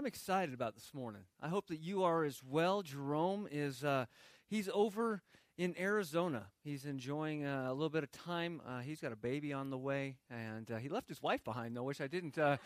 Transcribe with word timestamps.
I'm 0.00 0.06
excited 0.06 0.54
about 0.54 0.74
this 0.74 0.94
morning. 0.94 1.24
I 1.42 1.48
hope 1.48 1.66
that 1.66 1.78
you 1.78 2.04
are 2.04 2.24
as 2.24 2.40
well. 2.42 2.80
Jerome 2.80 3.46
is 3.52 3.84
uh, 3.84 4.06
he's 4.48 4.70
over 4.72 5.20
in 5.58 5.74
Arizona. 5.78 6.46
He's 6.64 6.86
enjoying 6.86 7.44
uh, 7.44 7.66
a 7.68 7.74
little 7.74 7.90
bit 7.90 8.02
of 8.02 8.10
time. 8.10 8.62
Uh, 8.66 8.78
he's 8.78 8.98
got 8.98 9.12
a 9.12 9.16
baby 9.16 9.52
on 9.52 9.68
the 9.68 9.76
way, 9.76 10.16
and 10.30 10.70
uh, 10.70 10.78
he 10.78 10.88
left 10.88 11.10
his 11.10 11.22
wife 11.22 11.44
behind 11.44 11.76
though, 11.76 11.82
which 11.82 12.00
I 12.00 12.06
didn't. 12.06 12.38
Uh, 12.38 12.56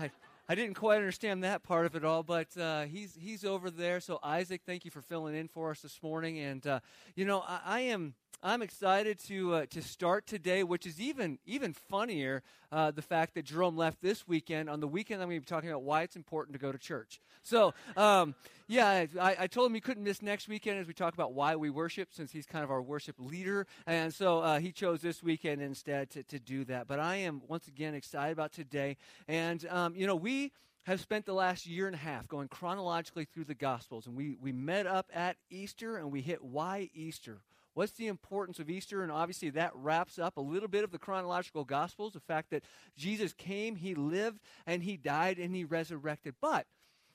I, 0.00 0.10
I 0.48 0.56
didn't 0.56 0.74
quite 0.74 0.96
understand 0.96 1.44
that 1.44 1.62
part 1.62 1.86
of 1.86 1.94
it 1.94 2.04
all, 2.04 2.24
but 2.24 2.48
uh, 2.56 2.86
he's 2.86 3.14
he's 3.14 3.44
over 3.44 3.70
there. 3.70 4.00
So 4.00 4.18
Isaac, 4.24 4.62
thank 4.66 4.84
you 4.84 4.90
for 4.90 5.00
filling 5.00 5.36
in 5.36 5.46
for 5.46 5.70
us 5.70 5.82
this 5.82 6.02
morning. 6.02 6.40
And 6.40 6.80
you 7.14 7.24
know, 7.24 7.44
I, 7.46 7.60
I 7.64 7.80
am 7.82 8.14
I'm 8.42 8.62
excited 8.62 9.18
to 9.26 9.54
uh, 9.54 9.66
to 9.66 9.82
start 9.82 10.26
today, 10.26 10.62
which 10.62 10.86
is 10.86 10.98
even 10.98 11.38
even 11.44 11.74
funnier. 11.74 12.42
Uh, 12.72 12.90
the 12.90 13.02
fact 13.02 13.34
that 13.34 13.44
Jerome 13.44 13.76
left 13.76 14.00
this 14.00 14.26
weekend. 14.26 14.70
On 14.70 14.80
the 14.80 14.88
weekend, 14.88 15.20
I'm 15.20 15.28
going 15.28 15.40
to 15.40 15.44
be 15.44 15.46
talking 15.46 15.68
about 15.68 15.82
why 15.82 16.02
it's 16.02 16.16
important 16.16 16.54
to 16.54 16.60
go 16.60 16.72
to 16.72 16.78
church. 16.78 17.20
So, 17.42 17.74
um, 17.96 18.34
yeah, 18.68 19.06
I, 19.20 19.36
I, 19.40 19.46
told 19.48 19.68
him 19.68 19.74
he 19.74 19.80
couldn't 19.80 20.04
miss 20.04 20.22
next 20.22 20.46
weekend 20.46 20.78
as 20.78 20.86
we 20.86 20.94
talk 20.94 21.12
about 21.12 21.32
why 21.32 21.56
we 21.56 21.68
worship, 21.68 22.10
since 22.12 22.30
he's 22.30 22.46
kind 22.46 22.62
of 22.62 22.70
our 22.70 22.80
worship 22.80 23.16
leader, 23.18 23.66
and 23.86 24.14
so 24.14 24.38
uh, 24.38 24.60
he 24.60 24.70
chose 24.70 25.00
this 25.00 25.22
weekend 25.22 25.60
instead 25.60 26.10
to, 26.10 26.22
to 26.22 26.38
do 26.38 26.64
that. 26.66 26.86
But 26.86 27.00
I 27.00 27.16
am 27.16 27.42
once 27.48 27.66
again 27.66 27.94
excited 27.94 28.32
about 28.32 28.52
today, 28.52 28.96
and 29.26 29.66
um, 29.68 29.94
you 29.96 30.06
know 30.06 30.16
we 30.16 30.52
have 30.84 31.00
spent 31.00 31.26
the 31.26 31.34
last 31.34 31.66
year 31.66 31.86
and 31.86 31.94
a 31.94 31.98
half 31.98 32.26
going 32.28 32.48
chronologically 32.48 33.26
through 33.26 33.44
the 33.44 33.54
Gospels. 33.54 34.06
And 34.06 34.16
we, 34.16 34.36
we 34.40 34.52
met 34.52 34.86
up 34.86 35.10
at 35.12 35.36
Easter 35.50 35.96
and 35.98 36.10
we 36.10 36.22
hit 36.22 36.42
why 36.42 36.88
Easter. 36.94 37.42
What's 37.74 37.92
the 37.92 38.08
importance 38.08 38.58
of 38.58 38.68
Easter? 38.68 39.02
And 39.02 39.12
obviously, 39.12 39.50
that 39.50 39.72
wraps 39.74 40.18
up 40.18 40.36
a 40.36 40.40
little 40.40 40.68
bit 40.68 40.84
of 40.84 40.90
the 40.90 40.98
chronological 40.98 41.64
Gospels 41.64 42.12
the 42.12 42.20
fact 42.20 42.50
that 42.50 42.64
Jesus 42.96 43.32
came, 43.32 43.76
he 43.76 43.94
lived, 43.94 44.40
and 44.66 44.82
he 44.82 44.96
died, 44.96 45.38
and 45.38 45.54
he 45.54 45.64
resurrected. 45.64 46.34
But 46.40 46.66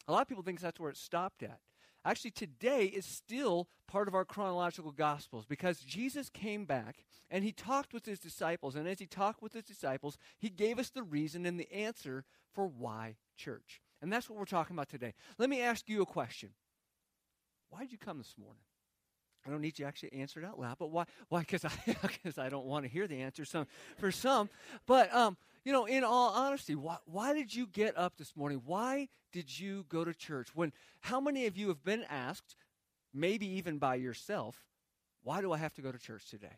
a 0.08 0.12
lot 0.12 0.22
of 0.22 0.28
people 0.28 0.44
think 0.44 0.60
that's 0.60 0.80
where 0.80 0.92
it 0.92 0.98
stopped 0.98 1.44
at. 1.44 1.60
Actually, 2.06 2.32
today 2.32 2.86
is 2.86 3.06
still 3.06 3.68
part 3.88 4.08
of 4.08 4.14
our 4.14 4.26
chronological 4.26 4.92
Gospels 4.92 5.46
because 5.46 5.80
Jesus 5.80 6.30
came 6.30 6.66
back 6.66 7.04
and 7.32 7.44
he 7.44 7.52
talked 7.52 7.94
with 7.94 8.06
his 8.06 8.20
disciples. 8.20 8.76
And 8.76 8.88
as 8.88 9.00
he 9.00 9.08
talked 9.08 9.42
with 9.42 9.54
his 9.54 9.64
disciples, 9.64 10.18
he 10.38 10.50
gave 10.50 10.78
us 10.78 10.92
the 10.92 11.02
reason 11.02 11.48
and 11.48 11.60
the 11.60 11.72
answer 11.74 12.24
for 12.54 12.68
why 12.68 13.16
church. 13.36 13.82
And 14.04 14.14
that's 14.14 14.30
what 14.30 14.38
we're 14.38 14.46
talking 14.46 14.76
about 14.76 14.88
today. 14.88 15.16
Let 15.40 15.50
me 15.50 15.62
ask 15.62 15.90
you 15.90 16.04
a 16.04 16.06
question 16.06 16.52
Why 17.70 17.80
did 17.80 17.92
you 17.92 17.98
come 17.98 18.20
this 18.20 18.36
morning? 18.38 18.62
I 19.46 19.52
don't 19.52 19.62
need 19.62 19.78
you 19.78 19.86
actually 19.86 20.14
answer 20.14 20.40
it 20.40 20.46
out 20.46 20.60
loud, 20.60 20.78
but 20.80 20.90
why? 20.90 21.06
Why? 21.30 21.42
Because 21.42 21.66
I, 21.66 21.70
cause 22.24 22.38
I 22.38 22.50
don't 22.50 22.66
want 22.66 22.86
to 22.86 22.90
hear 22.90 23.08
the 23.08 23.22
answer 23.22 23.46
some, 23.46 23.68
for 23.98 24.12
some. 24.12 24.50
But, 24.88 25.14
um, 25.14 25.38
you 25.64 25.72
know, 25.72 25.86
in 25.86 26.04
all 26.04 26.32
honesty, 26.32 26.76
why, 26.76 26.98
why 27.06 27.34
did 27.34 27.54
you 27.54 27.68
get 27.68 27.98
up 27.98 28.18
this 28.18 28.36
morning? 28.36 28.62
Why 28.66 29.08
did 29.32 29.60
you 29.60 29.86
go 29.90 30.04
to 30.04 30.14
church? 30.14 30.50
When, 30.56 30.72
how 31.02 31.20
many 31.20 31.46
of 31.46 31.58
you 31.58 31.68
have 31.68 31.84
been 31.84 32.06
asked, 32.10 32.56
maybe 33.14 33.46
even 33.48 33.78
by 33.78 33.96
yourself, 33.96 34.66
why 35.24 35.42
do 35.42 35.52
I 35.52 35.58
have 35.58 35.74
to 35.74 35.82
go 35.82 35.92
to 35.92 36.00
church 36.00 36.30
today? 36.30 36.58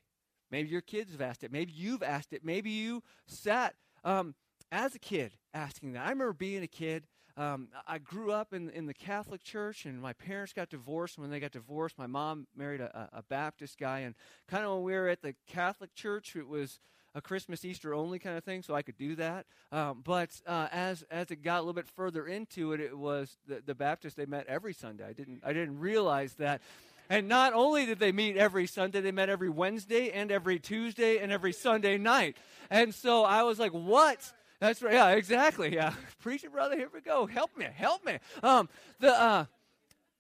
Maybe 0.50 0.70
your 0.70 0.82
kids 0.82 1.12
have 1.12 1.22
asked 1.22 1.44
it. 1.44 1.52
Maybe 1.52 1.74
you've 1.74 2.04
asked 2.04 2.32
it. 2.32 2.44
Maybe 2.44 2.70
you 2.70 3.04
sat 3.26 3.76
um, 4.04 4.34
as 4.72 4.96
a 4.96 5.00
kid 5.00 5.34
asking 5.54 5.94
that. 5.94 6.06
I 6.06 6.10
remember 6.10 6.34
being 6.34 6.64
a 6.64 6.68
kid 6.68 7.04
um, 7.38 7.68
I 7.88 8.00
grew 8.00 8.32
up 8.32 8.54
in, 8.54 8.70
in 8.72 8.88
the 8.88 8.94
Catholic 8.94 9.44
Church, 9.44 9.86
and 9.86 10.02
my 10.02 10.14
parents 10.14 10.54
got 10.54 10.70
divorced. 10.70 11.18
And 11.18 11.24
When 11.24 11.32
they 11.32 11.40
got 11.40 11.52
divorced, 11.52 11.98
my 11.98 12.08
mom 12.08 12.48
married 12.56 12.82
a, 12.82 13.10
a 13.14 13.22
Baptist 13.22 13.78
guy. 13.78 14.00
And 14.00 14.16
kind 14.48 14.66
of 14.66 14.74
when 14.74 14.84
we 14.84 14.94
were 14.94 15.08
at 15.08 15.22
the 15.22 15.36
Catholic 15.48 15.94
Church, 15.94 16.36
it 16.36 16.48
was 16.48 16.80
a 17.14 17.22
Christmas, 17.22 17.64
Easter 17.64 17.94
only 17.94 18.20
kind 18.20 18.38
of 18.38 18.44
thing, 18.44 18.62
so 18.62 18.76
I 18.76 18.82
could 18.82 18.98
do 18.98 19.16
that. 19.16 19.46
Um, 19.72 20.02
but 20.04 20.30
uh, 20.46 20.68
as 20.72 21.04
as 21.10 21.32
it 21.32 21.38
got 21.38 21.58
a 21.58 21.62
little 21.62 21.74
bit 21.74 21.88
further 21.96 22.28
into 22.28 22.74
it, 22.74 22.80
it 22.80 22.98
was 22.98 23.38
the, 23.48 23.62
the 23.66 23.74
Baptist. 23.76 24.18
They 24.18 24.26
met 24.26 24.46
every 24.48 24.74
Sunday. 24.74 25.06
I 25.06 25.14
didn't 25.14 25.42
I 25.44 25.54
didn't 25.54 25.80
realize 25.80 26.34
that. 26.36 26.62
And 27.10 27.28
not 27.28 27.54
only 27.54 27.86
did 27.86 28.00
they 28.00 28.12
meet 28.12 28.36
every 28.36 28.68
Sunday, 28.68 29.00
they 29.02 29.14
met 29.14 29.30
every 29.30 29.50
Wednesday 29.50 30.12
and 30.12 30.32
every 30.32 30.60
Tuesday 30.60 31.20
and 31.20 31.32
every 31.32 31.54
Sunday 31.54 31.98
night. 31.98 32.36
And 32.70 32.94
so 32.94 33.24
I 33.24 33.44
was 33.44 33.60
like, 33.60 33.72
what? 33.72 34.32
That's 34.60 34.82
right. 34.82 34.94
Yeah, 34.94 35.10
exactly. 35.12 35.74
Yeah. 35.74 35.94
Preacher 36.20 36.50
brother, 36.50 36.76
here 36.76 36.90
we 36.94 37.02
go. 37.02 37.28
Help 37.28 37.56
me. 37.56 37.68
Help 37.76 38.06
me. 38.06 38.18
Um, 38.42 38.70
the, 39.00 39.14
uh, 39.14 39.46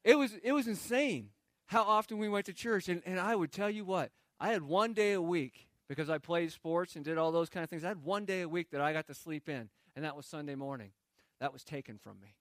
it 0.03 0.17
was, 0.17 0.33
it 0.43 0.51
was 0.51 0.67
insane 0.67 1.29
how 1.65 1.83
often 1.83 2.17
we 2.17 2.29
went 2.29 2.45
to 2.45 2.53
church. 2.53 2.87
And, 2.87 3.01
and 3.05 3.19
I 3.19 3.35
would 3.35 3.51
tell 3.51 3.69
you 3.69 3.83
what, 3.83 4.11
I 4.39 4.49
had 4.49 4.61
one 4.61 4.93
day 4.93 5.13
a 5.13 5.21
week 5.21 5.67
because 5.87 6.09
I 6.09 6.19
played 6.19 6.51
sports 6.51 6.95
and 6.95 7.03
did 7.03 7.17
all 7.17 7.31
those 7.31 7.49
kind 7.49 7.63
of 7.63 7.69
things. 7.69 7.83
I 7.83 7.89
had 7.89 8.03
one 8.03 8.25
day 8.25 8.41
a 8.41 8.49
week 8.49 8.71
that 8.71 8.81
I 8.81 8.93
got 8.93 9.07
to 9.07 9.13
sleep 9.13 9.49
in, 9.49 9.69
and 9.95 10.05
that 10.05 10.15
was 10.15 10.25
Sunday 10.25 10.55
morning. 10.55 10.91
That 11.39 11.53
was 11.53 11.63
taken 11.63 11.97
from 11.97 12.19
me. 12.21 12.35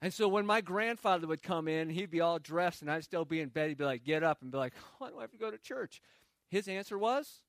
And 0.00 0.12
so 0.12 0.26
when 0.26 0.46
my 0.46 0.60
grandfather 0.60 1.26
would 1.26 1.42
come 1.42 1.68
in, 1.68 1.88
he'd 1.90 2.10
be 2.10 2.20
all 2.20 2.38
dressed, 2.38 2.82
and 2.82 2.90
I'd 2.90 3.04
still 3.04 3.24
be 3.24 3.40
in 3.40 3.50
bed. 3.50 3.68
He'd 3.68 3.78
be 3.78 3.84
like, 3.84 4.04
get 4.04 4.22
up, 4.22 4.42
and 4.42 4.50
be 4.50 4.58
like, 4.58 4.72
why 4.98 5.10
do 5.10 5.18
I 5.18 5.22
have 5.22 5.30
to 5.32 5.38
go 5.38 5.50
to 5.50 5.58
church? 5.58 6.00
His 6.48 6.68
answer 6.68 6.98
was, 6.98 7.42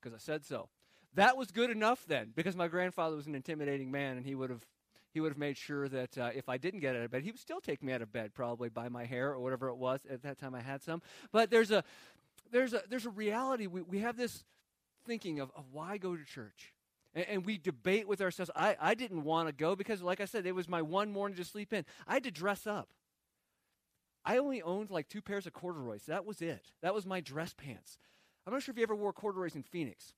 because 0.00 0.14
I 0.14 0.18
said 0.18 0.44
so 0.44 0.68
that 1.14 1.36
was 1.36 1.50
good 1.50 1.70
enough 1.70 2.04
then 2.06 2.32
because 2.34 2.56
my 2.56 2.68
grandfather 2.68 3.16
was 3.16 3.26
an 3.26 3.34
intimidating 3.34 3.90
man 3.90 4.16
and 4.16 4.26
he 4.26 4.34
would 4.34 4.50
have 4.50 4.64
he 5.12 5.20
would 5.20 5.30
have 5.30 5.38
made 5.38 5.58
sure 5.58 5.88
that 5.88 6.16
uh, 6.16 6.30
if 6.34 6.48
I 6.48 6.56
didn't 6.56 6.80
get 6.80 6.96
out 6.96 7.02
of 7.02 7.10
bed, 7.10 7.22
he 7.22 7.30
would 7.30 7.40
still 7.40 7.60
take 7.60 7.82
me 7.82 7.92
out 7.92 8.00
of 8.00 8.12
bed, 8.12 8.32
probably 8.34 8.70
by 8.70 8.88
my 8.88 9.04
hair 9.04 9.32
or 9.32 9.40
whatever 9.40 9.68
it 9.68 9.76
was. 9.76 10.00
At 10.10 10.22
that 10.22 10.38
time, 10.38 10.54
I 10.54 10.62
had 10.62 10.82
some. 10.82 11.02
But 11.32 11.50
there's 11.50 11.70
a 11.70 11.84
there's 12.50 12.72
a 12.72 12.82
there's 12.88 13.06
a 13.06 13.10
reality. 13.10 13.66
We 13.66 13.82
we 13.82 13.98
have 13.98 14.16
this 14.16 14.42
thinking 15.06 15.40
of, 15.40 15.50
of 15.54 15.64
why 15.70 15.98
go 15.98 16.16
to 16.16 16.24
church, 16.24 16.72
and, 17.14 17.26
and 17.28 17.46
we 17.46 17.58
debate 17.58 18.08
with 18.08 18.22
ourselves. 18.22 18.50
I 18.56 18.76
I 18.80 18.94
didn't 18.94 19.24
want 19.24 19.48
to 19.48 19.52
go 19.52 19.76
because, 19.76 20.02
like 20.02 20.20
I 20.20 20.24
said, 20.24 20.46
it 20.46 20.54
was 20.54 20.68
my 20.68 20.80
one 20.80 21.12
morning 21.12 21.36
to 21.36 21.44
sleep 21.44 21.74
in. 21.74 21.84
I 22.08 22.14
had 22.14 22.24
to 22.24 22.30
dress 22.30 22.66
up. 22.66 22.88
I 24.24 24.38
only 24.38 24.62
owned 24.62 24.90
like 24.90 25.08
two 25.08 25.20
pairs 25.20 25.46
of 25.46 25.52
corduroys. 25.52 26.04
That 26.06 26.24
was 26.24 26.40
it. 26.40 26.70
That 26.80 26.94
was 26.94 27.04
my 27.04 27.20
dress 27.20 27.54
pants. 27.54 27.98
I'm 28.46 28.52
not 28.52 28.62
sure 28.62 28.72
if 28.72 28.78
you 28.78 28.82
ever 28.82 28.94
wore 28.94 29.12
corduroys 29.12 29.56
in 29.56 29.62
Phoenix 29.62 30.14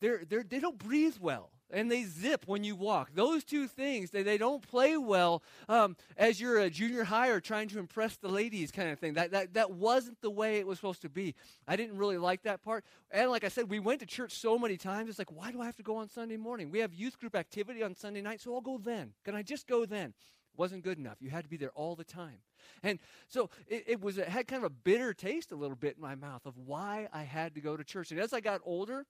they're, 0.00 0.22
they're, 0.28 0.42
they 0.42 0.60
don't 0.60 0.78
breathe 0.78 1.16
well 1.20 1.50
and 1.70 1.90
they 1.90 2.04
zip 2.04 2.44
when 2.46 2.64
you 2.64 2.74
walk. 2.74 3.10
Those 3.14 3.44
two 3.44 3.66
things, 3.66 4.10
they, 4.10 4.22
they 4.22 4.38
don't 4.38 4.66
play 4.66 4.96
well 4.96 5.42
um, 5.68 5.96
as 6.16 6.40
you're 6.40 6.58
a 6.58 6.70
junior 6.70 7.04
high 7.04 7.28
or 7.28 7.40
trying 7.40 7.68
to 7.68 7.78
impress 7.78 8.16
the 8.16 8.28
ladies 8.28 8.70
kind 8.70 8.90
of 8.90 8.98
thing. 8.98 9.14
That, 9.14 9.32
that, 9.32 9.54
that 9.54 9.72
wasn't 9.72 10.20
the 10.20 10.30
way 10.30 10.58
it 10.58 10.66
was 10.66 10.78
supposed 10.78 11.02
to 11.02 11.08
be. 11.08 11.34
I 11.66 11.76
didn't 11.76 11.98
really 11.98 12.18
like 12.18 12.42
that 12.42 12.62
part. 12.62 12.84
And 13.10 13.30
like 13.30 13.44
I 13.44 13.48
said, 13.48 13.68
we 13.68 13.80
went 13.80 14.00
to 14.00 14.06
church 14.06 14.32
so 14.32 14.58
many 14.58 14.76
times. 14.76 15.10
It's 15.10 15.18
like, 15.18 15.32
why 15.32 15.52
do 15.52 15.60
I 15.60 15.66
have 15.66 15.76
to 15.76 15.82
go 15.82 15.96
on 15.96 16.08
Sunday 16.08 16.36
morning? 16.36 16.70
We 16.70 16.78
have 16.78 16.94
youth 16.94 17.18
group 17.18 17.34
activity 17.34 17.82
on 17.82 17.94
Sunday 17.94 18.22
night, 18.22 18.40
so 18.40 18.54
I'll 18.54 18.60
go 18.60 18.78
then. 18.78 19.12
Can 19.24 19.34
I 19.34 19.42
just 19.42 19.66
go 19.66 19.84
then? 19.84 20.14
Wasn't 20.56 20.82
good 20.82 20.98
enough. 20.98 21.18
You 21.20 21.30
had 21.30 21.44
to 21.44 21.50
be 21.50 21.56
there 21.56 21.70
all 21.70 21.94
the 21.94 22.04
time. 22.04 22.38
And 22.82 22.98
so 23.28 23.50
it, 23.68 23.84
it 23.86 24.00
was, 24.00 24.18
it 24.18 24.28
had 24.28 24.48
kind 24.48 24.64
of 24.64 24.66
a 24.66 24.74
bitter 24.74 25.14
taste 25.14 25.52
a 25.52 25.56
little 25.56 25.76
bit 25.76 25.96
in 25.96 26.02
my 26.02 26.16
mouth 26.16 26.46
of 26.46 26.56
why 26.58 27.08
I 27.12 27.22
had 27.22 27.54
to 27.54 27.60
go 27.60 27.76
to 27.76 27.84
church. 27.84 28.10
And 28.10 28.18
as 28.18 28.32
I 28.32 28.40
got 28.40 28.60
older, 28.64 29.06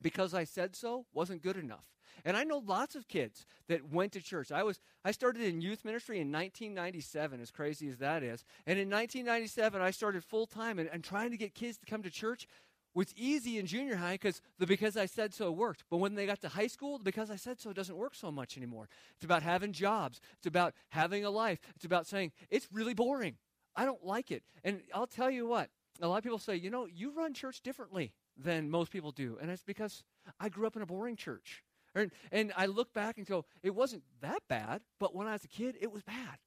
because 0.00 0.34
I 0.34 0.44
said 0.44 0.76
so 0.76 1.06
wasn't 1.12 1.42
good 1.42 1.56
enough. 1.56 1.84
And 2.24 2.36
I 2.36 2.44
know 2.44 2.58
lots 2.58 2.94
of 2.94 3.08
kids 3.08 3.46
that 3.68 3.92
went 3.92 4.12
to 4.12 4.20
church. 4.20 4.50
I 4.50 4.62
was 4.62 4.80
I 5.04 5.12
started 5.12 5.42
in 5.42 5.60
youth 5.60 5.84
ministry 5.84 6.16
in 6.16 6.32
1997, 6.32 7.40
as 7.40 7.50
crazy 7.50 7.88
as 7.88 7.98
that 7.98 8.22
is. 8.22 8.44
And 8.66 8.78
in 8.78 8.90
1997, 8.90 9.80
I 9.80 9.90
started 9.90 10.24
full 10.24 10.46
time 10.46 10.78
and, 10.78 10.88
and 10.92 11.04
trying 11.04 11.30
to 11.30 11.36
get 11.36 11.54
kids 11.54 11.78
to 11.78 11.86
come 11.86 12.02
to 12.02 12.10
church 12.10 12.46
was 12.94 13.14
easy 13.16 13.58
in 13.58 13.66
junior 13.66 13.96
high 13.96 14.14
because 14.14 14.40
the 14.58 14.66
because 14.66 14.96
I 14.96 15.06
said 15.06 15.32
so 15.32 15.52
worked. 15.52 15.84
But 15.90 15.98
when 15.98 16.14
they 16.14 16.26
got 16.26 16.40
to 16.40 16.48
high 16.48 16.66
school, 16.66 16.98
the 16.98 17.04
because 17.04 17.30
I 17.30 17.36
said 17.36 17.60
so 17.60 17.72
doesn't 17.72 17.96
work 17.96 18.14
so 18.14 18.32
much 18.32 18.56
anymore. 18.56 18.88
It's 19.14 19.24
about 19.24 19.42
having 19.42 19.72
jobs. 19.72 20.20
It's 20.38 20.46
about 20.46 20.74
having 20.90 21.24
a 21.24 21.30
life. 21.30 21.60
It's 21.76 21.84
about 21.84 22.06
saying 22.06 22.32
it's 22.50 22.68
really 22.72 22.94
boring. 22.94 23.36
I 23.76 23.84
don't 23.84 24.04
like 24.04 24.30
it. 24.30 24.42
And 24.64 24.80
I'll 24.92 25.06
tell 25.06 25.30
you 25.30 25.46
what. 25.46 25.70
A 26.00 26.08
lot 26.08 26.18
of 26.18 26.24
people 26.24 26.38
say, 26.38 26.56
you 26.56 26.70
know, 26.70 26.86
you 26.86 27.12
run 27.12 27.34
church 27.34 27.60
differently 27.60 28.12
than 28.38 28.70
most 28.70 28.90
people 28.90 29.10
do. 29.10 29.38
And 29.40 29.50
it's 29.50 29.64
because 29.64 30.04
I 30.38 30.48
grew 30.48 30.66
up 30.66 30.76
in 30.76 30.82
a 30.82 30.86
boring 30.86 31.16
church. 31.16 31.64
And, 31.94 32.12
and 32.30 32.52
I 32.56 32.66
look 32.66 32.92
back 32.94 33.18
and 33.18 33.26
go, 33.26 33.44
it 33.62 33.74
wasn't 33.74 34.02
that 34.20 34.42
bad, 34.48 34.82
but 35.00 35.14
when 35.14 35.26
I 35.26 35.32
was 35.32 35.44
a 35.44 35.48
kid, 35.48 35.76
it 35.80 35.90
was 35.90 36.02
bad. 36.02 36.38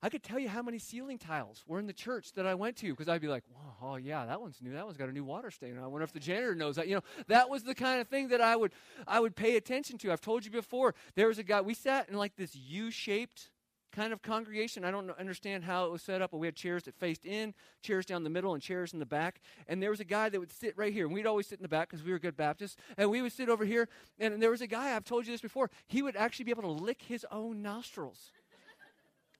I 0.00 0.10
could 0.10 0.22
tell 0.22 0.38
you 0.38 0.48
how 0.48 0.62
many 0.62 0.78
ceiling 0.78 1.18
tiles 1.18 1.64
were 1.66 1.80
in 1.80 1.86
the 1.88 1.92
church 1.92 2.32
that 2.34 2.46
I 2.46 2.54
went 2.54 2.76
to 2.78 2.90
because 2.90 3.08
I'd 3.08 3.20
be 3.20 3.26
like, 3.26 3.42
oh, 3.82 3.96
yeah, 3.96 4.26
that 4.26 4.40
one's 4.40 4.58
new. 4.62 4.72
That 4.72 4.84
one's 4.84 4.96
got 4.96 5.08
a 5.08 5.12
new 5.12 5.24
water 5.24 5.50
stain. 5.50 5.76
I 5.76 5.86
wonder 5.88 6.04
if 6.04 6.12
the 6.12 6.20
janitor 6.20 6.54
knows 6.54 6.76
that. 6.76 6.86
You 6.86 6.96
know, 6.96 7.02
that 7.26 7.50
was 7.50 7.64
the 7.64 7.74
kind 7.74 8.00
of 8.00 8.06
thing 8.06 8.28
that 8.28 8.40
I 8.40 8.54
would, 8.54 8.72
I 9.08 9.18
would 9.18 9.34
pay 9.34 9.56
attention 9.56 9.98
to. 9.98 10.12
I've 10.12 10.20
told 10.20 10.44
you 10.44 10.52
before. 10.52 10.94
There 11.16 11.26
was 11.26 11.38
a 11.38 11.42
guy, 11.42 11.62
we 11.62 11.74
sat 11.74 12.08
in 12.08 12.16
like 12.16 12.36
this 12.36 12.54
U 12.54 12.92
shaped 12.92 13.50
kind 13.92 14.12
of 14.12 14.22
congregation. 14.22 14.84
I 14.84 14.90
don't 14.90 15.10
understand 15.18 15.64
how 15.64 15.86
it 15.86 15.92
was 15.92 16.02
set 16.02 16.22
up, 16.22 16.30
but 16.30 16.38
we 16.38 16.46
had 16.46 16.54
chairs 16.54 16.84
that 16.84 16.94
faced 16.94 17.24
in, 17.24 17.54
chairs 17.82 18.06
down 18.06 18.24
the 18.24 18.30
middle, 18.30 18.54
and 18.54 18.62
chairs 18.62 18.92
in 18.92 18.98
the 18.98 19.06
back. 19.06 19.40
And 19.66 19.82
there 19.82 19.90
was 19.90 20.00
a 20.00 20.04
guy 20.04 20.28
that 20.28 20.38
would 20.38 20.52
sit 20.52 20.76
right 20.76 20.92
here. 20.92 21.06
And 21.06 21.14
we'd 21.14 21.26
always 21.26 21.46
sit 21.46 21.58
in 21.58 21.62
the 21.62 21.68
back 21.68 21.88
because 21.90 22.04
we 22.04 22.12
were 22.12 22.18
good 22.18 22.36
Baptists. 22.36 22.76
And 22.96 23.10
we 23.10 23.22
would 23.22 23.32
sit 23.32 23.48
over 23.48 23.64
here. 23.64 23.88
And 24.18 24.42
there 24.42 24.50
was 24.50 24.60
a 24.60 24.66
guy, 24.66 24.94
I've 24.94 25.04
told 25.04 25.26
you 25.26 25.32
this 25.32 25.40
before, 25.40 25.70
he 25.86 26.02
would 26.02 26.16
actually 26.16 26.44
be 26.44 26.50
able 26.50 26.62
to 26.62 26.82
lick 26.82 27.02
his 27.02 27.26
own 27.30 27.62
nostrils. 27.62 28.32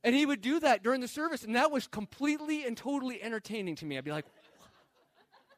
And 0.05 0.15
he 0.15 0.25
would 0.25 0.41
do 0.41 0.61
that 0.61 0.83
during 0.83 1.01
the 1.01 1.09
service. 1.09 1.43
And 1.45 1.57
that 1.57 1.71
was 1.71 1.87
completely 1.87 2.65
and 2.65 2.77
totally 2.77 3.23
entertaining 3.23 3.77
to 3.77 3.87
me. 3.87 3.99
I'd 3.99 4.05
be 4.05 4.13
like, 4.13 4.27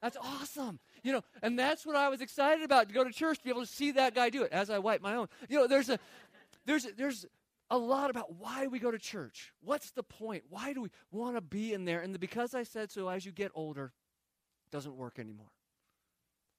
that's 0.01 0.17
awesome. 0.17 0.81
You 1.03 1.13
know, 1.13 1.23
and 1.43 1.59
that's 1.59 1.85
what 1.85 1.97
I 1.97 2.09
was 2.09 2.21
excited 2.21 2.65
about 2.65 2.89
to 2.89 2.95
go 2.95 3.05
to 3.05 3.11
church, 3.11 3.39
to 3.39 3.45
be 3.45 3.51
able 3.51 3.61
to 3.61 3.67
see 3.67 3.93
that 3.93 4.15
guy 4.15 4.31
do 4.31 4.43
it 4.45 4.53
as 4.53 4.71
I 4.71 4.79
wipe 4.79 5.03
my 5.03 5.15
own. 5.15 5.29
You 5.49 5.59
know, 5.59 5.67
there's 5.67 5.91
a, 5.91 5.99
there's, 6.65 6.87
there's, 6.97 7.27
a 7.71 7.79
lot 7.79 8.11
about 8.11 8.35
why 8.37 8.67
we 8.67 8.79
go 8.79 8.91
to 8.91 8.99
church. 8.99 9.53
What's 9.63 9.93
the 9.93 10.03
point? 10.03 10.45
Why 10.49 10.73
do 10.73 10.83
we 10.83 10.91
want 11.13 11.37
to 11.37 11.41
be 11.41 11.73
in 11.73 11.85
there? 11.85 12.01
And 12.01 12.15
the 12.15 12.19
because 12.19 12.55
I 12.55 12.65
said 12.65 12.91
so 12.91 13.09
as 13.09 13.25
you 13.25 13.33
get 13.33 13.53
older 13.55 13.93
doesn't 14.73 14.97
work 14.97 15.19
anymore. 15.19 15.53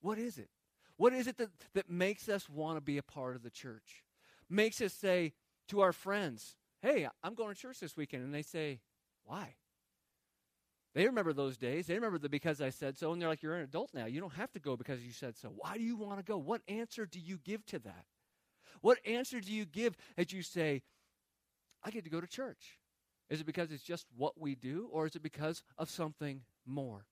What 0.02 0.18
is 0.18 0.38
it? 0.38 0.50
What 0.98 1.14
is 1.14 1.28
it 1.28 1.38
that, 1.38 1.50
that 1.74 1.90
makes 1.90 2.30
us 2.30 2.50
want 2.50 2.78
to 2.78 2.82
be 2.82 2.98
a 2.98 3.04
part 3.04 3.36
of 3.36 3.44
the 3.44 3.50
church? 3.50 4.04
Makes 4.50 4.82
us 4.82 4.94
say 4.94 5.34
to 5.70 5.82
our 5.82 5.94
friends, 5.94 6.56
hey, 6.82 7.08
I'm 7.24 7.36
going 7.36 7.54
to 7.54 7.60
church 7.60 7.80
this 7.80 7.98
weekend. 7.98 8.24
And 8.24 8.34
they 8.34 8.42
say, 8.42 8.80
why? 9.24 9.56
They 10.94 11.06
remember 11.06 11.34
those 11.34 11.58
days. 11.58 11.88
They 11.88 11.96
remember 11.96 12.18
the 12.18 12.30
because 12.30 12.62
I 12.62 12.70
said 12.70 12.98
so. 12.98 13.12
And 13.12 13.22
they're 13.22 13.30
like, 13.30 13.42
you're 13.42 13.56
an 13.56 13.64
adult 13.64 13.92
now. 13.94 14.06
You 14.06 14.20
don't 14.20 14.34
have 14.34 14.52
to 14.54 14.60
go 14.60 14.76
because 14.76 15.02
you 15.02 15.14
said 15.14 15.38
so. 15.38 15.52
Why 15.56 15.78
do 15.78 15.84
you 15.84 15.96
want 15.96 16.20
to 16.20 16.24
go? 16.24 16.38
What 16.38 16.62
answer 16.68 17.06
do 17.06 17.20
you 17.20 17.38
give 17.44 17.66
to 17.68 17.80
that? 17.80 18.06
What 18.82 18.98
answer 19.06 19.40
do 19.40 19.52
you 19.52 19.66
give 19.66 19.96
as 20.18 20.34
you 20.34 20.42
say, 20.42 20.82
I 21.84 21.92
get 21.92 22.04
to 22.04 22.10
go 22.10 22.22
to 22.22 22.28
church? 22.28 22.78
Is 23.30 23.40
it 23.40 23.46
because 23.46 23.72
it's 23.72 23.84
just 23.84 24.06
what 24.18 24.40
we 24.40 24.56
do, 24.56 24.90
or 24.92 25.06
is 25.06 25.16
it 25.16 25.24
because 25.24 25.64
of 25.78 25.90
something 25.90 26.42
more? 26.66 27.06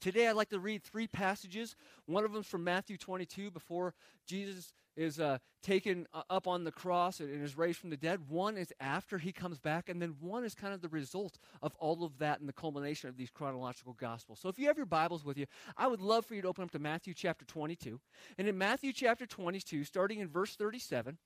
Today, 0.00 0.26
I'd 0.26 0.32
like 0.32 0.48
to 0.48 0.58
read 0.58 0.82
three 0.82 1.06
passages. 1.06 1.76
One 2.06 2.24
of 2.24 2.32
them 2.32 2.40
is 2.40 2.46
from 2.46 2.64
Matthew 2.64 2.96
22, 2.96 3.50
before 3.50 3.94
Jesus 4.26 4.72
is 4.96 5.20
uh, 5.20 5.38
taken 5.62 6.06
uh, 6.12 6.22
up 6.28 6.48
on 6.48 6.64
the 6.64 6.72
cross 6.72 7.20
and, 7.20 7.42
is 7.42 7.56
raised 7.56 7.78
from 7.78 7.90
the 7.90 7.96
dead. 7.96 8.28
One 8.28 8.56
is 8.56 8.72
after 8.80 9.18
he 9.18 9.30
comes 9.30 9.58
back, 9.58 9.88
and 9.88 10.02
then 10.02 10.16
one 10.20 10.44
is 10.44 10.54
kind 10.54 10.74
of 10.74 10.80
the 10.80 10.88
result 10.88 11.38
of 11.62 11.74
all 11.76 12.02
of 12.04 12.18
that 12.18 12.40
and 12.40 12.48
the 12.48 12.52
culmination 12.52 13.08
of 13.08 13.16
these 13.16 13.30
chronological 13.30 13.92
gospels. 13.92 14.40
So, 14.40 14.48
if 14.48 14.58
you 14.58 14.66
have 14.66 14.76
your 14.76 14.86
Bibles 14.86 15.24
with 15.24 15.38
you, 15.38 15.46
I 15.76 15.86
would 15.86 16.00
love 16.00 16.26
for 16.26 16.34
you 16.34 16.42
to 16.42 16.48
open 16.48 16.64
up 16.64 16.70
to 16.72 16.78
Matthew 16.78 17.14
chapter 17.14 17.44
22. 17.44 18.00
And 18.38 18.48
in 18.48 18.58
Matthew 18.58 18.92
chapter 18.92 19.26
22, 19.26 19.84
starting 19.84 20.18
in 20.18 20.28
verse 20.28 20.56
37, 20.56 21.18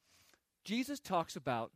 Jesus 0.65 1.01
talks 1.01 1.37
about 1.37 1.73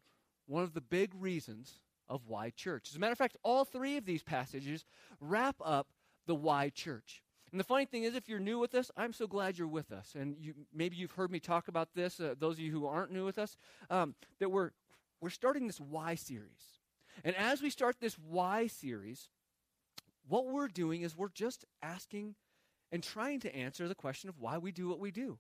one 0.47 0.63
of 0.63 0.75
the 0.75 0.81
big 0.81 1.13
reasons 1.15 1.81
of 2.09 2.27
why 2.27 2.51
church. 2.51 2.89
As 2.91 2.97
a 2.97 2.99
matter 2.99 3.13
of 3.13 3.19
fact, 3.19 3.37
all 3.43 3.65
three 3.65 3.97
of 3.97 4.05
these 4.05 4.23
passages 4.23 4.85
wrap 5.21 5.57
up 5.65 5.89
the 6.27 6.35
why 6.35 6.71
church. 6.71 7.23
And 7.51 7.59
the 7.59 7.65
funny 7.65 7.85
thing 7.85 8.05
is, 8.05 8.15
if 8.15 8.29
you're 8.29 8.39
new 8.39 8.59
with 8.59 8.75
us, 8.75 8.91
I'm 8.97 9.13
so 9.13 9.27
glad 9.27 9.59
you're 9.59 9.67
with 9.67 9.91
us. 9.91 10.15
And 10.15 10.37
you, 10.39 10.55
maybe 10.73 10.97
you've 10.97 11.13
heard 11.13 11.31
me 11.31 11.41
talk 11.41 11.69
about 11.69 11.89
this, 11.95 12.21
uh, 12.21 12.35
those 12.39 12.55
of 12.55 12.61
you 12.61 12.71
who 12.71 12.87
aren't 12.87 13.13
new 13.13 13.25
with 13.25 13.39
us, 13.39 13.57
um, 13.91 14.15
that 14.39 14.51
we're, 14.51 14.71
we're 15.21 15.31
starting 15.31 15.67
this 15.67 15.81
why 15.81 16.15
series. 16.15 16.79
And 17.25 17.35
as 17.37 17.61
we 17.61 17.71
start 17.71 17.97
this 18.01 18.15
why 18.15 18.69
series, 18.69 19.31
what 20.29 20.47
we're 20.47 20.69
doing 20.69 21.03
is 21.03 21.17
we're 21.17 21.29
just 21.29 21.65
asking 21.83 22.37
and 22.93 23.03
trying 23.03 23.41
to 23.41 23.55
answer 23.55 23.89
the 23.89 23.95
question 23.95 24.29
of 24.29 24.39
why 24.39 24.59
we 24.59 24.71
do 24.71 24.89
what 24.89 25.01
we 25.01 25.11
do. 25.11 25.39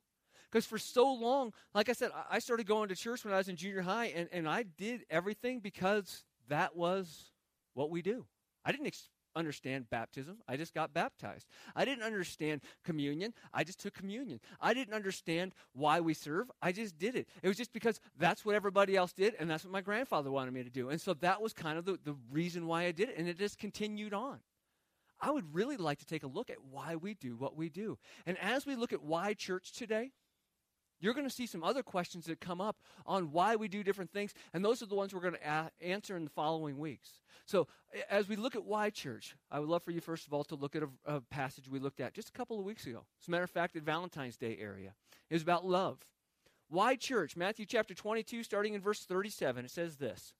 Because 0.50 0.66
for 0.66 0.78
so 0.78 1.12
long, 1.12 1.52
like 1.74 1.88
I 1.88 1.92
said, 1.92 2.10
I 2.28 2.38
started 2.40 2.66
going 2.66 2.88
to 2.88 2.96
church 2.96 3.24
when 3.24 3.32
I 3.32 3.38
was 3.38 3.48
in 3.48 3.56
junior 3.56 3.82
high, 3.82 4.06
and, 4.06 4.28
and 4.32 4.48
I 4.48 4.64
did 4.64 5.04
everything 5.08 5.60
because 5.60 6.24
that 6.48 6.76
was 6.76 7.30
what 7.74 7.90
we 7.90 8.02
do. 8.02 8.26
I 8.64 8.72
didn't 8.72 8.88
ex- 8.88 9.08
understand 9.36 9.88
baptism. 9.90 10.38
I 10.48 10.56
just 10.56 10.74
got 10.74 10.92
baptized. 10.92 11.46
I 11.76 11.84
didn't 11.84 12.02
understand 12.02 12.62
communion. 12.84 13.32
I 13.52 13.62
just 13.62 13.80
took 13.80 13.94
communion. 13.94 14.40
I 14.60 14.74
didn't 14.74 14.94
understand 14.94 15.54
why 15.72 16.00
we 16.00 16.14
serve. 16.14 16.50
I 16.60 16.72
just 16.72 16.98
did 16.98 17.14
it. 17.14 17.28
It 17.42 17.48
was 17.48 17.56
just 17.56 17.72
because 17.72 18.00
that's 18.18 18.44
what 18.44 18.54
everybody 18.54 18.96
else 18.96 19.12
did, 19.12 19.34
and 19.38 19.48
that's 19.48 19.64
what 19.64 19.72
my 19.72 19.80
grandfather 19.80 20.30
wanted 20.30 20.52
me 20.52 20.64
to 20.64 20.70
do. 20.70 20.88
And 20.88 21.00
so 21.00 21.14
that 21.14 21.40
was 21.40 21.52
kind 21.52 21.78
of 21.78 21.84
the, 21.84 21.98
the 22.04 22.16
reason 22.32 22.66
why 22.66 22.84
I 22.84 22.92
did 22.92 23.10
it, 23.10 23.18
and 23.18 23.28
it 23.28 23.38
just 23.38 23.58
continued 23.58 24.14
on. 24.14 24.40
I 25.20 25.30
would 25.30 25.54
really 25.54 25.76
like 25.76 25.98
to 25.98 26.06
take 26.06 26.22
a 26.22 26.26
look 26.26 26.50
at 26.50 26.56
why 26.70 26.96
we 26.96 27.14
do 27.14 27.36
what 27.36 27.54
we 27.54 27.68
do. 27.68 27.98
And 28.26 28.38
as 28.38 28.66
we 28.66 28.74
look 28.74 28.92
at 28.92 29.02
why 29.02 29.34
church 29.34 29.72
today, 29.72 30.12
you're 31.00 31.14
going 31.14 31.26
to 31.26 31.34
see 31.34 31.46
some 31.46 31.64
other 31.64 31.82
questions 31.82 32.26
that 32.26 32.40
come 32.40 32.60
up 32.60 32.76
on 33.06 33.32
why 33.32 33.56
we 33.56 33.68
do 33.68 33.82
different 33.82 34.12
things, 34.12 34.34
and 34.52 34.64
those 34.64 34.82
are 34.82 34.86
the 34.86 34.94
ones 34.94 35.14
we're 35.14 35.20
going 35.20 35.34
to 35.34 35.48
a- 35.48 35.70
answer 35.84 36.16
in 36.16 36.24
the 36.24 36.30
following 36.30 36.78
weeks. 36.78 37.20
So, 37.46 37.68
as 38.10 38.28
we 38.28 38.36
look 38.36 38.54
at 38.54 38.64
why 38.64 38.90
church, 38.90 39.34
I 39.50 39.58
would 39.58 39.68
love 39.68 39.82
for 39.82 39.90
you, 39.90 40.00
first 40.00 40.26
of 40.26 40.32
all, 40.32 40.44
to 40.44 40.54
look 40.54 40.76
at 40.76 40.82
a, 40.82 40.88
a 41.06 41.20
passage 41.20 41.68
we 41.68 41.78
looked 41.78 42.00
at 42.00 42.14
just 42.14 42.28
a 42.28 42.32
couple 42.32 42.58
of 42.58 42.64
weeks 42.64 42.86
ago. 42.86 43.04
As 43.20 43.28
a 43.28 43.30
matter 43.30 43.44
of 43.44 43.50
fact, 43.50 43.76
at 43.76 43.82
Valentine's 43.82 44.36
Day 44.36 44.58
area. 44.60 44.94
It 45.28 45.34
was 45.34 45.42
about 45.42 45.66
love. 45.66 45.98
Why 46.68 46.94
church? 46.96 47.36
Matthew 47.36 47.66
chapter 47.66 47.94
22, 47.94 48.44
starting 48.44 48.74
in 48.74 48.80
verse 48.80 49.04
37, 49.04 49.64
it 49.64 49.70
says 49.70 49.96
this. 49.96 50.34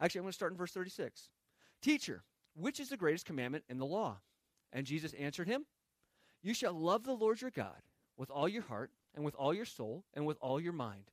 Actually, 0.00 0.20
I'm 0.20 0.24
going 0.24 0.32
to 0.32 0.36
start 0.36 0.52
in 0.52 0.58
verse 0.58 0.72
36. 0.72 1.28
Teacher, 1.82 2.22
which 2.54 2.80
is 2.80 2.88
the 2.88 2.96
greatest 2.96 3.26
commandment 3.26 3.64
in 3.68 3.78
the 3.78 3.84
law? 3.84 4.18
And 4.72 4.86
Jesus 4.86 5.12
answered 5.14 5.48
him, 5.48 5.66
You 6.42 6.54
shall 6.54 6.72
love 6.72 7.04
the 7.04 7.12
Lord 7.12 7.40
your 7.40 7.50
God 7.50 7.82
with 8.16 8.30
all 8.30 8.48
your 8.48 8.62
heart 8.62 8.90
and 9.14 9.24
with 9.24 9.34
all 9.34 9.54
your 9.54 9.64
soul 9.64 10.04
and 10.14 10.26
with 10.26 10.38
all 10.40 10.60
your 10.60 10.72
mind. 10.72 11.04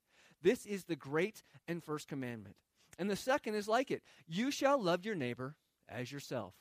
This 0.42 0.66
is 0.66 0.84
the 0.84 0.96
great 0.96 1.44
and 1.68 1.84
first 1.84 2.08
commandment. 2.08 2.56
And 2.98 3.10
the 3.10 3.16
second 3.16 3.56
is 3.56 3.68
like 3.68 3.92
it 3.92 4.04
you 4.28 4.52
shall 4.52 4.82
love 4.82 5.06
your 5.06 5.16
neighbor 5.16 5.56
as 5.90 6.12
yourself. 6.12 6.54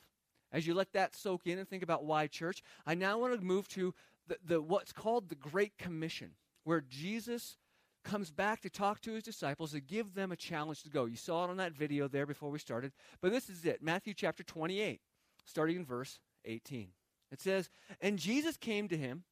As 0.51 0.65
you 0.65 0.73
let 0.73 0.93
that 0.93 1.15
soak 1.15 1.47
in 1.47 1.59
and 1.59 1.67
think 1.67 1.83
about 1.83 2.05
why 2.05 2.27
church, 2.27 2.63
I 2.85 2.95
now 2.95 3.17
want 3.17 3.37
to 3.37 3.45
move 3.45 3.67
to 3.69 3.93
the, 4.27 4.37
the, 4.45 4.61
what's 4.61 4.93
called 4.93 5.29
the 5.29 5.35
Great 5.35 5.77
Commission, 5.77 6.31
where 6.63 6.81
Jesus 6.81 7.57
comes 8.03 8.31
back 8.31 8.61
to 8.61 8.69
talk 8.69 9.01
to 9.01 9.13
his 9.13 9.23
disciples 9.23 9.71
to 9.71 9.81
give 9.81 10.13
them 10.13 10.31
a 10.31 10.35
challenge 10.35 10.83
to 10.83 10.89
go. 10.89 11.05
You 11.05 11.17
saw 11.17 11.43
it 11.43 11.49
on 11.49 11.57
that 11.57 11.73
video 11.73 12.07
there 12.07 12.25
before 12.25 12.51
we 12.51 12.59
started, 12.59 12.93
but 13.19 13.31
this 13.31 13.49
is 13.49 13.65
it 13.65 13.81
Matthew 13.81 14.13
chapter 14.13 14.43
28, 14.43 15.01
starting 15.45 15.77
in 15.77 15.85
verse 15.85 16.19
18. 16.45 16.89
It 17.31 17.41
says, 17.41 17.69
And 17.99 18.19
Jesus 18.19 18.55
came 18.55 18.87
to 18.87 18.97
him 18.97 19.23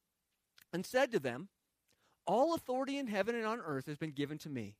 and 0.72 0.84
said 0.84 1.12
to 1.12 1.20
them, 1.20 1.48
all 2.26 2.54
authority 2.54 2.98
in 2.98 3.06
heaven 3.06 3.34
and 3.34 3.46
on 3.46 3.60
earth 3.60 3.86
has 3.86 3.96
been 3.96 4.12
given 4.12 4.38
to 4.38 4.48
me. 4.48 4.76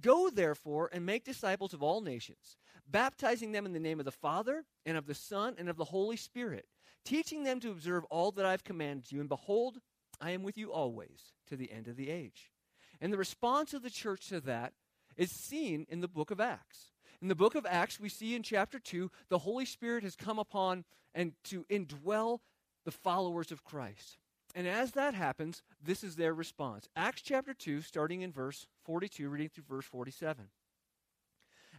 Go, 0.00 0.30
therefore, 0.30 0.90
and 0.92 1.04
make 1.04 1.24
disciples 1.24 1.74
of 1.74 1.82
all 1.82 2.00
nations, 2.00 2.56
baptizing 2.88 3.52
them 3.52 3.66
in 3.66 3.72
the 3.72 3.80
name 3.80 3.98
of 3.98 4.04
the 4.04 4.12
Father, 4.12 4.64
and 4.86 4.96
of 4.96 5.06
the 5.06 5.14
Son, 5.14 5.54
and 5.58 5.68
of 5.68 5.76
the 5.76 5.86
Holy 5.86 6.16
Spirit, 6.16 6.66
teaching 7.04 7.42
them 7.42 7.58
to 7.60 7.70
observe 7.70 8.04
all 8.04 8.30
that 8.32 8.46
I've 8.46 8.64
commanded 8.64 9.10
you. 9.10 9.20
And 9.20 9.28
behold, 9.28 9.80
I 10.20 10.30
am 10.30 10.42
with 10.42 10.56
you 10.56 10.72
always 10.72 11.32
to 11.48 11.56
the 11.56 11.72
end 11.72 11.88
of 11.88 11.96
the 11.96 12.10
age. 12.10 12.52
And 13.00 13.12
the 13.12 13.18
response 13.18 13.74
of 13.74 13.82
the 13.82 13.90
church 13.90 14.28
to 14.28 14.40
that 14.40 14.72
is 15.16 15.30
seen 15.30 15.86
in 15.88 16.00
the 16.00 16.08
book 16.08 16.30
of 16.30 16.40
Acts. 16.40 16.92
In 17.20 17.28
the 17.28 17.34
book 17.34 17.56
of 17.56 17.66
Acts, 17.68 17.98
we 17.98 18.08
see 18.08 18.36
in 18.36 18.42
chapter 18.42 18.78
2, 18.78 19.10
the 19.28 19.38
Holy 19.38 19.64
Spirit 19.64 20.04
has 20.04 20.14
come 20.14 20.38
upon 20.38 20.84
and 21.14 21.32
to 21.44 21.64
indwell 21.64 22.38
the 22.84 22.92
followers 22.92 23.50
of 23.50 23.64
Christ. 23.64 24.18
And 24.58 24.66
as 24.66 24.90
that 24.92 25.14
happens, 25.14 25.62
this 25.80 26.02
is 26.02 26.16
their 26.16 26.34
response. 26.34 26.88
Acts 26.96 27.22
chapter 27.22 27.54
2, 27.54 27.80
starting 27.80 28.22
in 28.22 28.32
verse 28.32 28.66
42, 28.82 29.28
reading 29.28 29.48
through 29.48 29.62
verse 29.68 29.84
47. 29.84 30.46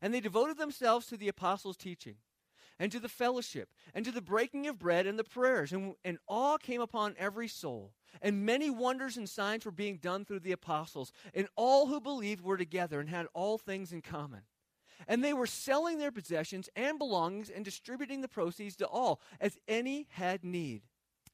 And 0.02 0.14
they 0.14 0.22
devoted 0.22 0.58
themselves 0.58 1.06
to 1.08 1.18
the 1.18 1.28
apostles' 1.28 1.76
teaching, 1.76 2.16
and 2.80 2.90
to 2.94 3.02
the 3.02 3.10
fellowship, 3.10 3.68
and 3.94 4.06
to 4.06 4.14
the 4.14 4.22
breaking 4.22 4.66
of 4.66 4.80
bread 4.80 5.08
and 5.08 5.20
the 5.20 5.26
prayers. 5.26 5.74
And, 5.74 5.96
and 6.06 6.20
awe 6.26 6.58
came 6.58 6.80
upon 6.80 7.16
every 7.20 7.50
soul. 7.50 7.92
And 8.22 8.46
many 8.46 8.70
wonders 8.70 9.18
and 9.18 9.28
signs 9.28 9.66
were 9.66 9.72
being 9.72 9.98
done 9.98 10.24
through 10.24 10.40
the 10.40 10.54
apostles. 10.54 11.12
And 11.34 11.50
all 11.58 11.88
who 11.88 12.00
believed 12.00 12.46
were 12.46 12.56
together 12.56 13.02
and 13.02 13.10
had 13.10 13.28
all 13.34 13.58
things 13.58 13.92
in 13.92 14.02
common. 14.02 14.44
And 15.06 15.22
they 15.22 15.34
were 15.34 15.48
selling 15.48 15.98
their 15.98 16.14
possessions 16.14 16.70
and 16.78 16.98
belongings 16.98 17.50
and 17.50 17.66
distributing 17.66 18.22
the 18.22 18.30
proceeds 18.30 18.78
to 18.78 18.88
all, 18.88 19.20
as 19.42 19.60
any 19.68 20.08
had 20.12 20.46
need. 20.46 20.84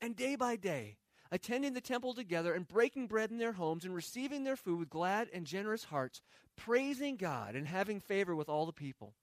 And 0.01 0.15
day 0.15 0.35
by 0.35 0.55
day, 0.55 0.97
attending 1.31 1.73
the 1.73 1.81
temple 1.81 2.13
together 2.13 2.53
and 2.53 2.67
breaking 2.67 3.07
bread 3.07 3.31
in 3.31 3.37
their 3.37 3.53
homes 3.53 3.85
and 3.85 3.93
receiving 3.93 4.43
their 4.43 4.55
food 4.55 4.79
with 4.79 4.89
glad 4.89 5.29
and 5.33 5.45
generous 5.45 5.85
hearts, 5.85 6.21
praising 6.55 7.15
God 7.17 7.55
and 7.55 7.67
having 7.67 7.99
favor 7.99 8.35
with 8.35 8.49
all 8.49 8.65
the 8.65 8.73
people. 8.73 9.13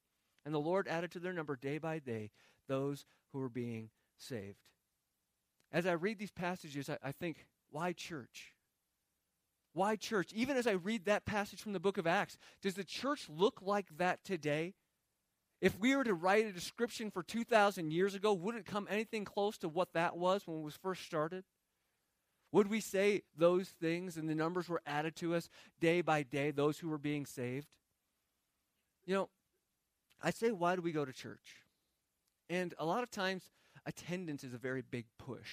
And 0.45 0.53
the 0.53 0.59
Lord 0.59 0.87
added 0.87 1.11
to 1.11 1.19
their 1.19 1.33
number 1.33 1.55
day 1.55 1.77
by 1.77 1.99
day 1.99 2.31
those 2.67 3.05
who 3.31 3.39
were 3.39 3.49
being 3.49 3.89
saved. 4.17 4.67
As 5.71 5.85
I 5.85 5.93
read 5.93 6.19
these 6.19 6.31
passages, 6.31 6.89
I, 6.89 6.97
I 7.03 7.11
think, 7.11 7.45
why 7.71 7.93
church? 7.93 8.53
Why 9.73 9.95
church? 9.95 10.31
Even 10.33 10.55
as 10.55 10.67
I 10.67 10.73
read 10.73 11.05
that 11.05 11.25
passage 11.25 11.61
from 11.61 11.73
the 11.73 11.79
book 11.79 11.97
of 11.97 12.05
Acts, 12.05 12.37
does 12.61 12.75
the 12.75 12.83
church 12.83 13.27
look 13.27 13.61
like 13.61 13.87
that 13.97 14.23
today? 14.23 14.75
If 15.61 15.79
we 15.79 15.95
were 15.95 16.03
to 16.03 16.13
write 16.13 16.45
a 16.45 16.51
description 16.51 17.09
for 17.09 17.23
2,000 17.23 17.91
years 17.91 18.13
ago, 18.13 18.33
would 18.33 18.55
it 18.55 18.65
come 18.65 18.87
anything 18.89 19.25
close 19.25 19.57
to 19.59 19.69
what 19.69 19.93
that 19.93 20.17
was 20.17 20.45
when 20.45 20.57
it 20.57 20.63
was 20.63 20.75
first 20.75 21.05
started? 21.05 21.43
Would 22.53 22.69
we 22.69 22.81
say 22.81 23.23
those 23.35 23.67
things 23.67 24.15
and 24.15 24.29
the 24.29 24.35
numbers 24.35 24.69
were 24.69 24.81
added 24.85 25.15
to 25.17 25.33
us 25.33 25.49
day 25.81 26.01
by 26.01 26.21
day, 26.21 26.51
those 26.51 26.77
who 26.77 26.87
were 26.87 26.99
being 26.99 27.25
saved? 27.25 27.67
You 29.05 29.15
know, 29.15 29.29
I 30.21 30.29
say, 30.29 30.51
why 30.51 30.75
do 30.75 30.83
we 30.83 30.91
go 30.91 31.03
to 31.03 31.11
church? 31.11 31.63
And 32.51 32.75
a 32.77 32.85
lot 32.85 33.01
of 33.01 33.09
times, 33.09 33.49
attendance 33.87 34.43
is 34.43 34.53
a 34.53 34.59
very 34.59 34.83
big 34.83 35.05
push. 35.17 35.49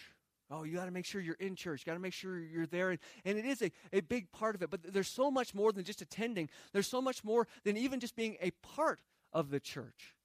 Oh, 0.51 0.65
you 0.65 0.77
got 0.77 0.85
to 0.85 0.91
make 0.91 1.07
sure 1.07 1.23
you're 1.23 1.37
in 1.41 1.57
church. 1.57 1.81
You 1.81 1.91
got 1.91 1.95
to 1.95 2.01
make 2.01 2.13
sure 2.13 2.39
you're 2.39 2.67
there. 2.67 2.91
And, 2.91 2.99
and 3.25 3.39
it 3.39 3.47
is 3.47 3.63
a, 3.63 3.73
a 3.95 4.01
big 4.01 4.31
part 4.31 4.55
of 4.55 4.63
it. 4.63 4.71
But 4.71 4.93
there's 4.93 5.09
so 5.09 5.31
much 5.31 5.55
more 5.55 5.73
than 5.73 5.85
just 5.85 6.03
attending, 6.03 6.51
there's 6.75 6.87
so 6.87 7.01
much 7.01 7.25
more 7.25 7.49
than 7.65 7.79
even 7.79 7.99
just 7.99 8.15
being 8.15 8.37
a 8.43 8.51
part 8.77 9.01
of 9.33 9.51
the 9.51 9.61
church. 9.61 10.17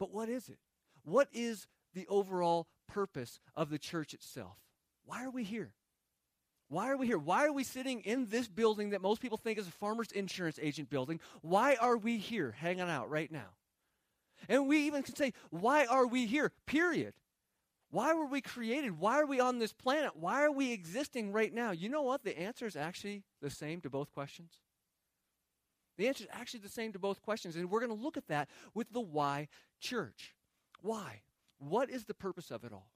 But 0.00 0.12
what 0.12 0.28
is 0.28 0.48
it? 0.48 0.58
What 1.04 1.28
is 1.32 1.68
the 1.94 2.06
overall 2.08 2.66
purpose 2.88 3.38
of 3.54 3.70
the 3.70 3.78
church 3.78 4.12
itself? 4.12 4.56
Why 5.04 5.24
are 5.24 5.30
we 5.30 5.44
here? 5.44 5.72
Why 6.68 6.90
are 6.90 6.96
we 6.96 7.06
here? 7.06 7.18
Why 7.18 7.46
are 7.46 7.52
we 7.52 7.64
sitting 7.64 8.00
in 8.00 8.28
this 8.28 8.48
building 8.48 8.90
that 8.90 9.02
most 9.02 9.20
people 9.20 9.36
think 9.36 9.58
is 9.58 9.66
a 9.66 9.72
farmer's 9.72 10.10
insurance 10.10 10.58
agent 10.60 10.88
building? 10.88 11.20
Why 11.42 11.74
are 11.74 11.98
we 11.98 12.16
here 12.16 12.52
hanging 12.52 12.88
out 12.88 13.10
right 13.10 13.30
now? 13.30 13.50
And 14.48 14.66
we 14.66 14.86
even 14.86 15.02
can 15.02 15.14
say, 15.14 15.34
why 15.50 15.84
are 15.84 16.06
we 16.06 16.26
here? 16.26 16.50
Period. 16.66 17.14
Why 17.90 18.14
were 18.14 18.24
we 18.24 18.40
created? 18.40 18.98
Why 18.98 19.20
are 19.20 19.26
we 19.26 19.38
on 19.38 19.58
this 19.58 19.74
planet? 19.74 20.12
Why 20.14 20.42
are 20.42 20.50
we 20.50 20.72
existing 20.72 21.32
right 21.32 21.52
now? 21.52 21.72
You 21.72 21.90
know 21.90 22.02
what? 22.02 22.24
The 22.24 22.38
answer 22.38 22.64
is 22.64 22.74
actually 22.74 23.22
the 23.42 23.50
same 23.50 23.82
to 23.82 23.90
both 23.90 24.10
questions. 24.12 24.52
The 25.98 26.08
answer 26.08 26.24
is 26.24 26.30
actually 26.32 26.60
the 26.60 26.70
same 26.70 26.94
to 26.94 26.98
both 26.98 27.20
questions. 27.20 27.54
And 27.54 27.70
we're 27.70 27.80
going 27.80 27.94
to 27.94 28.02
look 28.02 28.16
at 28.16 28.28
that 28.28 28.48
with 28.72 28.90
the 28.90 29.00
why 29.00 29.48
church. 29.78 30.34
Why? 30.80 31.20
What 31.58 31.90
is 31.90 32.06
the 32.06 32.14
purpose 32.14 32.50
of 32.50 32.64
it 32.64 32.72
all? 32.72 32.88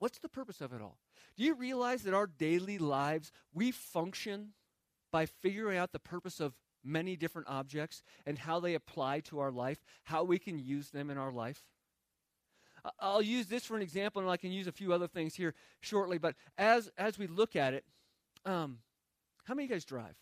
What's 0.00 0.18
the 0.18 0.28
purpose 0.28 0.60
of 0.60 0.72
it 0.72 0.80
all? 0.80 0.98
Do 1.36 1.44
you 1.44 1.54
realize 1.54 2.02
that 2.02 2.14
our 2.14 2.26
daily 2.26 2.78
lives, 2.78 3.30
we 3.52 3.70
function 3.70 4.54
by 5.12 5.26
figuring 5.26 5.78
out 5.78 5.92
the 5.92 5.98
purpose 5.98 6.40
of 6.40 6.54
many 6.82 7.16
different 7.16 7.48
objects 7.48 8.02
and 8.24 8.38
how 8.38 8.60
they 8.60 8.74
apply 8.74 9.20
to 9.20 9.38
our 9.38 9.52
life, 9.52 9.84
how 10.04 10.24
we 10.24 10.38
can 10.38 10.58
use 10.58 10.88
them 10.88 11.10
in 11.10 11.18
our 11.18 11.30
life? 11.30 11.62
I'll 12.98 13.20
use 13.20 13.46
this 13.46 13.66
for 13.66 13.76
an 13.76 13.82
example, 13.82 14.22
and 14.22 14.30
I 14.30 14.38
can 14.38 14.50
use 14.50 14.66
a 14.66 14.72
few 14.72 14.94
other 14.94 15.06
things 15.06 15.34
here 15.34 15.54
shortly. 15.82 16.16
But 16.16 16.34
as 16.56 16.90
as 16.96 17.18
we 17.18 17.26
look 17.26 17.54
at 17.54 17.74
it, 17.74 17.84
um, 18.46 18.78
how 19.44 19.54
many 19.54 19.64
of 19.64 19.70
you 19.70 19.76
guys 19.76 19.84
drive? 19.84 20.16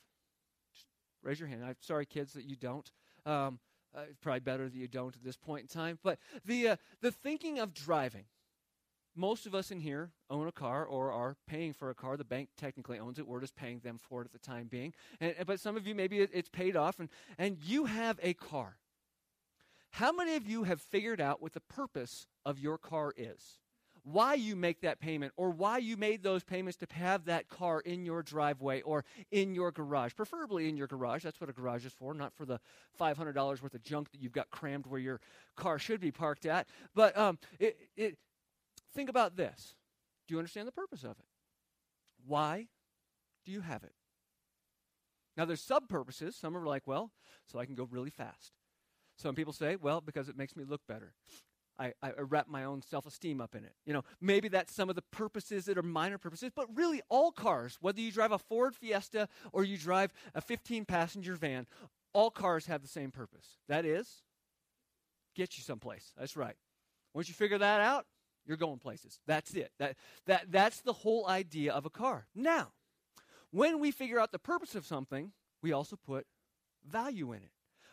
Just 0.74 0.86
raise 1.22 1.38
your 1.38 1.48
hand. 1.48 1.64
I'm 1.64 1.76
sorry, 1.80 2.04
kids, 2.04 2.32
that 2.32 2.46
you 2.46 2.56
don't. 2.56 2.90
Um, 3.24 3.60
uh, 3.96 4.00
it's 4.10 4.18
probably 4.18 4.40
better 4.40 4.68
that 4.68 4.76
you 4.76 4.88
don't 4.88 5.14
at 5.14 5.22
this 5.22 5.36
point 5.36 5.62
in 5.62 5.68
time. 5.68 6.00
But 6.02 6.18
the 6.44 6.70
uh, 6.70 6.76
the 7.00 7.12
thinking 7.12 7.60
of 7.60 7.74
driving 7.74 8.24
most 9.18 9.46
of 9.46 9.54
us 9.54 9.70
in 9.70 9.80
here 9.80 10.12
own 10.30 10.46
a 10.46 10.52
car 10.52 10.84
or 10.84 11.12
are 11.12 11.36
paying 11.46 11.72
for 11.72 11.90
a 11.90 11.94
car. 11.94 12.16
The 12.16 12.24
bank 12.24 12.50
technically 12.56 12.98
owns 12.98 13.18
it. 13.18 13.26
We're 13.26 13.40
just 13.40 13.56
paying 13.56 13.80
them 13.80 13.98
for 13.98 14.22
it 14.22 14.26
at 14.26 14.32
the 14.32 14.38
time 14.38 14.68
being. 14.68 14.94
And, 15.20 15.34
but 15.44 15.58
some 15.60 15.76
of 15.76 15.86
you, 15.86 15.94
maybe 15.94 16.20
it, 16.20 16.30
it's 16.32 16.48
paid 16.48 16.76
off, 16.76 17.00
and, 17.00 17.08
and 17.36 17.58
you 17.64 17.86
have 17.86 18.18
a 18.22 18.34
car. 18.34 18.76
How 19.90 20.12
many 20.12 20.36
of 20.36 20.46
you 20.46 20.64
have 20.64 20.80
figured 20.80 21.20
out 21.20 21.42
what 21.42 21.52
the 21.52 21.60
purpose 21.60 22.26
of 22.46 22.60
your 22.60 22.78
car 22.78 23.12
is? 23.16 23.58
Why 24.04 24.34
you 24.34 24.54
make 24.56 24.82
that 24.82 25.00
payment, 25.00 25.32
or 25.36 25.50
why 25.50 25.78
you 25.78 25.96
made 25.96 26.22
those 26.22 26.44
payments 26.44 26.78
to 26.78 26.86
have 26.92 27.24
that 27.26 27.48
car 27.48 27.80
in 27.80 28.06
your 28.06 28.22
driveway 28.22 28.80
or 28.82 29.04
in 29.30 29.54
your 29.54 29.70
garage, 29.70 30.14
preferably 30.14 30.68
in 30.68 30.76
your 30.76 30.86
garage. 30.86 31.24
That's 31.24 31.40
what 31.40 31.50
a 31.50 31.52
garage 31.52 31.84
is 31.84 31.92
for, 31.92 32.14
not 32.14 32.32
for 32.32 32.46
the 32.46 32.60
$500 32.98 33.36
worth 33.60 33.74
of 33.74 33.82
junk 33.82 34.10
that 34.12 34.22
you've 34.22 34.32
got 34.32 34.50
crammed 34.50 34.86
where 34.86 35.00
your 35.00 35.20
car 35.56 35.78
should 35.78 36.00
be 36.00 36.10
parked 36.10 36.46
at. 36.46 36.68
But 36.94 37.18
um, 37.18 37.38
it, 37.58 37.76
it, 37.96 38.18
Think 38.94 39.08
about 39.08 39.36
this. 39.36 39.74
Do 40.26 40.34
you 40.34 40.38
understand 40.38 40.68
the 40.68 40.72
purpose 40.72 41.04
of 41.04 41.12
it? 41.12 41.26
Why 42.26 42.68
do 43.44 43.52
you 43.52 43.60
have 43.60 43.84
it? 43.84 43.92
Now, 45.36 45.44
there's 45.44 45.62
sub 45.62 45.88
purposes. 45.88 46.36
Some 46.36 46.56
are 46.56 46.66
like, 46.66 46.86
well, 46.86 47.12
so 47.46 47.58
I 47.58 47.64
can 47.64 47.74
go 47.74 47.88
really 47.90 48.10
fast. 48.10 48.52
Some 49.16 49.34
people 49.34 49.52
say, 49.52 49.76
well, 49.76 50.00
because 50.00 50.28
it 50.28 50.36
makes 50.36 50.56
me 50.56 50.64
look 50.64 50.80
better. 50.88 51.14
I, 51.78 51.92
I 52.02 52.10
wrap 52.18 52.48
my 52.48 52.64
own 52.64 52.82
self 52.82 53.06
esteem 53.06 53.40
up 53.40 53.54
in 53.54 53.64
it. 53.64 53.72
You 53.86 53.92
know, 53.92 54.02
maybe 54.20 54.48
that's 54.48 54.74
some 54.74 54.88
of 54.88 54.96
the 54.96 55.02
purposes 55.12 55.66
that 55.66 55.78
are 55.78 55.82
minor 55.82 56.18
purposes, 56.18 56.50
but 56.54 56.66
really, 56.76 57.02
all 57.08 57.30
cars, 57.30 57.78
whether 57.80 58.00
you 58.00 58.10
drive 58.10 58.32
a 58.32 58.38
Ford 58.38 58.74
Fiesta 58.74 59.28
or 59.52 59.62
you 59.62 59.78
drive 59.78 60.12
a 60.34 60.40
15 60.40 60.84
passenger 60.84 61.36
van, 61.36 61.66
all 62.12 62.30
cars 62.30 62.66
have 62.66 62.82
the 62.82 62.88
same 62.88 63.12
purpose. 63.12 63.58
That 63.68 63.84
is, 63.84 64.22
get 65.36 65.56
you 65.56 65.62
someplace. 65.62 66.12
That's 66.18 66.36
right. 66.36 66.56
Once 67.14 67.28
you 67.28 67.34
figure 67.34 67.58
that 67.58 67.80
out, 67.80 68.06
you're 68.48 68.56
going 68.56 68.78
places. 68.78 69.20
That's 69.26 69.54
it. 69.54 69.70
That, 69.78 69.96
that, 70.26 70.50
that's 70.50 70.80
the 70.80 70.94
whole 70.94 71.28
idea 71.28 71.72
of 71.72 71.84
a 71.84 71.90
car. 71.90 72.26
Now, 72.34 72.72
when 73.50 73.78
we 73.78 73.90
figure 73.90 74.18
out 74.18 74.32
the 74.32 74.38
purpose 74.38 74.74
of 74.74 74.86
something, 74.86 75.32
we 75.62 75.72
also 75.72 75.96
put 75.96 76.26
value 76.88 77.32
in 77.32 77.42
it. 77.42 77.52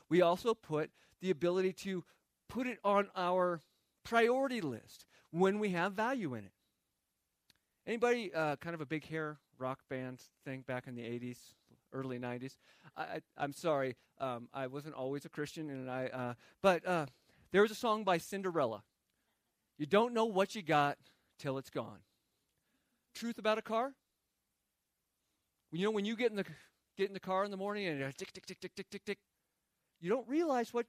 We 0.09 0.21
also 0.21 0.53
put 0.53 0.91
the 1.21 1.29
ability 1.29 1.74
to 1.74 2.05
put 2.47 2.67
it 2.67 2.79
on 2.83 3.09
our 3.15 3.62
priority 4.03 4.62
list 4.62 5.05
when 5.31 5.59
we 5.59 5.69
have 5.71 5.93
value 5.93 6.33
in 6.35 6.45
it. 6.45 6.51
Anybody 7.85 8.33
uh, 8.33 8.55
kind 8.55 8.74
of 8.74 8.81
a 8.81 8.85
big 8.85 9.05
hair 9.05 9.38
rock 9.57 9.79
band 9.89 10.21
thing 10.45 10.63
back 10.65 10.88
in 10.88 10.95
the 10.95 11.03
80s, 11.03 11.38
early 11.91 12.17
90s? 12.17 12.55
I, 12.95 13.19
am 13.38 13.51
sorry, 13.51 13.97
um, 14.19 14.47
I 14.53 14.67
wasn't 14.67 14.95
always 14.95 15.25
a 15.25 15.29
Christian, 15.29 15.69
and 15.69 15.91
I, 15.91 16.07
uh, 16.07 16.33
but 16.62 16.88
uh, 16.88 17.07
there 17.51 17.62
was 17.62 17.71
a 17.71 17.75
song 17.75 18.03
by 18.03 18.17
Cinderella. 18.17 18.83
You 19.77 19.86
don't 19.86 20.13
know 20.13 20.25
what 20.25 20.55
you 20.55 20.62
got 20.62 20.98
till 21.38 21.58
it's 21.58 21.70
gone. 21.70 22.00
Truth 23.13 23.38
about 23.38 23.58
a 23.58 23.62
car? 23.62 23.94
You 25.72 25.84
know, 25.84 25.91
when 25.91 26.05
you 26.05 26.15
get 26.15 26.32
in 26.32 26.38
the 26.38 26.46
get 26.98 27.08
in 27.08 27.13
the 27.13 27.20
car 27.20 27.44
in 27.44 27.51
the 27.51 27.58
morning 27.58 27.88
and 27.88 28.00
tick 28.17 28.32
tick 28.32 28.46
tick 28.46 28.60
tick 28.60 28.75
tick 28.75 28.89
tick 28.89 29.05
tick, 29.05 29.17
you 30.00 30.10
don't 30.10 30.27
realize 30.27 30.74
what 30.74 30.86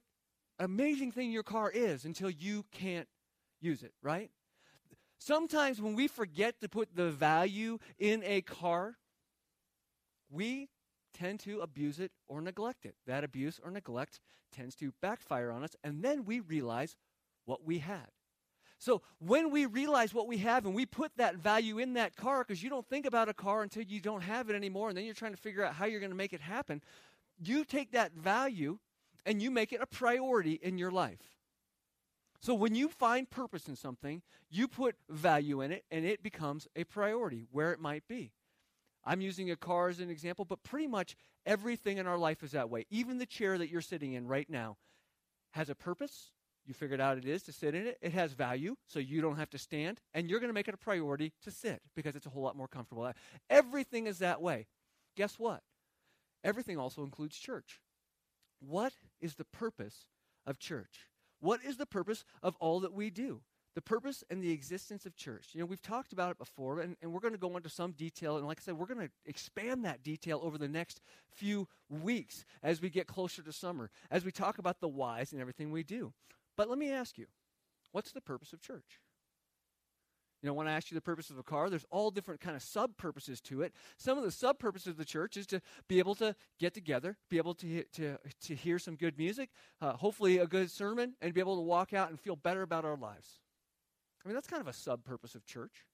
amazing 0.59 1.11
thing 1.11 1.31
your 1.31 1.43
car 1.43 1.69
is 1.69 2.05
until 2.05 2.29
you 2.29 2.65
can't 2.71 3.07
use 3.59 3.83
it, 3.83 3.93
right? 4.01 4.31
Sometimes 5.19 5.81
when 5.81 5.95
we 5.95 6.07
forget 6.07 6.61
to 6.61 6.69
put 6.69 6.95
the 6.95 7.09
value 7.09 7.79
in 7.97 8.23
a 8.23 8.41
car, 8.41 8.95
we 10.29 10.69
tend 11.13 11.39
to 11.41 11.59
abuse 11.59 11.99
it 11.99 12.11
or 12.27 12.41
neglect 12.41 12.85
it. 12.85 12.95
That 13.07 13.23
abuse 13.23 13.59
or 13.63 13.71
neglect 13.71 14.19
tends 14.51 14.75
to 14.75 14.93
backfire 15.01 15.51
on 15.51 15.63
us, 15.63 15.75
and 15.83 16.03
then 16.03 16.23
we 16.23 16.39
realize 16.39 16.95
what 17.45 17.65
we 17.65 17.79
had. 17.79 18.07
So 18.79 19.01
when 19.19 19.49
we 19.49 19.65
realize 19.65 20.13
what 20.13 20.27
we 20.27 20.37
have 20.37 20.65
and 20.65 20.75
we 20.75 20.85
put 20.85 21.11
that 21.17 21.35
value 21.37 21.79
in 21.79 21.93
that 21.93 22.15
car, 22.15 22.43
because 22.43 22.61
you 22.61 22.69
don't 22.69 22.87
think 22.87 23.05
about 23.05 23.29
a 23.29 23.33
car 23.33 23.63
until 23.63 23.83
you 23.83 23.99
don't 23.99 24.21
have 24.21 24.49
it 24.49 24.55
anymore, 24.55 24.89
and 24.89 24.97
then 24.97 25.05
you're 25.05 25.15
trying 25.15 25.33
to 25.33 25.41
figure 25.41 25.63
out 25.63 25.73
how 25.73 25.85
you're 25.85 25.99
going 25.99 26.11
to 26.11 26.15
make 26.15 26.33
it 26.33 26.41
happen, 26.41 26.81
you 27.39 27.65
take 27.65 27.91
that 27.91 28.13
value 28.13 28.77
and 29.25 29.41
you 29.41 29.49
make 29.49 29.73
it 29.73 29.81
a 29.81 29.87
priority 29.87 30.59
in 30.61 30.77
your 30.77 30.91
life. 30.91 31.37
So 32.39 32.53
when 32.53 32.75
you 32.75 32.87
find 32.87 33.29
purpose 33.29 33.67
in 33.67 33.75
something, 33.75 34.21
you 34.49 34.67
put 34.67 34.95
value 35.09 35.61
in 35.61 35.71
it 35.71 35.85
and 35.89 36.05
it 36.05 36.21
becomes 36.21 36.67
a 36.75 36.83
priority 36.83 37.47
where 37.51 37.71
it 37.71 37.79
might 37.79 38.07
be. 38.07 38.31
I'm 39.03 39.21
using 39.21 39.49
a 39.49 39.55
car 39.55 39.87
as 39.89 39.99
an 39.99 40.09
example, 40.09 40.45
but 40.45 40.63
pretty 40.63 40.87
much 40.87 41.15
everything 41.45 41.97
in 41.97 42.05
our 42.05 42.17
life 42.17 42.43
is 42.43 42.51
that 42.51 42.69
way. 42.69 42.85
Even 42.91 43.17
the 43.17 43.25
chair 43.25 43.57
that 43.57 43.69
you're 43.69 43.81
sitting 43.81 44.13
in 44.13 44.27
right 44.27 44.49
now 44.49 44.77
has 45.51 45.69
a 45.69 45.75
purpose 45.75 46.31
you 46.67 46.73
figured 46.73 46.99
out 46.99 47.17
it 47.17 47.25
is 47.25 47.43
to 47.43 47.51
sit 47.51 47.75
in 47.75 47.87
it. 47.87 47.97
It 48.01 48.11
has 48.13 48.33
value, 48.33 48.75
so 48.87 48.99
you 48.99 49.21
don't 49.21 49.37
have 49.37 49.49
to 49.51 49.57
stand, 49.57 50.01
and 50.13 50.29
you're 50.29 50.39
going 50.39 50.49
to 50.49 50.53
make 50.53 50.67
it 50.67 50.73
a 50.73 50.77
priority 50.77 51.33
to 51.43 51.51
sit 51.51 51.81
because 51.95 52.15
it's 52.15 52.25
a 52.25 52.29
whole 52.29 52.43
lot 52.43 52.55
more 52.55 52.67
comfortable. 52.67 53.11
Everything 53.49 54.07
is 54.07 54.19
that 54.19 54.41
way. 54.41 54.67
Guess 55.15 55.39
what? 55.39 55.61
Everything 56.43 56.77
also 56.77 57.03
includes 57.03 57.37
church. 57.37 57.79
What 58.59 58.93
is 59.21 59.35
the 59.35 59.45
purpose 59.45 60.07
of 60.45 60.59
church? 60.59 61.07
What 61.39 61.63
is 61.63 61.77
the 61.77 61.85
purpose 61.85 62.23
of 62.41 62.55
all 62.59 62.79
that 62.81 62.93
we 62.93 63.09
do? 63.09 63.41
The 63.75 63.81
purpose 63.81 64.23
and 64.31 64.41
the 64.41 64.51
existence 64.51 65.05
of 65.05 65.15
church. 65.15 65.49
You 65.53 65.59
know, 65.59 65.67
we've 65.67 65.81
talked 65.81 66.11
about 66.11 66.31
it 66.31 66.39
before, 66.39 66.79
and, 66.79 66.95
and 67.01 67.13
we're 67.13 67.19
going 67.19 67.33
to 67.33 67.39
go 67.39 67.55
into 67.57 67.69
some 67.69 67.91
detail. 67.91 68.37
And 68.37 68.47
like 68.47 68.57
I 68.59 68.63
said, 68.63 68.77
we're 68.77 68.87
going 68.87 69.07
to 69.07 69.11
expand 69.25 69.85
that 69.85 70.03
detail 70.03 70.39
over 70.43 70.57
the 70.57 70.67
next 70.67 70.99
few 71.35 71.67
weeks 71.87 72.43
as 72.63 72.81
we 72.81 72.89
get 72.89 73.05
closer 73.05 73.43
to 73.43 73.53
summer, 73.53 73.91
as 74.09 74.25
we 74.25 74.31
talk 74.31 74.57
about 74.57 74.79
the 74.79 74.87
whys 74.87 75.31
and 75.31 75.39
everything 75.39 75.71
we 75.71 75.83
do. 75.83 76.11
But 76.57 76.69
let 76.69 76.77
me 76.77 76.91
ask 76.91 77.17
you, 77.17 77.27
what's 77.91 78.11
the 78.11 78.21
purpose 78.21 78.51
of 78.51 78.61
church? 78.61 78.99
You 80.41 80.47
know, 80.47 80.53
when 80.53 80.67
I 80.67 80.73
ask 80.73 80.91
you 80.91 80.95
the 80.95 81.01
purpose 81.01 81.31
of 81.31 81.39
a 81.39 81.43
car, 81.43 81.69
there's 81.69 81.85
all 81.89 82.11
different 82.11 82.41
kind 82.41 82.55
of 82.55 82.61
sub 82.61 82.95
purposes 82.95 83.41
to 83.41 83.63
it. 83.63 83.73
Some 83.97 84.19
of 84.19 84.23
the 84.23 84.31
sub 84.31 84.59
purposes 84.59 84.89
of 84.89 84.97
the 84.97 85.05
church 85.05 85.35
is 85.35 85.47
to 85.47 85.61
be 85.87 85.97
able 85.97 86.13
to 86.15 86.35
get 86.59 86.75
together, 86.75 87.17
be 87.29 87.37
able 87.37 87.55
to 87.55 87.83
to 87.93 88.17
to 88.41 88.55
hear 88.55 88.77
some 88.77 88.95
good 88.95 89.17
music, 89.17 89.49
uh, 89.81 89.93
hopefully 89.93 90.37
a 90.37 90.45
good 90.45 90.69
sermon, 90.69 91.15
and 91.21 91.33
be 91.33 91.39
able 91.39 91.55
to 91.55 91.61
walk 91.63 91.91
out 91.91 92.09
and 92.09 92.19
feel 92.19 92.35
better 92.35 92.61
about 92.61 92.85
our 92.85 92.97
lives. 92.97 93.39
I 94.23 94.27
mean, 94.27 94.35
that's 94.35 94.47
kind 94.47 94.61
of 94.61 94.67
a 94.67 94.73
sub 94.73 95.03
purpose 95.03 95.33
of 95.33 95.43
church. 95.45 95.85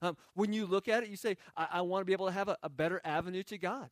Um, 0.00 0.16
when 0.34 0.52
you 0.52 0.66
look 0.66 0.86
at 0.86 1.02
it, 1.02 1.08
you 1.08 1.16
say, 1.16 1.36
I, 1.56 1.66
I 1.72 1.80
want 1.80 2.02
to 2.02 2.04
be 2.04 2.12
able 2.12 2.26
to 2.26 2.32
have 2.32 2.48
a, 2.48 2.56
a 2.62 2.68
better 2.68 3.00
avenue 3.04 3.42
to 3.44 3.58
God. 3.58 3.90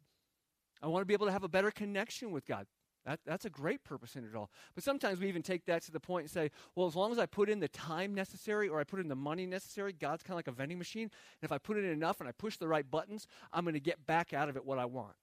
I 0.80 0.86
want 0.86 1.02
to 1.02 1.06
be 1.06 1.14
able 1.14 1.26
to 1.26 1.32
have 1.32 1.42
a 1.42 1.48
better 1.48 1.72
connection 1.72 2.30
with 2.30 2.46
God. 2.46 2.66
That, 3.06 3.20
that's 3.24 3.44
a 3.44 3.50
great 3.50 3.84
purpose 3.84 4.16
in 4.16 4.24
it 4.24 4.34
all. 4.34 4.50
But 4.74 4.82
sometimes 4.82 5.20
we 5.20 5.28
even 5.28 5.42
take 5.42 5.64
that 5.66 5.82
to 5.82 5.92
the 5.92 6.00
point 6.00 6.24
and 6.24 6.30
say, 6.30 6.50
well, 6.74 6.88
as 6.88 6.96
long 6.96 7.12
as 7.12 7.18
I 7.20 7.26
put 7.26 7.48
in 7.48 7.60
the 7.60 7.68
time 7.68 8.14
necessary 8.14 8.68
or 8.68 8.80
I 8.80 8.84
put 8.84 8.98
in 8.98 9.06
the 9.06 9.14
money 9.14 9.46
necessary, 9.46 9.92
God's 9.92 10.24
kind 10.24 10.32
of 10.32 10.38
like 10.38 10.48
a 10.48 10.52
vending 10.52 10.76
machine. 10.76 11.04
And 11.04 11.44
if 11.44 11.52
I 11.52 11.58
put 11.58 11.78
in 11.78 11.84
enough 11.84 12.18
and 12.18 12.28
I 12.28 12.32
push 12.32 12.56
the 12.56 12.66
right 12.66 12.88
buttons, 12.88 13.28
I'm 13.52 13.64
going 13.64 13.74
to 13.74 13.80
get 13.80 14.04
back 14.06 14.32
out 14.32 14.48
of 14.48 14.56
it 14.56 14.64
what 14.64 14.80
I 14.80 14.86
want. 14.86 15.14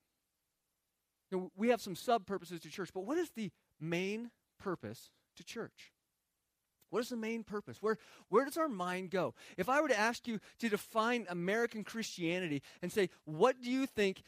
Know, 1.29 1.51
we 1.57 1.69
have 1.69 1.81
some 1.81 1.95
sub 1.95 2.25
purposes 2.25 2.61
to 2.61 2.69
church, 2.69 2.89
but 2.93 3.05
what 3.05 3.17
is 3.17 3.31
the 3.31 3.51
main 3.81 4.31
purpose 4.59 5.09
to 5.35 5.43
church? 5.43 5.91
What 6.89 6.99
is 7.01 7.09
the 7.09 7.17
main 7.17 7.43
purpose? 7.43 7.81
Where, 7.81 7.97
where 8.29 8.45
does 8.45 8.55
our 8.55 8.69
mind 8.69 9.09
go? 9.09 9.33
If 9.57 9.67
I 9.67 9.81
were 9.81 9.87
to 9.87 9.99
ask 9.99 10.27
you 10.27 10.39
to 10.59 10.69
define 10.69 11.25
American 11.27 11.83
Christianity 11.83 12.61
and 12.81 12.91
say, 12.91 13.09
what 13.25 13.61
do 13.61 13.69
you 13.69 13.87
think 13.87 14.21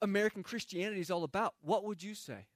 American 0.00 0.42
Christianity 0.42 1.00
is 1.00 1.10
all 1.10 1.24
about? 1.24 1.54
What 1.60 1.84
would 1.84 2.02
you 2.02 2.14
say? 2.14 2.46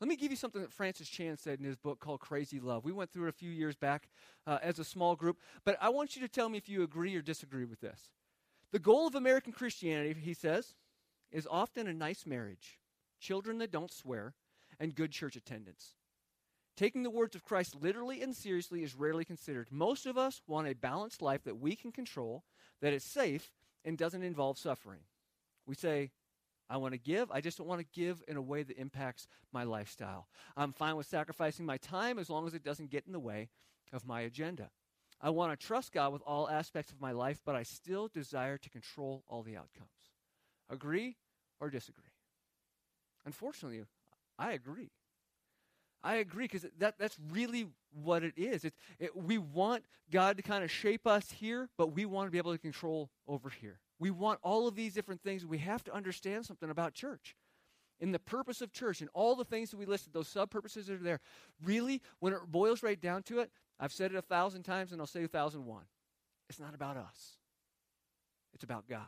Let 0.00 0.08
me 0.08 0.16
give 0.16 0.30
you 0.30 0.36
something 0.36 0.62
that 0.62 0.72
Francis 0.72 1.08
Chan 1.08 1.38
said 1.38 1.58
in 1.58 1.64
his 1.64 1.76
book 1.76 1.98
called 1.98 2.20
Crazy 2.20 2.60
Love. 2.60 2.84
We 2.84 2.92
went 2.92 3.10
through 3.10 3.26
it 3.26 3.30
a 3.30 3.32
few 3.32 3.50
years 3.50 3.74
back 3.74 4.08
uh, 4.46 4.58
as 4.62 4.78
a 4.78 4.84
small 4.84 5.16
group, 5.16 5.38
but 5.64 5.76
I 5.80 5.88
want 5.88 6.14
you 6.14 6.22
to 6.22 6.28
tell 6.28 6.48
me 6.48 6.56
if 6.56 6.68
you 6.68 6.84
agree 6.84 7.16
or 7.16 7.22
disagree 7.22 7.64
with 7.64 7.80
this. 7.80 8.10
The 8.70 8.78
goal 8.78 9.08
of 9.08 9.16
American 9.16 9.52
Christianity, 9.52 10.14
he 10.20 10.34
says, 10.34 10.74
is 11.32 11.48
often 11.50 11.88
a 11.88 11.92
nice 11.92 12.26
marriage, 12.26 12.78
children 13.18 13.58
that 13.58 13.72
don't 13.72 13.90
swear, 13.90 14.34
and 14.78 14.94
good 14.94 15.10
church 15.10 15.34
attendance. 15.34 15.94
Taking 16.76 17.02
the 17.02 17.10
words 17.10 17.34
of 17.34 17.42
Christ 17.42 17.74
literally 17.80 18.22
and 18.22 18.36
seriously 18.36 18.84
is 18.84 18.94
rarely 18.94 19.24
considered. 19.24 19.66
Most 19.72 20.06
of 20.06 20.16
us 20.16 20.42
want 20.46 20.68
a 20.68 20.74
balanced 20.74 21.20
life 21.20 21.42
that 21.42 21.58
we 21.58 21.74
can 21.74 21.90
control, 21.90 22.44
that 22.80 22.92
is 22.92 23.02
safe, 23.02 23.50
and 23.84 23.98
doesn't 23.98 24.22
involve 24.22 24.58
suffering. 24.58 25.00
We 25.66 25.74
say, 25.74 26.12
I 26.70 26.76
want 26.76 26.92
to 26.92 26.98
give. 26.98 27.30
I 27.30 27.40
just 27.40 27.58
don't 27.58 27.66
want 27.66 27.80
to 27.80 27.86
give 27.98 28.22
in 28.28 28.36
a 28.36 28.42
way 28.42 28.62
that 28.62 28.76
impacts 28.76 29.26
my 29.52 29.64
lifestyle. 29.64 30.28
I'm 30.56 30.72
fine 30.72 30.96
with 30.96 31.06
sacrificing 31.06 31.64
my 31.64 31.78
time 31.78 32.18
as 32.18 32.28
long 32.28 32.46
as 32.46 32.54
it 32.54 32.62
doesn't 32.62 32.90
get 32.90 33.04
in 33.06 33.12
the 33.12 33.18
way 33.18 33.48
of 33.92 34.06
my 34.06 34.20
agenda. 34.22 34.70
I 35.20 35.30
want 35.30 35.58
to 35.58 35.66
trust 35.66 35.92
God 35.92 36.12
with 36.12 36.22
all 36.26 36.48
aspects 36.48 36.92
of 36.92 37.00
my 37.00 37.12
life, 37.12 37.40
but 37.44 37.56
I 37.56 37.62
still 37.62 38.08
desire 38.08 38.58
to 38.58 38.70
control 38.70 39.24
all 39.28 39.42
the 39.42 39.56
outcomes. 39.56 39.88
Agree 40.70 41.16
or 41.60 41.70
disagree? 41.70 42.04
Unfortunately, 43.24 43.82
I 44.38 44.52
agree. 44.52 44.90
I 46.02 46.16
agree 46.16 46.44
because 46.44 46.66
that, 46.78 46.94
that's 46.98 47.18
really 47.32 47.66
what 47.92 48.22
it 48.22 48.34
is. 48.36 48.64
It, 48.64 48.74
it, 49.00 49.16
we 49.16 49.38
want 49.38 49.84
God 50.12 50.36
to 50.36 50.42
kind 50.42 50.62
of 50.62 50.70
shape 50.70 51.06
us 51.06 51.30
here, 51.32 51.68
but 51.76 51.92
we 51.92 52.04
want 52.04 52.28
to 52.28 52.30
be 52.30 52.38
able 52.38 52.52
to 52.52 52.58
control 52.58 53.10
over 53.26 53.50
here. 53.50 53.80
We 53.98 54.10
want 54.10 54.38
all 54.42 54.68
of 54.68 54.74
these 54.74 54.94
different 54.94 55.22
things. 55.22 55.44
We 55.44 55.58
have 55.58 55.82
to 55.84 55.94
understand 55.94 56.46
something 56.46 56.70
about 56.70 56.94
church. 56.94 57.36
In 58.00 58.12
the 58.12 58.18
purpose 58.18 58.60
of 58.60 58.72
church 58.72 59.00
and 59.00 59.10
all 59.12 59.34
the 59.34 59.44
things 59.44 59.70
that 59.70 59.76
we 59.76 59.86
listed, 59.86 60.12
those 60.12 60.28
sub 60.28 60.50
purposes 60.50 60.88
are 60.88 60.96
there, 60.96 61.20
really, 61.64 62.00
when 62.20 62.32
it 62.32 62.40
boils 62.46 62.82
right 62.82 63.00
down 63.00 63.24
to 63.24 63.40
it, 63.40 63.50
I've 63.80 63.92
said 63.92 64.12
it 64.12 64.16
a 64.16 64.22
thousand 64.22 64.62
times 64.62 64.92
and 64.92 65.00
I'll 65.00 65.06
say 65.06 65.24
a 65.24 65.28
thousand 65.28 65.64
one. 65.64 65.84
It's 66.48 66.60
not 66.60 66.74
about 66.74 66.96
us, 66.96 67.38
it's 68.54 68.64
about 68.64 68.88
God. 68.88 69.06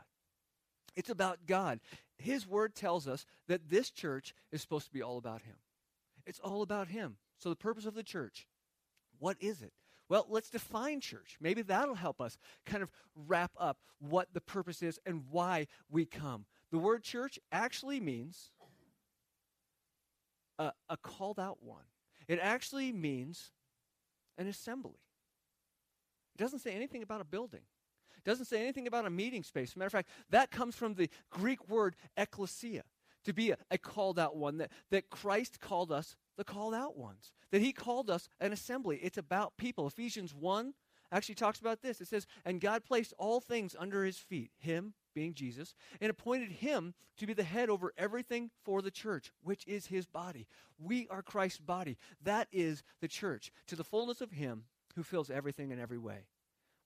It's 0.97 1.11
about 1.11 1.47
God. 1.47 1.81
His 2.19 2.47
word 2.47 2.75
tells 2.75 3.07
us 3.07 3.25
that 3.47 3.69
this 3.69 3.91
church 3.91 4.35
is 4.51 4.61
supposed 4.61 4.87
to 4.87 4.93
be 4.93 5.03
all 5.03 5.19
about 5.19 5.43
Him. 5.43 5.55
It's 6.27 6.41
all 6.41 6.63
about 6.63 6.89
Him. 6.89 7.17
So, 7.39 7.49
the 7.49 7.57
purpose 7.57 7.87
of 7.87 7.95
the 7.95 8.03
church, 8.03 8.47
what 9.19 9.37
is 9.41 9.63
it? 9.63 9.73
Well, 10.11 10.26
let's 10.29 10.50
define 10.50 11.00
church. 11.00 11.37
Maybe 11.40 11.62
that'll 11.62 11.95
help 11.95 12.21
us 12.21 12.37
kind 12.67 12.83
of 12.83 12.90
wrap 13.14 13.52
up 13.57 13.79
what 14.00 14.26
the 14.35 14.40
purpose 14.40 14.83
is 14.83 14.99
and 15.07 15.23
why 15.31 15.69
we 15.88 16.05
come. 16.05 16.47
The 16.73 16.79
word 16.79 17.05
church 17.05 17.38
actually 17.52 18.00
means 18.00 18.50
a, 20.59 20.73
a 20.88 20.97
called 20.97 21.38
out 21.38 21.62
one, 21.62 21.85
it 22.29 22.40
actually 22.43 22.93
means 22.93 23.52
an 24.37 24.49
assembly. 24.49 24.99
It 26.35 26.38
doesn't 26.38 26.59
say 26.59 26.73
anything 26.73 27.02
about 27.02 27.21
a 27.21 27.25
building. 27.25 27.62
It 28.17 28.29
doesn't 28.29 28.47
say 28.47 28.61
anything 28.61 28.87
about 28.87 29.07
a 29.07 29.11
meeting 29.11 29.43
space. 29.43 29.71
As 29.71 29.76
a 29.76 29.79
matter 29.79 29.87
of 29.87 29.93
fact, 29.93 30.11
that 30.31 30.50
comes 30.50 30.75
from 30.75 30.95
the 30.95 31.09
Greek 31.31 31.69
word 31.69 31.97
ecclesia 32.17 32.83
to 33.25 33.33
be 33.33 33.50
a, 33.50 33.57
a, 33.71 33.79
called 33.79 34.19
out 34.19 34.37
one, 34.37 34.59
that, 34.59 34.71
that 34.90 35.09
Christ 35.11 35.61
called 35.61 35.93
us 35.93 36.17
the 36.37 36.45
called 36.45 36.75
out 36.75 36.97
ones, 36.97 37.33
that 37.51 37.61
he 37.61 37.73
called 37.73 38.11
us 38.11 38.29
an 38.41 38.53
assembly. 38.53 38.99
It's 39.03 39.19
about 39.19 39.57
people. 39.57 39.87
Ephesians 39.87 40.35
1 40.35 40.75
actually 41.13 41.35
talks 41.35 41.61
about 41.61 41.83
this. 41.83 42.01
It 42.01 42.09
says, 42.09 42.27
And 42.45 42.61
God 42.61 42.85
placed 42.85 43.13
all 43.19 43.41
things 43.41 43.77
under 43.79 44.05
his 44.05 44.19
feet, 44.19 44.51
him 44.59 44.95
being 45.15 45.35
Jesus, 45.35 45.75
and 46.01 46.11
appointed 46.11 46.51
him 46.51 46.95
to 47.19 47.27
be 47.27 47.35
the 47.35 47.43
head 47.43 47.69
over 47.69 47.93
everything 47.99 48.51
for 48.65 48.81
the 48.81 48.91
church, 48.91 49.33
which 49.43 49.67
is 49.67 49.87
his 49.87 50.07
body. 50.07 50.47
We 50.79 51.09
are 51.09 51.23
Christ's 51.23 51.59
body. 51.59 51.97
That 52.23 52.49
is 52.53 52.83
the 53.01 53.09
church, 53.09 53.53
to 53.67 53.77
the 53.77 53.85
fullness 53.85 54.21
of 54.21 54.31
him 54.31 54.65
who 54.95 55.03
fills 55.03 55.31
everything 55.31 55.71
in 55.71 55.81
every 55.81 55.99
way. 55.99 56.27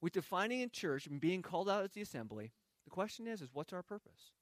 With 0.00 0.12
defining 0.12 0.60
in 0.60 0.70
church 0.70 1.06
and 1.06 1.20
being 1.20 1.42
called 1.42 1.68
out 1.68 1.84
as 1.84 1.92
the 1.92 2.02
assembly, 2.02 2.52
the 2.84 2.90
question 2.90 3.26
is, 3.26 3.40
is 3.40 3.48
what's 3.52 3.72
our 3.72 3.82
purpose? 3.82 4.32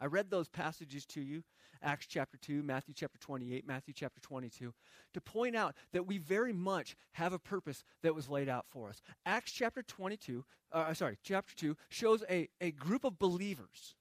I 0.00 0.06
read 0.06 0.30
those 0.30 0.48
passages 0.48 1.06
to 1.06 1.20
you, 1.20 1.42
Acts 1.82 2.06
chapter 2.06 2.36
2, 2.38 2.62
Matthew 2.62 2.94
chapter 2.94 3.18
28, 3.18 3.66
Matthew 3.66 3.94
chapter 3.94 4.20
22, 4.20 4.72
to 5.14 5.20
point 5.20 5.56
out 5.56 5.74
that 5.92 6.06
we 6.06 6.18
very 6.18 6.52
much 6.52 6.96
have 7.12 7.32
a 7.32 7.38
purpose 7.38 7.84
that 8.02 8.14
was 8.14 8.28
laid 8.28 8.48
out 8.48 8.66
for 8.68 8.88
us. 8.88 9.00
Acts 9.24 9.52
chapter 9.52 9.82
22, 9.82 10.44
uh, 10.72 10.94
sorry, 10.94 11.18
chapter 11.22 11.54
2 11.54 11.76
shows 11.88 12.24
a, 12.30 12.48
a 12.60 12.70
group 12.72 13.04
of 13.04 13.18
believers 13.18 13.94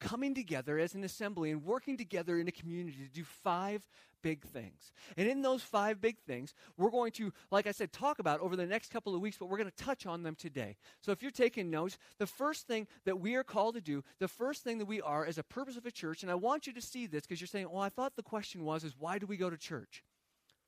coming 0.00 0.34
together 0.34 0.78
as 0.78 0.94
an 0.94 1.04
assembly 1.04 1.50
and 1.50 1.64
working 1.64 1.96
together 1.96 2.38
in 2.38 2.48
a 2.48 2.52
community 2.52 2.98
to 3.04 3.12
do 3.12 3.24
five 3.24 3.86
big 4.22 4.42
things. 4.44 4.92
And 5.16 5.28
in 5.28 5.42
those 5.42 5.62
five 5.62 6.00
big 6.00 6.18
things, 6.18 6.54
we're 6.76 6.90
going 6.90 7.12
to, 7.12 7.32
like 7.50 7.66
I 7.66 7.72
said, 7.72 7.92
talk 7.92 8.18
about 8.18 8.40
over 8.40 8.56
the 8.56 8.66
next 8.66 8.92
couple 8.92 9.14
of 9.14 9.20
weeks, 9.20 9.36
but 9.38 9.46
we're 9.46 9.58
going 9.58 9.70
to 9.70 9.84
touch 9.84 10.06
on 10.06 10.22
them 10.22 10.34
today. 10.34 10.76
So 11.00 11.12
if 11.12 11.22
you're 11.22 11.30
taking 11.30 11.70
notes, 11.70 11.98
the 12.18 12.26
first 12.26 12.66
thing 12.66 12.86
that 13.04 13.20
we 13.20 13.34
are 13.36 13.44
called 13.44 13.74
to 13.74 13.80
do, 13.80 14.02
the 14.18 14.28
first 14.28 14.64
thing 14.64 14.78
that 14.78 14.86
we 14.86 15.00
are 15.00 15.24
as 15.24 15.38
a 15.38 15.42
purpose 15.42 15.76
of 15.76 15.86
a 15.86 15.90
church, 15.90 16.22
and 16.22 16.30
I 16.30 16.34
want 16.34 16.66
you 16.66 16.72
to 16.72 16.82
see 16.82 17.06
this 17.06 17.22
because 17.22 17.40
you're 17.40 17.48
saying, 17.48 17.68
well, 17.70 17.82
I 17.82 17.88
thought 17.88 18.16
the 18.16 18.22
question 18.22 18.64
was, 18.64 18.84
is 18.84 18.94
why 18.98 19.18
do 19.18 19.26
we 19.26 19.36
go 19.36 19.50
to 19.50 19.56
church? 19.56 20.02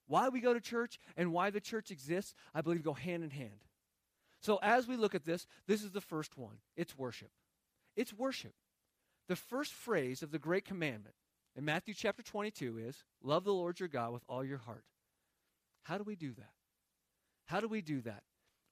Why 0.07 0.29
we 0.29 0.40
go 0.40 0.55
to 0.55 0.61
church 0.61 0.99
and 1.16 1.33
why 1.33 1.51
the 1.51 1.61
church 1.61 1.90
exists, 1.90 2.35
I 2.55 2.61
believe 2.61 2.83
go 2.83 2.92
hand 2.92 3.25
in 3.25 3.31
hand. 3.31 3.64
So 4.40 4.59
as 4.62 4.88
we 4.88 4.97
look 4.97 5.14
at 5.14 5.25
this, 5.25 5.47
this 5.66 5.85
is 5.85 5.92
the 5.92 6.01
first 6.01 6.37
one. 6.37 6.57
It's 6.77 6.99
worship. 6.99 7.31
It's 7.97 8.12
worship. 8.12 8.55
The 9.29 9.37
first 9.37 9.73
phrase 9.73 10.23
of 10.23 10.31
the 10.31 10.39
great 10.39 10.65
commandment 10.65 11.15
in 11.57 11.65
Matthew 11.65 11.95
chapter 11.95 12.23
22 12.23 12.79
is 12.79 13.05
love 13.23 13.45
the 13.45 13.53
Lord 13.53 13.79
your 13.79 13.89
God 13.89 14.13
with 14.13 14.25
all 14.29 14.45
your 14.45 14.59
heart. 14.59 14.85
How 15.85 15.99
do 15.99 16.05
we 16.05 16.17
do 16.17 16.33
that? 16.35 16.53
How 17.47 17.61
do 17.61 17.69
we 17.69 17.83
do 17.83 18.01
that? 18.03 18.23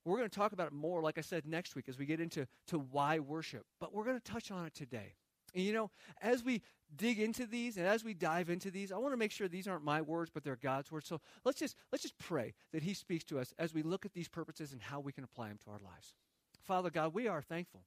We're 0.05 0.17
going 0.17 0.31
to 0.31 0.35
talk 0.35 0.53
about 0.53 0.69
it 0.69 0.73
more, 0.73 1.03
like 1.03 1.19
I 1.19 1.21
said, 1.21 1.47
next 1.47 1.77
week 1.77 1.89
as 1.89 1.99
we 1.99 2.07
get 2.07 2.21
into 2.21 2.47
to 2.69 2.79
why 2.79 3.19
worship, 3.19 3.65
but 3.81 3.95
we're 3.95 4.05
going 4.05 4.19
to 4.19 4.33
touch 4.33 4.51
on 4.51 4.67
it 4.67 4.75
today. 4.75 5.15
And 5.55 5.65
you 5.65 5.73
know, 5.73 5.91
as 6.23 6.45
we 6.45 6.63
dig 6.97 7.19
into 7.19 7.45
these 7.45 7.77
and 7.77 7.87
as 7.87 8.05
we 8.05 8.15
dive 8.15 8.51
into 8.51 8.71
these, 8.71 8.93
I 8.93 8.97
want 8.99 9.13
to 9.13 9.19
make 9.19 9.33
sure 9.33 9.49
these 9.49 9.69
aren't 9.69 9.85
my 9.85 10.01
words, 10.01 10.31
but 10.33 10.45
they're 10.45 10.57
God's 10.57 10.91
words. 10.91 11.09
So 11.09 11.21
let's 11.45 11.59
just 11.59 11.77
let's 11.93 12.03
just 12.03 12.19
pray 12.19 12.55
that 12.73 12.83
He 12.83 12.95
speaks 12.95 13.25
to 13.25 13.39
us 13.39 13.53
as 13.59 13.75
we 13.75 13.83
look 13.83 14.07
at 14.07 14.15
these 14.15 14.29
purposes 14.29 14.73
and 14.73 14.81
how 14.81 15.01
we 15.01 15.13
can 15.13 15.25
apply 15.25 15.49
them 15.49 15.59
to 15.65 15.71
our 15.71 15.81
lives. 15.85 16.15
Father 16.63 16.91
God, 16.91 17.15
we 17.15 17.27
are 17.27 17.43
thankful 17.43 17.83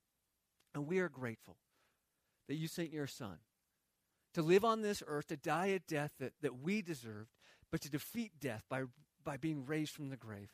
and 0.76 0.88
we 0.88 0.99
are 0.99 1.10
grateful 1.10 1.58
that 2.47 2.56
you 2.56 2.67
sent 2.67 2.91
your 2.91 3.08
Son 3.08 3.38
to 4.34 4.41
live 4.41 4.65
on 4.65 4.82
this 4.82 5.03
earth, 5.06 5.27
to 5.27 5.38
die 5.38 5.67
a 5.67 5.79
death 5.79 6.12
that, 6.19 6.34
that 6.41 6.60
we 6.60 6.82
deserved, 6.82 7.29
but 7.71 7.82
to 7.82 7.89
defeat 7.89 8.32
death 8.39 8.63
by, 8.69 8.84
by 9.23 9.38
being 9.38 9.65
raised 9.65 9.91
from 9.91 10.10
the 10.10 10.17
grave. 10.17 10.51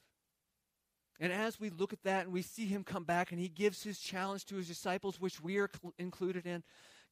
And 1.20 1.34
as 1.34 1.60
we 1.60 1.70
look 1.70 1.92
at 1.92 2.04
that 2.04 2.26
and 2.26 2.34
we 2.34 2.42
see 2.42 2.66
him 2.66 2.84
come 2.84 3.04
back 3.04 3.32
and 3.32 3.40
he 3.40 3.50
gives 3.50 3.84
his 3.84 4.00
challenge 4.00 4.46
to 4.46 4.56
his 4.56 4.68
disciples, 4.68 5.20
which 5.20 5.42
we 5.42 5.58
are 5.58 5.70
cl- 5.82 5.94
included 5.98 6.46
in, 6.46 6.64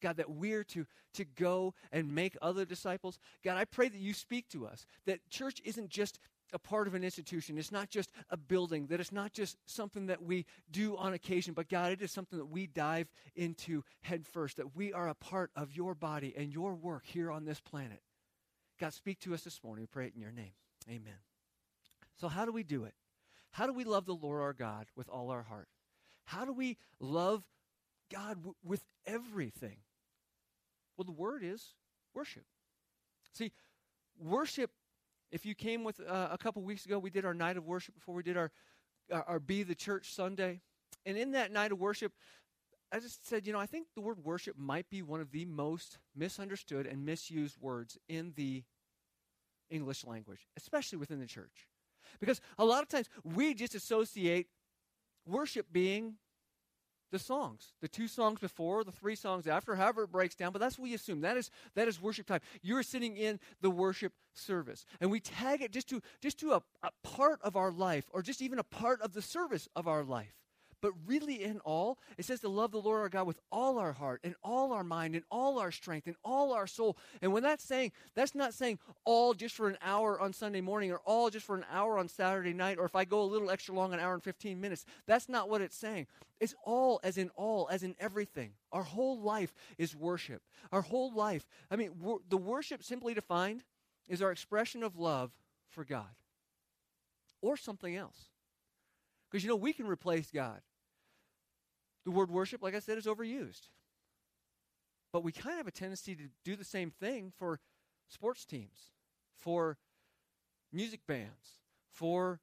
God, 0.01 0.17
that 0.17 0.29
we're 0.29 0.63
to, 0.65 0.85
to 1.15 1.25
go 1.25 1.73
and 1.91 2.13
make 2.13 2.37
other 2.41 2.63
disciples. 2.65 3.19
God, 3.43 3.57
I 3.57 3.65
pray 3.65 3.89
that 3.89 3.99
you 3.99 4.13
speak 4.13 4.47
to 4.49 4.65
us, 4.65 4.85
that 5.05 5.29
church 5.29 5.61
isn't 5.65 5.89
just 5.89 6.19
a 6.53 6.59
part 6.59 6.87
of 6.87 6.93
an 6.93 7.03
institution. 7.03 7.57
It's 7.57 7.71
not 7.71 7.89
just 7.89 8.11
a 8.29 8.37
building, 8.37 8.87
that 8.87 8.99
it's 8.99 9.11
not 9.11 9.33
just 9.33 9.57
something 9.65 10.07
that 10.07 10.23
we 10.23 10.45
do 10.71 10.95
on 10.97 11.13
occasion, 11.13 11.53
but 11.53 11.69
God, 11.69 11.91
it 11.91 12.01
is 12.01 12.11
something 12.11 12.39
that 12.39 12.45
we 12.45 12.67
dive 12.67 13.09
into 13.35 13.83
head 14.01 14.25
first, 14.25 14.57
that 14.57 14.75
we 14.75 14.93
are 14.93 15.09
a 15.09 15.15
part 15.15 15.51
of 15.55 15.75
your 15.75 15.93
body 15.93 16.33
and 16.37 16.53
your 16.53 16.73
work 16.73 17.05
here 17.05 17.31
on 17.31 17.45
this 17.45 17.59
planet. 17.59 18.01
God, 18.79 18.93
speak 18.93 19.19
to 19.21 19.33
us 19.33 19.41
this 19.41 19.63
morning. 19.63 19.83
We 19.83 19.87
pray 19.87 20.07
it 20.07 20.13
in 20.15 20.21
your 20.21 20.31
name. 20.31 20.53
Amen. 20.89 21.19
So, 22.19 22.27
how 22.27 22.45
do 22.45 22.51
we 22.51 22.63
do 22.63 22.83
it? 22.83 22.93
How 23.51 23.65
do 23.65 23.73
we 23.73 23.83
love 23.83 24.05
the 24.05 24.13
Lord 24.13 24.41
our 24.41 24.53
God 24.53 24.87
with 24.95 25.09
all 25.09 25.31
our 25.31 25.43
heart? 25.43 25.67
How 26.25 26.45
do 26.45 26.53
we 26.53 26.77
love 26.99 27.43
God 28.11 28.35
w- 28.35 28.55
with 28.63 28.83
everything? 29.05 29.77
Well, 30.95 31.05
the 31.05 31.11
word 31.11 31.41
is 31.43 31.73
worship. 32.13 32.43
See, 33.33 33.51
worship 34.19 34.71
if 35.31 35.45
you 35.45 35.55
came 35.55 35.83
with 35.83 35.99
uh, 35.99 36.29
a 36.31 36.37
couple 36.37 36.61
weeks 36.61 36.85
ago, 36.85 36.99
we 36.99 37.09
did 37.09 37.25
our 37.25 37.33
night 37.33 37.57
of 37.57 37.65
worship 37.65 37.95
before 37.95 38.15
we 38.15 38.23
did 38.23 38.37
our, 38.37 38.51
our, 39.11 39.23
our 39.23 39.39
Be 39.39 39.63
the 39.63 39.75
Church 39.75 40.13
Sunday. 40.13 40.61
And 41.05 41.17
in 41.17 41.31
that 41.31 41.51
night 41.51 41.71
of 41.71 41.79
worship, 41.79 42.13
I 42.91 42.99
just 42.99 43.27
said, 43.27 43.45
you 43.45 43.51
know, 43.51 43.59
I 43.59 43.65
think 43.65 43.87
the 43.95 44.01
word 44.01 44.23
worship 44.23 44.57
might 44.57 44.89
be 44.89 45.01
one 45.01 45.19
of 45.19 45.31
the 45.31 45.45
most 45.45 45.99
misunderstood 46.15 46.85
and 46.85 47.05
misused 47.05 47.57
words 47.59 47.97
in 48.07 48.33
the 48.35 48.63
English 49.69 50.05
language, 50.05 50.47
especially 50.55 50.97
within 50.97 51.19
the 51.19 51.25
church. 51.25 51.67
Because 52.19 52.39
a 52.57 52.63
lot 52.63 52.83
of 52.83 52.87
times 52.87 53.09
we 53.23 53.53
just 53.53 53.75
associate 53.75 54.47
worship 55.25 55.67
being 55.71 56.15
the 57.11 57.19
songs, 57.19 57.73
the 57.81 57.87
two 57.87 58.07
songs 58.07 58.39
before, 58.39 58.83
the 58.83 58.91
three 58.91 59.15
songs 59.15 59.47
after, 59.47 59.75
however 59.75 60.03
it 60.03 60.11
breaks 60.11 60.35
down, 60.35 60.51
but 60.51 60.59
that's 60.59 60.77
what 60.77 60.83
we 60.85 60.93
assume. 60.93 61.21
That 61.21 61.37
is 61.37 61.51
that 61.75 61.87
is 61.87 62.01
worship 62.01 62.27
time. 62.27 62.41
You're 62.61 62.83
sitting 62.83 63.17
in 63.17 63.39
the 63.61 63.69
worship 63.69 64.13
service. 64.33 64.85
And 64.99 65.09
we 65.11 65.19
tag 65.19 65.61
it 65.61 65.71
just 65.71 65.89
to 65.89 66.01
just 66.21 66.39
to 66.39 66.53
a, 66.53 66.63
a 66.83 66.89
part 67.03 67.39
of 67.41 67.55
our 67.55 67.71
life, 67.71 68.05
or 68.11 68.21
just 68.21 68.41
even 68.41 68.59
a 68.59 68.63
part 68.63 69.01
of 69.01 69.13
the 69.13 69.21
service 69.21 69.67
of 69.75 69.87
our 69.87 70.03
life. 70.03 70.33
But 70.81 70.93
really, 71.07 71.43
in 71.43 71.59
all, 71.61 71.97
it 72.17 72.25
says 72.25 72.41
to 72.41 72.49
love 72.49 72.71
the 72.71 72.81
Lord 72.81 73.01
our 73.01 73.09
God 73.09 73.25
with 73.25 73.39
all 73.51 73.79
our 73.79 73.93
heart 73.93 74.21
and 74.23 74.35
all 74.43 74.71
our 74.73 74.83
mind 74.83 75.15
and 75.15 75.23
all 75.31 75.57
our 75.57 75.71
strength 75.71 76.05
and 76.05 76.15
all 76.23 76.53
our 76.53 76.67
soul. 76.67 76.97
And 77.21 77.33
when 77.33 77.41
that's 77.41 77.63
saying, 77.63 77.93
that's 78.13 78.35
not 78.35 78.53
saying 78.53 78.77
all 79.03 79.33
just 79.33 79.55
for 79.55 79.67
an 79.67 79.77
hour 79.81 80.19
on 80.21 80.33
Sunday 80.33 80.61
morning 80.61 80.91
or 80.91 80.99
all 81.03 81.31
just 81.31 81.45
for 81.45 81.55
an 81.55 81.65
hour 81.71 81.97
on 81.97 82.07
Saturday 82.07 82.53
night 82.53 82.77
or 82.77 82.85
if 82.85 82.95
I 82.95 83.05
go 83.05 83.21
a 83.21 83.23
little 83.23 83.49
extra 83.49 83.73
long, 83.73 83.93
an 83.93 83.99
hour 83.99 84.13
and 84.13 84.23
15 84.23 84.61
minutes. 84.61 84.85
That's 85.07 85.27
not 85.27 85.49
what 85.49 85.61
it's 85.61 85.77
saying. 85.77 86.05
It's 86.39 86.53
all 86.63 86.99
as 87.03 87.17
in 87.17 87.31
all, 87.35 87.67
as 87.71 87.81
in 87.81 87.95
everything. 87.99 88.51
Our 88.71 88.83
whole 88.83 89.19
life 89.19 89.53
is 89.79 89.95
worship. 89.95 90.43
Our 90.71 90.81
whole 90.81 91.11
life. 91.11 91.47
I 91.71 91.75
mean, 91.75 91.93
wor- 91.99 92.19
the 92.29 92.37
worship 92.37 92.83
simply 92.83 93.15
defined 93.15 93.63
is 94.07 94.21
our 94.21 94.31
expression 94.31 94.83
of 94.83 94.95
love 94.95 95.31
for 95.69 95.83
God 95.83 96.09
or 97.41 97.57
something 97.57 97.95
else. 97.95 98.29
Because, 99.37 99.43
you 99.43 99.51
know, 99.51 99.55
we 99.55 99.71
can 99.71 99.85
replace 99.85 100.31
God. 100.31 100.61
The 102.05 102.09
word 102.09 102.31
worship, 102.31 102.63
like 102.63 102.73
I 102.73 102.79
said, 102.79 102.97
is 102.97 103.05
overused. 103.05 103.69
But 105.13 105.23
we 105.23 105.31
kind 105.31 105.53
of 105.53 105.57
have 105.57 105.67
a 105.67 105.71
tendency 105.71 106.15
to 106.15 106.23
do 106.43 106.55
the 106.55 106.63
same 106.63 106.89
thing 106.89 107.31
for 107.37 107.59
sports 108.09 108.45
teams, 108.45 108.89
for 109.35 109.77
music 110.73 111.01
bands, 111.07 111.59
for 111.91 112.39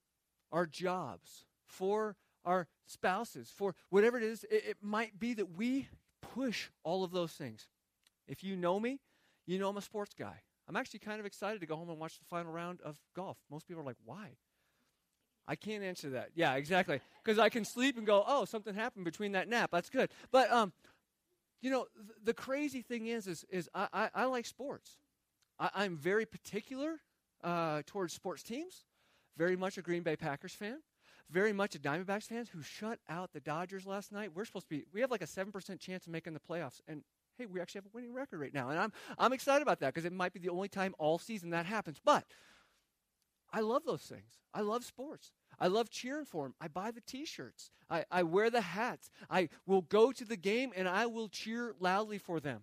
our 0.52 0.66
jobs, 0.66 1.46
for 1.66 2.14
our 2.44 2.68
spouses, 2.86 3.50
for 3.52 3.74
whatever 3.90 4.16
it 4.16 4.22
is. 4.22 4.44
It, 4.44 4.62
it 4.64 4.76
might 4.80 5.18
be 5.18 5.34
that 5.34 5.50
we 5.50 5.88
push 6.22 6.68
all 6.84 7.02
of 7.02 7.10
those 7.10 7.32
things. 7.32 7.66
If 8.28 8.44
you 8.44 8.54
know 8.54 8.78
me, 8.78 9.00
you 9.48 9.58
know 9.58 9.68
I'm 9.68 9.78
a 9.78 9.82
sports 9.82 10.14
guy. 10.16 10.42
I'm 10.68 10.76
actually 10.76 11.00
kind 11.00 11.18
of 11.18 11.26
excited 11.26 11.60
to 11.60 11.66
go 11.66 11.74
home 11.74 11.90
and 11.90 11.98
watch 11.98 12.20
the 12.20 12.24
final 12.24 12.52
round 12.52 12.80
of 12.82 13.00
golf. 13.16 13.38
Most 13.50 13.66
people 13.66 13.82
are 13.82 13.84
like, 13.84 13.96
why? 14.04 14.36
I 15.46 15.56
can't 15.56 15.84
answer 15.84 16.10
that. 16.10 16.30
Yeah, 16.34 16.54
exactly. 16.54 17.00
Because 17.22 17.38
I 17.38 17.48
can 17.48 17.64
sleep 17.64 17.98
and 17.98 18.06
go, 18.06 18.24
oh, 18.26 18.44
something 18.44 18.74
happened 18.74 19.04
between 19.04 19.32
that 19.32 19.48
nap. 19.48 19.70
That's 19.72 19.90
good. 19.90 20.10
But, 20.30 20.50
um, 20.50 20.72
you 21.60 21.70
know, 21.70 21.86
th- 21.94 22.18
the 22.24 22.34
crazy 22.34 22.82
thing 22.82 23.06
is, 23.06 23.26
is, 23.26 23.44
is 23.50 23.68
I, 23.74 23.88
I, 23.92 24.08
I 24.14 24.24
like 24.24 24.46
sports. 24.46 24.98
I, 25.58 25.84
am 25.84 25.96
very 25.96 26.26
particular 26.26 27.00
uh, 27.42 27.82
towards 27.86 28.12
sports 28.12 28.42
teams. 28.42 28.84
Very 29.36 29.56
much 29.56 29.78
a 29.78 29.82
Green 29.82 30.02
Bay 30.02 30.16
Packers 30.16 30.54
fan. 30.54 30.78
Very 31.30 31.52
much 31.52 31.74
a 31.74 31.78
Diamondbacks 31.78 32.24
fan 32.24 32.46
who 32.52 32.62
shut 32.62 32.98
out 33.08 33.32
the 33.32 33.40
Dodgers 33.40 33.86
last 33.86 34.12
night. 34.12 34.30
We're 34.34 34.44
supposed 34.44 34.68
to 34.68 34.70
be, 34.70 34.84
we 34.92 35.00
have 35.00 35.10
like 35.10 35.22
a 35.22 35.26
7% 35.26 35.80
chance 35.80 36.06
of 36.06 36.12
making 36.12 36.34
the 36.34 36.40
playoffs. 36.40 36.80
And 36.86 37.02
hey, 37.38 37.46
we 37.46 37.60
actually 37.60 37.80
have 37.80 37.86
a 37.86 37.94
winning 37.94 38.12
record 38.12 38.40
right 38.40 38.52
now. 38.52 38.70
And 38.70 38.78
I'm, 38.78 38.92
I'm 39.18 39.32
excited 39.32 39.62
about 39.62 39.80
that 39.80 39.94
because 39.94 40.04
it 40.04 40.12
might 40.12 40.32
be 40.32 40.40
the 40.40 40.50
only 40.50 40.68
time 40.68 40.94
all 40.98 41.18
season 41.18 41.50
that 41.50 41.66
happens. 41.66 42.00
But 42.04 42.24
I 43.54 43.60
love 43.60 43.84
those 43.86 44.02
things. 44.02 44.40
I 44.52 44.62
love 44.62 44.84
sports. 44.84 45.30
I 45.60 45.68
love 45.68 45.88
cheering 45.88 46.24
for 46.24 46.44
them. 46.44 46.54
I 46.60 46.66
buy 46.66 46.90
the 46.90 47.00
t 47.00 47.24
shirts. 47.24 47.70
I, 47.88 48.04
I 48.10 48.24
wear 48.24 48.50
the 48.50 48.60
hats. 48.60 49.10
I 49.30 49.48
will 49.64 49.82
go 49.82 50.10
to 50.10 50.24
the 50.24 50.36
game 50.36 50.72
and 50.74 50.88
I 50.88 51.06
will 51.06 51.28
cheer 51.28 51.72
loudly 51.78 52.18
for 52.18 52.40
them. 52.40 52.62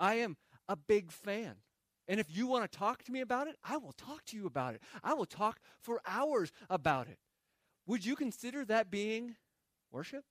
I 0.00 0.14
am 0.14 0.38
a 0.66 0.76
big 0.76 1.12
fan. 1.12 1.56
And 2.08 2.18
if 2.18 2.34
you 2.34 2.46
want 2.46 2.70
to 2.70 2.78
talk 2.78 3.02
to 3.04 3.12
me 3.12 3.20
about 3.20 3.48
it, 3.48 3.56
I 3.62 3.76
will 3.76 3.92
talk 3.92 4.24
to 4.26 4.36
you 4.36 4.46
about 4.46 4.74
it. 4.74 4.82
I 5.04 5.12
will 5.12 5.26
talk 5.26 5.60
for 5.82 6.00
hours 6.06 6.52
about 6.70 7.06
it. 7.06 7.18
Would 7.86 8.06
you 8.06 8.16
consider 8.16 8.64
that 8.64 8.90
being 8.90 9.36
worship? 9.90 10.24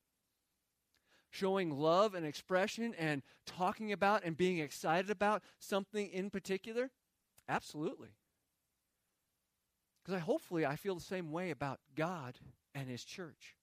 Showing 1.30 1.70
love 1.70 2.14
and 2.14 2.26
expression 2.26 2.94
and 2.94 3.22
talking 3.46 3.92
about 3.92 4.24
and 4.24 4.36
being 4.36 4.58
excited 4.58 5.08
about 5.08 5.44
something 5.60 6.08
in 6.08 6.30
particular? 6.30 6.90
Absolutely. 7.48 8.08
Because 10.08 10.22
I 10.22 10.24
hopefully 10.24 10.64
I 10.64 10.76
feel 10.76 10.94
the 10.94 11.02
same 11.02 11.32
way 11.32 11.50
about 11.50 11.80
God 11.94 12.38
and 12.74 12.88
his 12.88 13.04
church. 13.04 13.56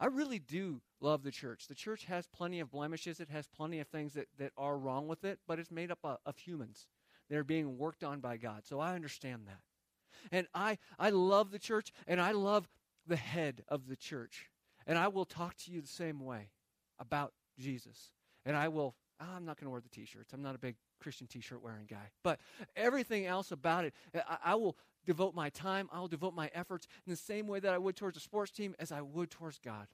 I 0.00 0.06
really 0.06 0.38
do 0.38 0.80
love 0.98 1.22
the 1.24 1.30
church. 1.30 1.66
The 1.68 1.74
church 1.74 2.06
has 2.06 2.26
plenty 2.26 2.58
of 2.60 2.70
blemishes. 2.70 3.20
It 3.20 3.28
has 3.28 3.46
plenty 3.48 3.78
of 3.78 3.86
things 3.88 4.14
that, 4.14 4.28
that 4.38 4.52
are 4.56 4.78
wrong 4.78 5.08
with 5.08 5.24
it, 5.24 5.40
but 5.46 5.58
it's 5.58 5.70
made 5.70 5.90
up 5.90 5.98
of, 6.04 6.16
of 6.24 6.38
humans 6.38 6.86
that 7.28 7.36
are 7.36 7.44
being 7.44 7.76
worked 7.76 8.02
on 8.02 8.20
by 8.20 8.38
God. 8.38 8.62
So 8.64 8.80
I 8.80 8.94
understand 8.94 9.42
that. 9.46 9.60
And 10.34 10.46
I, 10.54 10.78
I 10.98 11.10
love 11.10 11.50
the 11.50 11.58
church, 11.58 11.92
and 12.08 12.18
I 12.18 12.30
love 12.30 12.66
the 13.06 13.16
head 13.16 13.62
of 13.68 13.88
the 13.88 13.96
church. 13.96 14.48
And 14.86 14.96
I 14.96 15.08
will 15.08 15.26
talk 15.26 15.54
to 15.58 15.70
you 15.70 15.82
the 15.82 15.86
same 15.86 16.24
way 16.24 16.48
about 16.98 17.34
Jesus. 17.58 18.10
And 18.46 18.56
I 18.56 18.68
will, 18.68 18.94
oh, 19.20 19.26
I'm 19.36 19.44
not 19.44 19.60
going 19.60 19.66
to 19.66 19.70
wear 19.70 19.82
the 19.82 19.90
t 19.90 20.06
shirts. 20.06 20.32
I'm 20.32 20.42
not 20.42 20.54
a 20.54 20.58
big 20.58 20.76
Christian 21.02 21.26
t 21.26 21.40
shirt 21.40 21.62
wearing 21.62 21.86
guy. 21.86 22.10
But 22.22 22.40
everything 22.76 23.26
else 23.26 23.52
about 23.52 23.84
it, 23.84 23.94
eh, 24.14 24.20
I, 24.28 24.52
I, 24.52 24.54
will 24.54 24.76
devote 25.04 25.34
my 25.34 25.50
time, 25.50 25.88
I 25.92 26.00
will 26.00 26.08
devote 26.08 26.34
my 26.34 26.50
efforts 26.54 26.86
in 27.06 27.10
the 27.10 27.16
same 27.16 27.46
way 27.46 27.60
that 27.60 27.74
I 27.74 27.78
would 27.78 27.96
towards 27.96 28.16
a 28.16 28.20
sports 28.20 28.52
team 28.52 28.74
as 28.78 28.92
I 28.92 29.00
would 29.02 29.30
towards 29.30 29.58
God. 29.58 29.86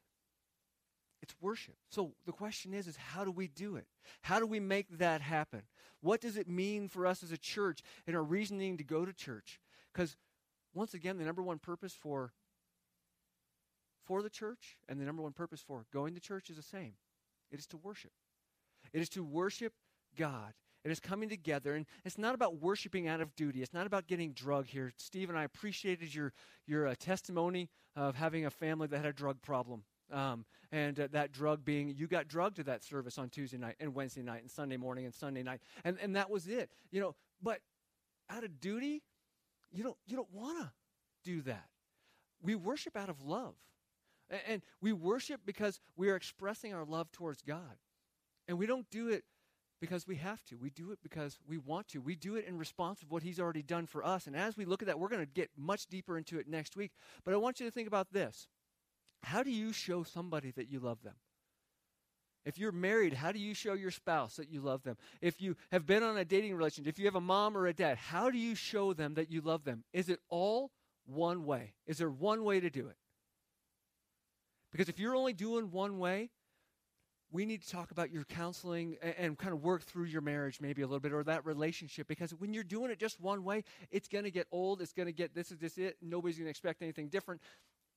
It's 1.21 1.35
worship. 1.40 1.75
So 1.90 2.12
the 2.27 2.33
question 2.33 2.73
is, 2.73 2.87
is 2.87 2.97
how 2.97 3.25
do 3.25 3.31
we 3.31 3.49
do 3.49 3.77
it? 3.77 3.87
How 4.23 4.38
do 4.38 4.47
we 4.47 4.61
make 4.61 4.99
that 4.99 5.21
happen? 5.21 5.62
What 6.01 6.21
does 6.21 6.37
it 6.37 6.49
mean 6.49 6.88
for 6.88 7.07
us 7.07 7.23
as 7.23 7.33
a 7.33 7.38
church 7.38 7.83
and 8.07 8.14
our 8.14 8.23
reasoning 8.23 8.77
to 8.77 8.85
go 8.85 9.05
to 9.05 9.12
church? 9.12 9.61
Because 9.92 10.16
once 10.75 10.94
again, 10.94 11.18
the 11.18 11.25
number 11.25 11.42
one 11.42 11.59
purpose 11.59 11.92
for 11.92 12.33
for 14.05 14.23
the 14.23 14.31
church 14.31 14.79
and 14.88 14.99
the 14.99 15.05
number 15.05 15.23
one 15.23 15.33
purpose 15.33 15.61
for 15.61 15.85
going 15.92 16.14
to 16.14 16.21
church 16.21 16.49
is 16.49 16.57
the 16.57 16.62
same. 16.62 16.94
It 17.51 17.59
is 17.59 17.66
to 17.68 17.77
worship. 17.77 18.12
It 18.92 19.01
is 19.01 19.09
to 19.11 19.23
worship 19.23 19.73
God. 20.16 20.55
It 20.88 20.92
is 20.92 21.01
coming 21.01 21.29
together, 21.29 21.74
and 21.74 21.85
it's 22.07 22.16
not 22.16 22.35
about 22.35 22.62
worshiping 22.62 23.09
out 23.09 23.20
of 23.20 23.37
duty. 23.37 23.61
It's 23.61 23.74
not 23.74 23.87
about 23.87 24.07
getting 24.07 24.33
drug 24.33 24.66
here. 24.66 24.90
Steve 24.96 25.29
and 25.29 25.38
I 25.38 25.44
appreciated 25.44 26.14
your 26.14 26.33
your 26.66 26.87
uh, 26.87 26.94
testimony 26.98 27.68
of 27.94 28.14
having 28.14 28.46
a 28.46 28.51
family 28.51 28.87
that 28.87 28.96
had 28.96 29.05
a 29.05 29.12
drug 29.12 29.42
problem, 29.42 29.83
um, 30.11 30.46
and 30.72 30.98
uh, 30.98 31.09
that 31.12 31.31
drug 31.31 31.62
being 31.62 31.94
you 31.94 32.07
got 32.07 32.27
drugged 32.27 32.57
to 32.57 32.64
that 32.64 32.83
service 32.83 33.18
on 33.18 33.29
Tuesday 33.29 33.59
night 33.59 33.74
and 33.79 33.94
Wednesday 33.94 34.22
night 34.22 34.40
and 34.40 34.51
Sunday 34.51 34.79
morning 34.79 35.05
and 35.05 35.14
Sunday 35.14 35.42
night, 35.42 35.61
and 35.85 35.98
and 36.01 36.16
that 36.16 36.31
was 36.31 36.46
it. 36.46 36.70
You 36.90 37.03
know, 37.03 37.14
but 37.42 37.61
out 38.31 38.42
of 38.42 38.59
duty, 38.59 39.03
you 39.70 39.85
don't 39.85 39.98
you 40.07 40.16
don't 40.16 40.33
want 40.33 40.59
to 40.59 40.70
do 41.22 41.42
that. 41.42 41.68
We 42.40 42.55
worship 42.55 42.96
out 42.96 43.11
of 43.11 43.22
love, 43.22 43.57
and, 44.31 44.40
and 44.48 44.62
we 44.81 44.94
worship 44.94 45.42
because 45.44 45.81
we 45.96 46.09
are 46.09 46.16
expressing 46.16 46.72
our 46.72 46.87
love 46.87 47.12
towards 47.12 47.42
God, 47.42 47.77
and 48.48 48.57
we 48.57 48.64
don't 48.64 48.88
do 48.88 49.09
it 49.09 49.24
because 49.81 50.07
we 50.07 50.17
have 50.17 50.45
to. 50.47 50.57
We 50.57 50.71
do 50.71 50.93
it 50.93 50.99
because 51.03 51.38
we 51.47 51.59
want 51.59 51.88
to. 51.88 52.01
We 52.01 52.17
do 52.17 52.37
it 52.37 52.47
in 52.47 52.59
response 52.59 53.03
of 53.03 53.11
what 53.11 53.23
He's 53.23 53.41
already 53.41 53.62
done 53.62 53.87
for 53.87 54.05
us. 54.05 54.27
And 54.27 54.37
as 54.37 54.57
we 54.57 54.64
look 54.64 54.83
at 54.83 54.87
that, 54.87 54.99
we're 54.99 55.09
going 55.09 55.25
to 55.25 55.33
get 55.33 55.51
much 55.57 55.87
deeper 55.87 56.19
into 56.19 56.38
it 56.38 56.49
next 56.49 56.77
week. 56.77 56.93
But 57.25 57.35
I 57.35 57.37
want 57.37 57.61
you 57.61 57.67
to 57.67 57.73
think 57.73 57.88
about 57.88 58.12
this 58.12 58.49
How 59.23 59.43
do 59.43 59.51
you 59.51 59.73
show 59.73 60.03
somebody 60.03 60.51
that 60.53 60.71
you 60.71 60.81
love 60.81 61.03
them? 61.03 61.14
If 62.45 62.57
you're 62.57 62.73
married, 62.73 63.12
how 63.12 63.31
do 63.31 63.38
you 63.38 63.53
show 63.53 63.75
your 63.75 63.91
spouse 63.91 64.37
that 64.37 64.49
you 64.49 64.61
love 64.61 64.83
them? 64.83 64.97
If 65.21 65.43
you 65.43 65.57
have 65.71 65.85
been 65.85 66.03
on 66.03 66.17
a 66.17 66.25
dating 66.25 66.55
relationship, 66.55 66.91
if 66.91 66.99
you 66.99 67.05
have 67.05 67.14
a 67.14 67.21
mom 67.21 67.57
or 67.57 67.67
a 67.67 67.75
dad, 67.75 67.99
how 67.99 68.31
do 68.31 68.38
you 68.38 68.55
show 68.55 68.95
them 68.95 69.14
that 69.14 69.31
you 69.31 69.43
love 69.43 69.64
them? 69.64 69.85
Is 69.93 70.09
it 70.09 70.21
all 70.31 70.71
one 71.05 71.45
way? 71.45 71.75
Is 71.87 71.99
there 71.99 72.09
one 72.09 72.45
way 72.45 72.61
to 72.61 72.71
do 72.71 72.87
it? 72.88 72.97
Because 74.73 74.88
if 74.88 74.99
you're 74.99 75.14
only 75.14 75.33
doing 75.33 75.71
one 75.71 75.99
way, 75.99 76.31
we 77.31 77.45
need 77.45 77.62
to 77.62 77.69
talk 77.69 77.91
about 77.91 78.11
your 78.11 78.25
counseling 78.25 78.97
and, 79.03 79.14
and, 79.19 79.38
kind 79.38 79.53
of 79.53 79.62
work 79.62 79.83
through 79.83 80.05
your 80.05 80.21
marriage 80.21 80.61
maybe 80.61 80.83
a 80.83 80.87
little 80.87 81.01
bit 81.01 81.12
or 81.12 81.23
that 81.25 81.45
relationship 81.45 82.09
because 82.09 82.33
when 82.33 82.53
you're 82.53 82.64
doing 82.64 82.91
it 82.91 82.99
just 82.99 83.21
one 83.21 83.45
way 83.45 83.62
it's 83.91 84.09
going 84.09 84.25
to 84.25 84.31
get 84.31 84.47
old 84.51 84.81
it's 84.81 84.93
going 84.93 85.07
to 85.07 85.12
get 85.12 85.35
this 85.35 85.51
is 85.51 85.59
this 85.59 85.79
it 85.79 85.97
nobody's 86.03 86.37
going 86.37 86.47
to 86.47 86.51
expect 86.51 86.83
anything 86.83 87.09
different 87.09 87.41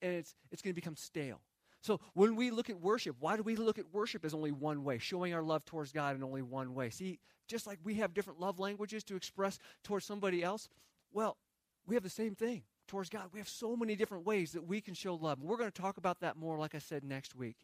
and 0.02 0.14
it's 0.14 0.36
it's 0.52 0.62
going 0.62 0.74
to 0.74 0.80
become 0.80 0.96
stale. 0.96 1.42
So 1.84 2.00
when 2.14 2.36
we 2.36 2.52
look 2.52 2.70
at 2.70 2.80
worship 2.80 3.16
why 3.20 3.38
do 3.38 3.44
we 3.44 3.56
look 3.56 3.80
at 3.80 3.86
worship 3.92 4.26
as 4.26 4.34
only 4.34 4.52
one 4.52 4.84
way? 4.84 4.98
Showing 4.98 5.34
our 5.34 5.44
love 5.44 5.66
towards 5.66 5.92
god 5.92 6.16
in 6.16 6.24
only 6.24 6.42
one 6.42 6.74
way. 6.74 6.90
See 6.90 7.20
just 7.48 7.68
like 7.68 7.80
we 7.84 7.96
have 7.96 8.14
different 8.14 8.40
love 8.40 8.60
languages 8.60 9.04
to 9.06 9.16
express 9.16 9.60
towards 9.84 10.06
somebody 10.06 10.44
else 10.44 10.70
well 11.12 11.38
we 11.86 11.96
have 11.96 12.04
the 12.04 12.10
same 12.10 12.36
thing 12.36 12.64
towards 12.88 13.10
god. 13.10 13.30
We 13.32 13.40
have 13.40 13.50
so 13.50 13.76
many 13.76 13.96
different 13.96 14.26
ways 14.26 14.52
that 14.52 14.66
we 14.66 14.82
can 14.82 14.94
show 14.94 15.16
love. 15.16 15.40
And 15.40 15.48
we're 15.48 15.58
going 15.58 15.72
to 15.72 15.82
talk 15.82 15.98
about 15.98 16.20
that 16.20 16.36
more 16.38 16.58
like 16.58 16.76
i 16.76 16.80
said 16.80 17.04
next 17.04 17.36
week. 17.36 17.56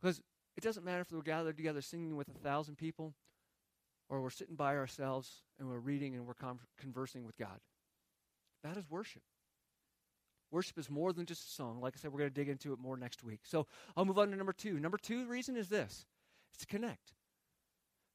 Because 0.00 0.20
it 0.56 0.62
doesn't 0.62 0.84
matter 0.84 1.00
if 1.00 1.10
we're 1.10 1.22
gathered 1.22 1.56
together 1.56 1.80
singing 1.80 2.16
with 2.16 2.28
a 2.28 2.38
thousand 2.38 2.76
people 2.76 3.14
or 4.08 4.20
we're 4.20 4.30
sitting 4.30 4.54
by 4.54 4.76
ourselves 4.76 5.42
and 5.58 5.68
we're 5.68 5.78
reading 5.78 6.14
and 6.14 6.26
we're 6.26 6.34
con- 6.34 6.60
conversing 6.78 7.24
with 7.24 7.36
God. 7.38 7.60
That 8.62 8.76
is 8.76 8.84
worship. 8.90 9.22
Worship 10.50 10.78
is 10.78 10.90
more 10.90 11.14
than 11.14 11.24
just 11.24 11.48
a 11.48 11.50
song. 11.50 11.80
Like 11.80 11.94
I 11.96 11.98
said, 11.98 12.12
we're 12.12 12.18
going 12.18 12.30
to 12.30 12.34
dig 12.34 12.50
into 12.50 12.74
it 12.74 12.78
more 12.78 12.96
next 12.96 13.24
week. 13.24 13.40
So 13.44 13.66
I'll 13.96 14.04
move 14.04 14.18
on 14.18 14.30
to 14.30 14.36
number 14.36 14.52
two. 14.52 14.78
Number 14.78 14.98
two 14.98 15.26
reason 15.26 15.56
is 15.56 15.68
this 15.68 16.04
it's 16.50 16.58
to 16.58 16.66
connect. 16.66 17.14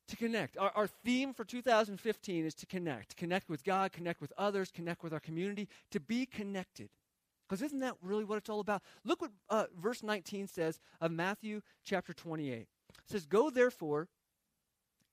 To 0.10 0.15
connect. 0.15 0.58
Our, 0.58 0.71
our 0.76 0.88
theme 0.88 1.34
for 1.34 1.43
2015 1.43 2.45
is 2.45 2.54
to 2.56 2.65
connect. 2.67 3.17
Connect 3.17 3.50
with 3.50 3.63
God, 3.63 3.91
connect 3.91 4.21
with 4.21 4.32
others, 4.38 4.71
connect 4.71 5.04
with 5.04 5.13
our 5.13 5.19
community, 5.19 5.67
to 5.91 6.00
be 6.00 6.26
connected. 6.26 6.89
Because 7.47 7.62
isn't 7.62 7.79
that 7.79 7.95
really 8.01 8.25
what 8.25 8.38
it's 8.38 8.49
all 8.49 8.60
about? 8.60 8.81
Look 9.05 9.21
what 9.21 9.31
uh, 9.49 9.65
verse 9.79 10.03
19 10.03 10.47
says 10.47 10.79
of 10.99 11.12
Matthew 11.12 11.62
chapter 11.83 12.13
28. 12.13 12.53
It 12.53 12.67
says, 13.05 13.25
Go 13.25 13.49
therefore 13.49 14.10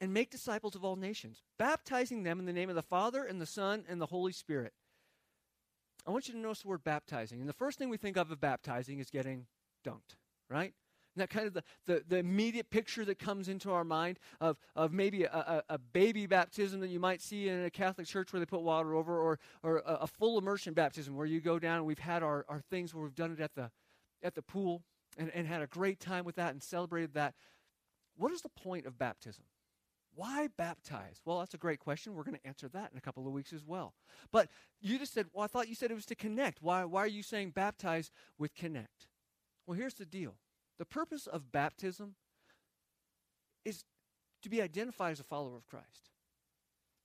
and 0.01 0.13
make 0.13 0.31
disciples 0.31 0.75
of 0.75 0.85
all 0.85 0.97
nations, 0.97 1.43
baptizing 1.59 2.25
them 2.25 2.41
in 2.41 2.47
the 2.47 2.53
name 2.53 2.69
of 2.69 2.75
the 2.75 2.83
Father 2.83 3.25
and 3.25 3.41
the 3.41 3.47
Son 3.47 3.85
and 3.89 4.01
the 4.01 4.07
Holy 4.07 4.33
Spirit. 4.33 4.73
I 6.07 6.11
want 6.11 6.29
you 6.29 6.35
to 6.35 6.41
notice 6.41 6.63
the 6.63 6.69
word 6.69 6.85
baptizing. 6.85 7.41
And 7.41 7.49
the 7.49 7.55
first 7.55 7.79
thing 7.79 7.89
we 7.89 7.97
think 7.97 8.17
of 8.17 8.31
of 8.31 8.41
baptizing 8.41 8.99
is 8.99 9.11
getting 9.11 9.47
dunked, 9.87 10.17
right? 10.51 10.75
That 11.17 11.31
kind 11.31 11.47
of 11.47 11.55
the, 11.55 11.63
the, 11.87 12.03
the, 12.09 12.17
immediate 12.17 12.71
picture 12.71 13.05
that 13.05 13.21
comes 13.21 13.49
into 13.49 13.71
our 13.71 13.85
mind 13.85 14.19
of, 14.41 14.57
of 14.75 14.93
maybe 14.93 15.23
a, 15.25 15.31
a, 15.31 15.75
a, 15.75 15.79
baby 15.79 16.27
baptism 16.27 16.81
that 16.81 16.89
you 16.89 16.99
might 16.99 17.23
see 17.23 17.49
in 17.49 17.65
a 17.65 17.71
Catholic 17.71 18.09
church 18.09 18.33
where 18.33 18.41
they 18.41 18.47
put 18.47 18.63
water 18.63 18.95
over, 18.95 19.17
or, 19.21 19.39
or 19.63 19.79
a, 19.79 19.95
a, 20.03 20.07
full 20.09 20.39
immersion 20.39 20.75
baptism 20.75 21.15
where 21.15 21.27
you 21.27 21.41
go 21.41 21.61
down 21.61 21.77
and 21.77 21.87
we've 21.87 22.01
had 22.01 22.25
our, 22.25 22.45
our 22.49 22.61
things 22.69 22.93
where 22.93 23.05
we've 23.05 23.15
done 23.15 23.31
it 23.31 23.41
at 23.41 23.55
the, 23.55 23.71
at 24.25 24.35
the 24.35 24.43
pool 24.43 24.83
and, 25.17 25.31
and 25.35 25.47
had 25.47 25.63
a 25.63 25.69
great 25.69 26.01
time 26.01 26.25
with 26.25 26.35
that 26.35 26.53
and 26.53 26.63
celebrated 26.63 27.15
that. 27.15 27.35
What 28.17 28.33
is 28.33 28.43
the 28.43 28.49
point 28.49 28.87
of 28.87 28.99
baptism? 28.99 29.45
Why 30.17 30.49
baptize? 30.57 31.21
Well, 31.25 31.41
that's 31.41 31.55
a 31.55 31.59
great 31.59 31.81
question. 31.81 32.15
We're 32.15 32.23
going 32.23 32.39
to 32.39 32.47
answer 32.47 32.69
that 32.69 32.93
in 32.93 32.99
a 32.99 33.01
couple 33.01 33.27
of 33.27 33.33
weeks 33.33 33.53
as 33.53 33.65
well. 33.65 33.95
But 34.31 34.49
you 34.81 34.99
just 34.99 35.13
said, 35.13 35.27
well, 35.33 35.45
I 35.45 35.49
thought 35.49 35.69
you 35.69 35.75
said 35.75 35.91
it 35.91 35.95
was 35.95 36.07
to 36.07 36.15
connect. 36.15 36.63
Why, 36.63 36.85
why 36.85 37.01
are 37.01 37.09
you 37.09 37.23
saying 37.23 37.51
baptize 37.51 38.13
with 38.39 38.55
connect? 38.55 39.09
Well, 39.67 39.77
here's 39.77 39.95
the 39.95 40.05
deal 40.05 40.37
the 40.79 40.85
purpose 40.85 41.27
of 41.27 41.53
baptism 41.53 42.15
is 43.65 43.85
to 44.43 44.51
be 44.51 44.61
identified 44.61 45.13
as 45.13 45.21
a 45.21 45.25
follower 45.25 45.57
of 45.57 45.67
Christ. 45.67 46.11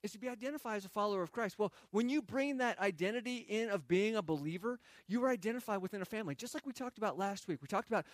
Is 0.01 0.11
to 0.13 0.19
be 0.19 0.29
identified 0.29 0.77
as 0.77 0.85
a 0.85 0.89
follower 0.89 1.21
of 1.21 1.31
Christ. 1.31 1.59
Well, 1.59 1.73
when 1.91 2.07
you 2.07 2.21
bring 2.21 2.57
that 2.57 2.79
identity 2.79 3.37
in 3.37 3.69
of 3.69 3.87
being 3.87 4.15
a 4.15 4.21
believer, 4.21 4.79
you 5.07 5.23
are 5.25 5.29
identified 5.29 5.81
within 5.81 6.01
a 6.01 6.05
family. 6.05 6.35
Just 6.35 6.53
like 6.53 6.65
we 6.65 6.71
talked 6.71 6.97
about 6.97 7.17
last 7.17 7.47
week. 7.47 7.61
We 7.61 7.67
talked 7.67 7.89
about 7.89 8.05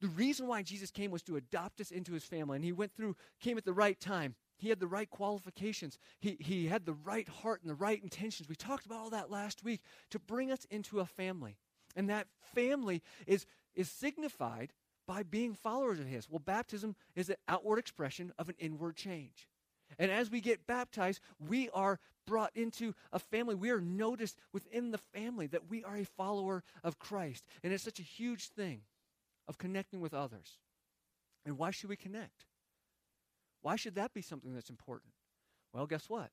the 0.00 0.08
reason 0.08 0.46
why 0.46 0.62
Jesus 0.62 0.90
came 0.90 1.10
was 1.10 1.22
to 1.22 1.36
adopt 1.36 1.80
us 1.80 1.90
into 1.90 2.12
his 2.12 2.24
family. 2.24 2.56
And 2.56 2.64
he 2.64 2.72
went 2.72 2.94
through, 2.94 3.16
came 3.40 3.58
at 3.58 3.64
the 3.64 3.72
right 3.72 3.98
time. 3.98 4.34
He 4.58 4.70
had 4.70 4.80
the 4.80 4.86
right 4.86 5.08
qualifications. 5.08 5.98
He, 6.20 6.36
he 6.40 6.66
had 6.66 6.86
the 6.86 6.96
right 7.04 7.28
heart 7.28 7.60
and 7.62 7.70
the 7.70 7.74
right 7.74 8.02
intentions. 8.02 8.48
We 8.48 8.56
talked 8.56 8.86
about 8.86 8.98
all 8.98 9.10
that 9.10 9.30
last 9.30 9.62
week 9.62 9.82
to 10.10 10.18
bring 10.18 10.50
us 10.50 10.66
into 10.70 11.00
a 11.00 11.06
family. 11.06 11.56
And 11.94 12.08
that 12.08 12.28
family 12.54 13.02
is, 13.26 13.46
is 13.74 13.90
signified 13.90 14.72
by 15.06 15.22
being 15.22 15.54
followers 15.54 16.00
of 16.00 16.06
his. 16.06 16.28
Well, 16.28 16.40
baptism 16.40 16.96
is 17.14 17.28
an 17.28 17.36
outward 17.48 17.78
expression 17.78 18.32
of 18.38 18.48
an 18.48 18.56
inward 18.58 18.96
change. 18.96 19.48
And 19.98 20.10
as 20.10 20.30
we 20.30 20.40
get 20.40 20.66
baptized, 20.66 21.20
we 21.38 21.70
are 21.70 22.00
brought 22.26 22.50
into 22.56 22.92
a 23.12 23.18
family. 23.18 23.54
We 23.54 23.70
are 23.70 23.80
noticed 23.80 24.36
within 24.52 24.90
the 24.90 24.98
family 24.98 25.46
that 25.48 25.70
we 25.70 25.84
are 25.84 25.96
a 25.96 26.04
follower 26.04 26.64
of 26.82 26.98
Christ. 26.98 27.44
And 27.62 27.72
it's 27.72 27.84
such 27.84 28.00
a 28.00 28.02
huge 28.02 28.48
thing 28.48 28.80
of 29.46 29.58
connecting 29.58 30.00
with 30.00 30.12
others. 30.12 30.58
And 31.44 31.56
why 31.56 31.70
should 31.70 31.88
we 31.88 31.96
connect? 31.96 32.44
Why 33.62 33.76
should 33.76 33.94
that 33.94 34.12
be 34.12 34.22
something 34.22 34.54
that's 34.54 34.70
important? 34.70 35.12
Well, 35.72 35.86
guess 35.86 36.08
what? 36.08 36.30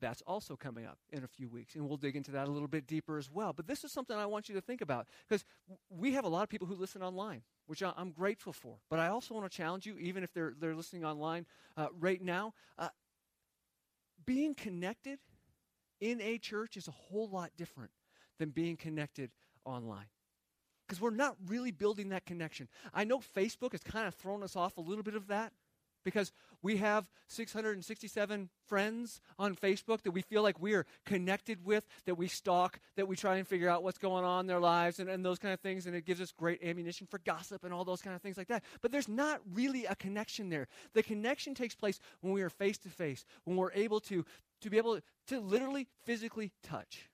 That's 0.00 0.22
also 0.26 0.56
coming 0.56 0.84
up 0.84 0.98
in 1.10 1.24
a 1.24 1.28
few 1.28 1.48
weeks, 1.48 1.74
and 1.74 1.88
we'll 1.88 1.96
dig 1.96 2.16
into 2.16 2.30
that 2.32 2.48
a 2.48 2.50
little 2.50 2.68
bit 2.68 2.86
deeper 2.86 3.16
as 3.16 3.30
well. 3.30 3.52
But 3.52 3.66
this 3.66 3.82
is 3.82 3.92
something 3.92 4.16
I 4.16 4.26
want 4.26 4.48
you 4.48 4.54
to 4.54 4.60
think 4.60 4.80
about 4.80 5.06
because 5.28 5.44
we 5.88 6.12
have 6.12 6.24
a 6.24 6.28
lot 6.28 6.42
of 6.42 6.48
people 6.48 6.66
who 6.66 6.74
listen 6.74 7.02
online, 7.02 7.42
which 7.66 7.82
I'm 7.82 8.10
grateful 8.10 8.52
for. 8.52 8.76
But 8.90 8.98
I 8.98 9.08
also 9.08 9.34
want 9.34 9.50
to 9.50 9.56
challenge 9.56 9.86
you, 9.86 9.96
even 9.98 10.22
if 10.22 10.32
they're, 10.32 10.54
they're 10.58 10.74
listening 10.74 11.04
online 11.04 11.46
uh, 11.76 11.88
right 11.98 12.20
now, 12.20 12.52
uh, 12.78 12.88
being 14.24 14.54
connected 14.54 15.18
in 16.00 16.20
a 16.20 16.38
church 16.38 16.76
is 16.76 16.88
a 16.88 16.92
whole 16.92 17.28
lot 17.28 17.50
different 17.56 17.90
than 18.38 18.50
being 18.50 18.76
connected 18.76 19.30
online 19.64 20.06
because 20.86 21.00
we're 21.00 21.10
not 21.10 21.36
really 21.46 21.72
building 21.72 22.10
that 22.10 22.26
connection. 22.26 22.68
I 22.94 23.04
know 23.04 23.18
Facebook 23.18 23.72
has 23.72 23.82
kind 23.82 24.06
of 24.06 24.14
thrown 24.14 24.42
us 24.42 24.56
off 24.56 24.76
a 24.76 24.80
little 24.80 25.02
bit 25.02 25.14
of 25.14 25.26
that 25.28 25.52
because 26.06 26.30
we 26.62 26.76
have 26.76 27.10
667 27.26 28.48
friends 28.68 29.20
on 29.40 29.56
Facebook 29.56 30.02
that 30.02 30.12
we 30.12 30.22
feel 30.22 30.40
like 30.40 30.62
we 30.62 30.74
are 30.74 30.86
connected 31.04 31.66
with, 31.66 31.84
that 32.04 32.14
we 32.14 32.28
stalk, 32.28 32.78
that 32.94 33.08
we 33.08 33.16
try 33.16 33.38
and 33.38 33.46
figure 33.46 33.68
out 33.68 33.82
what's 33.82 33.98
going 33.98 34.24
on 34.24 34.42
in 34.42 34.46
their 34.46 34.60
lives 34.60 35.00
and, 35.00 35.10
and 35.10 35.24
those 35.24 35.40
kind 35.40 35.52
of 35.52 35.58
things. 35.58 35.86
And 35.86 35.96
it 35.96 36.06
gives 36.06 36.20
us 36.20 36.30
great 36.30 36.62
ammunition 36.62 37.08
for 37.10 37.18
gossip 37.18 37.64
and 37.64 37.74
all 37.74 37.84
those 37.84 38.02
kind 38.02 38.14
of 38.14 38.22
things 38.22 38.36
like 38.36 38.46
that. 38.46 38.62
But 38.82 38.92
there's 38.92 39.08
not 39.08 39.40
really 39.52 39.84
a 39.86 39.96
connection 39.96 40.48
there. 40.48 40.68
The 40.94 41.02
connection 41.02 41.56
takes 41.56 41.74
place 41.74 41.98
when 42.20 42.32
we 42.32 42.42
are 42.42 42.50
face 42.50 42.78
to 42.78 42.88
face, 42.88 43.24
when 43.42 43.56
we're 43.56 43.72
able 43.72 43.98
to, 44.02 44.24
to 44.60 44.70
be 44.70 44.78
able 44.78 45.00
to 45.26 45.40
literally 45.40 45.88
physically 46.04 46.52
touch 46.62 47.10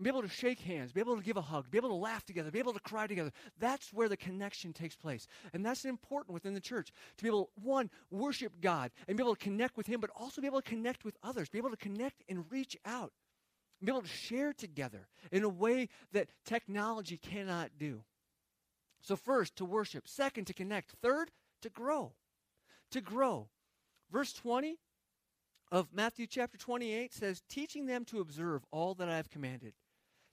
and 0.00 0.04
be 0.04 0.08
able 0.08 0.22
to 0.22 0.28
shake 0.28 0.60
hands, 0.60 0.92
be 0.92 1.00
able 1.00 1.14
to 1.14 1.22
give 1.22 1.36
a 1.36 1.42
hug, 1.42 1.70
be 1.70 1.76
able 1.76 1.90
to 1.90 1.94
laugh 1.94 2.24
together, 2.24 2.50
be 2.50 2.58
able 2.58 2.72
to 2.72 2.80
cry 2.80 3.06
together. 3.06 3.30
That's 3.58 3.92
where 3.92 4.08
the 4.08 4.16
connection 4.16 4.72
takes 4.72 4.96
place. 4.96 5.26
And 5.52 5.62
that's 5.62 5.84
important 5.84 6.32
within 6.32 6.54
the 6.54 6.60
church 6.60 6.90
to 7.18 7.22
be 7.22 7.28
able, 7.28 7.50
one, 7.62 7.90
worship 8.10 8.62
God 8.62 8.92
and 9.06 9.18
be 9.18 9.22
able 9.22 9.34
to 9.34 9.44
connect 9.44 9.76
with 9.76 9.86
Him, 9.86 10.00
but 10.00 10.08
also 10.16 10.40
be 10.40 10.46
able 10.46 10.62
to 10.62 10.68
connect 10.70 11.04
with 11.04 11.18
others, 11.22 11.50
be 11.50 11.58
able 11.58 11.68
to 11.68 11.76
connect 11.76 12.22
and 12.30 12.50
reach 12.50 12.78
out, 12.86 13.12
and 13.78 13.86
be 13.86 13.92
able 13.92 14.00
to 14.00 14.08
share 14.08 14.54
together 14.54 15.06
in 15.32 15.44
a 15.44 15.50
way 15.50 15.90
that 16.12 16.30
technology 16.46 17.18
cannot 17.18 17.72
do. 17.78 18.02
So, 19.02 19.16
first, 19.16 19.54
to 19.56 19.66
worship. 19.66 20.08
Second, 20.08 20.46
to 20.46 20.54
connect. 20.54 20.92
Third, 21.02 21.30
to 21.60 21.68
grow. 21.68 22.12
To 22.92 23.02
grow. 23.02 23.50
Verse 24.10 24.32
20 24.32 24.78
of 25.70 25.88
Matthew 25.92 26.26
chapter 26.26 26.56
28 26.56 27.12
says, 27.12 27.42
Teaching 27.50 27.84
them 27.84 28.06
to 28.06 28.20
observe 28.20 28.64
all 28.70 28.94
that 28.94 29.10
I 29.10 29.16
have 29.18 29.28
commanded 29.28 29.74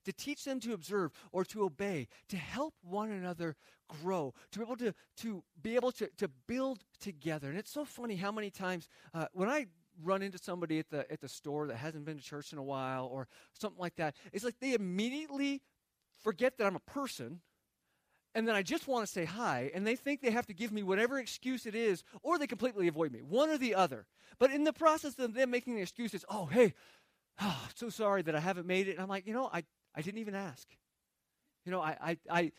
to 0.08 0.14
teach 0.14 0.46
them 0.46 0.60
to 0.62 0.74
observe 0.74 1.12
or 1.32 1.44
to 1.46 1.64
obey, 1.64 2.08
to 2.30 2.38
help 2.38 2.74
one 2.82 3.12
another 3.12 3.56
grow, 4.02 4.34
to 4.52 4.60
be 4.60 4.66
able 4.66 4.78
to, 4.78 4.94
to 5.18 5.44
be 5.62 5.76
able 5.76 5.92
to, 5.92 6.10
to 6.18 6.30
build 6.48 6.84
together. 7.00 7.50
And 7.50 7.60
it's 7.60 7.72
so 7.72 7.86
funny 7.86 8.16
how 8.16 8.32
many 8.32 8.50
times 8.50 8.88
uh, 9.14 9.28
when 9.34 9.50
I 9.50 9.68
run 10.02 10.22
into 10.22 10.38
somebody 10.38 10.80
at 10.80 10.90
the 10.90 11.12
at 11.12 11.22
the 11.22 11.28
store 11.28 11.68
that 11.68 11.76
hasn't 11.76 12.06
been 12.06 12.18
to 12.18 12.24
church 12.24 12.54
in 12.54 12.60
a 12.60 12.64
while 12.64 13.06
or 13.12 13.28
something 13.54 13.80
like 13.80 13.96
that, 13.98 14.16
it's 14.32 14.46
like 14.46 14.56
they 14.62 14.74
immediately 14.74 15.62
forget 16.24 16.58
that 16.58 16.66
I'm 16.66 16.76
a 16.76 16.92
person 16.92 17.42
and 18.34 18.48
then 18.48 18.56
I 18.56 18.62
just 18.62 18.88
want 18.88 19.04
to 19.04 19.12
say 19.12 19.26
hi, 19.26 19.72
and 19.74 19.86
they 19.88 19.96
think 19.96 20.22
they 20.22 20.30
have 20.30 20.46
to 20.46 20.54
give 20.54 20.72
me 20.72 20.84
whatever 20.84 21.18
excuse 21.18 21.66
it 21.66 21.74
is, 21.74 22.04
or 22.22 22.38
they 22.38 22.46
completely 22.46 22.88
avoid 22.88 23.12
me, 23.12 23.24
one 23.24 23.50
or 23.50 23.58
the 23.58 23.74
other. 23.74 24.06
But 24.38 24.52
in 24.52 24.64
the 24.64 24.74
process 24.74 25.18
of 25.18 25.34
them 25.34 25.50
making 25.50 25.76
the 25.76 25.82
excuses, 25.82 26.24
oh, 26.30 26.46
hey, 26.46 26.76
oh, 27.42 27.68
so 27.76 27.90
sorry 27.90 28.22
that 28.22 28.36
I 28.36 28.40
haven't 28.40 28.68
made 28.68 28.88
it. 28.88 28.92
And 28.92 29.00
I'm 29.02 29.08
like, 29.08 29.26
you 29.26 29.34
know, 29.34 29.50
I, 29.52 29.64
I 29.96 30.02
didn't 30.02 30.20
even 30.20 30.36
ask. 30.36 30.68
You 31.66 31.72
know, 31.72 31.82
I, 31.82 31.98
I, 32.02 32.18
I, 32.30 32.52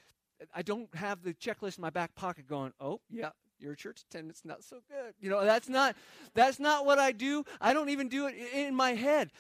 I 0.55 0.63
don't 0.63 0.93
have 0.95 1.23
the 1.23 1.35
checklist 1.35 1.79
in 1.79 1.83
my 1.83 1.91
back 1.91 2.15
pocket 2.15 2.47
going, 2.47 2.73
oh, 2.81 3.01
yeah, 3.11 3.31
your 3.59 3.75
church 3.75 4.03
attendance 4.09 4.43
not 4.45 4.63
so 4.63 4.79
good. 4.89 5.15
You 5.21 5.31
know, 5.31 5.45
that's 5.45 5.69
not 5.69 5.97
that's 6.35 6.61
not 6.61 6.87
what 6.87 6.99
I 6.99 7.13
do. 7.13 7.45
I 7.61 7.73
don't 7.73 7.89
even 7.89 8.09
do 8.09 8.27
it 8.27 8.35
in 8.55 8.75
my 8.75 8.93
head. 8.93 9.31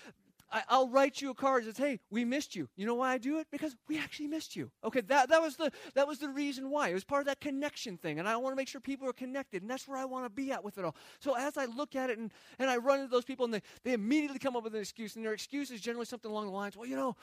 I, 0.51 0.79
will 0.79 0.89
write 0.89 1.21
you 1.21 1.31
a 1.31 1.35
card 1.35 1.65
that 1.65 1.77
says, 1.77 1.85
"Hey, 1.85 2.01
we 2.11 2.25
missed 2.25 2.57
you." 2.57 2.69
You 2.75 2.87
know 2.87 2.95
why 2.95 3.13
I 3.13 3.19
do 3.19 3.39
it? 3.39 3.49
Because 3.51 3.77
we 3.87 3.99
actually 3.99 4.29
missed 4.29 4.57
you. 4.57 4.71
Okay, 4.83 5.03
that 5.03 5.29
that 5.29 5.43
was 5.43 5.57
the 5.57 5.71
that 5.95 6.09
was 6.09 6.19
the 6.19 6.29
reason 6.29 6.71
why. 6.71 6.89
It 6.89 6.95
was 6.95 7.05
part 7.05 7.21
of 7.21 7.27
that 7.27 7.41
connection 7.41 7.99
thing, 7.99 8.19
and 8.19 8.27
I 8.27 8.37
want 8.37 8.53
to 8.53 8.57
make 8.57 8.69
sure 8.69 8.81
people 8.81 9.09
are 9.09 9.13
connected, 9.13 9.63
and 9.63 9.71
that's 9.71 9.87
where 9.87 9.99
I 9.99 10.07
want 10.07 10.25
to 10.25 10.31
be 10.31 10.51
at 10.51 10.65
with 10.65 10.79
it 10.79 10.85
all. 10.85 10.97
So 11.21 11.37
as 11.37 11.59
I 11.59 11.67
look 11.67 11.95
at 11.95 12.09
it 12.09 12.19
and 12.19 12.33
and 12.59 12.71
I 12.71 12.79
run 12.79 13.01
into 13.01 13.11
those 13.11 13.25
people, 13.25 13.45
and 13.45 13.55
they 13.55 13.63
they 13.85 13.93
immediately 13.93 14.39
come 14.39 14.57
up 14.57 14.65
with 14.65 14.75
an 14.75 14.81
excuse, 14.81 15.17
and 15.17 15.25
their 15.25 15.35
excuse 15.35 15.71
is 15.71 15.81
generally 15.83 16.07
something 16.07 16.31
along 16.31 16.47
the 16.47 16.53
lines, 16.53 16.77
"Well, 16.77 16.89
you 16.89 16.97
know, 16.97 17.15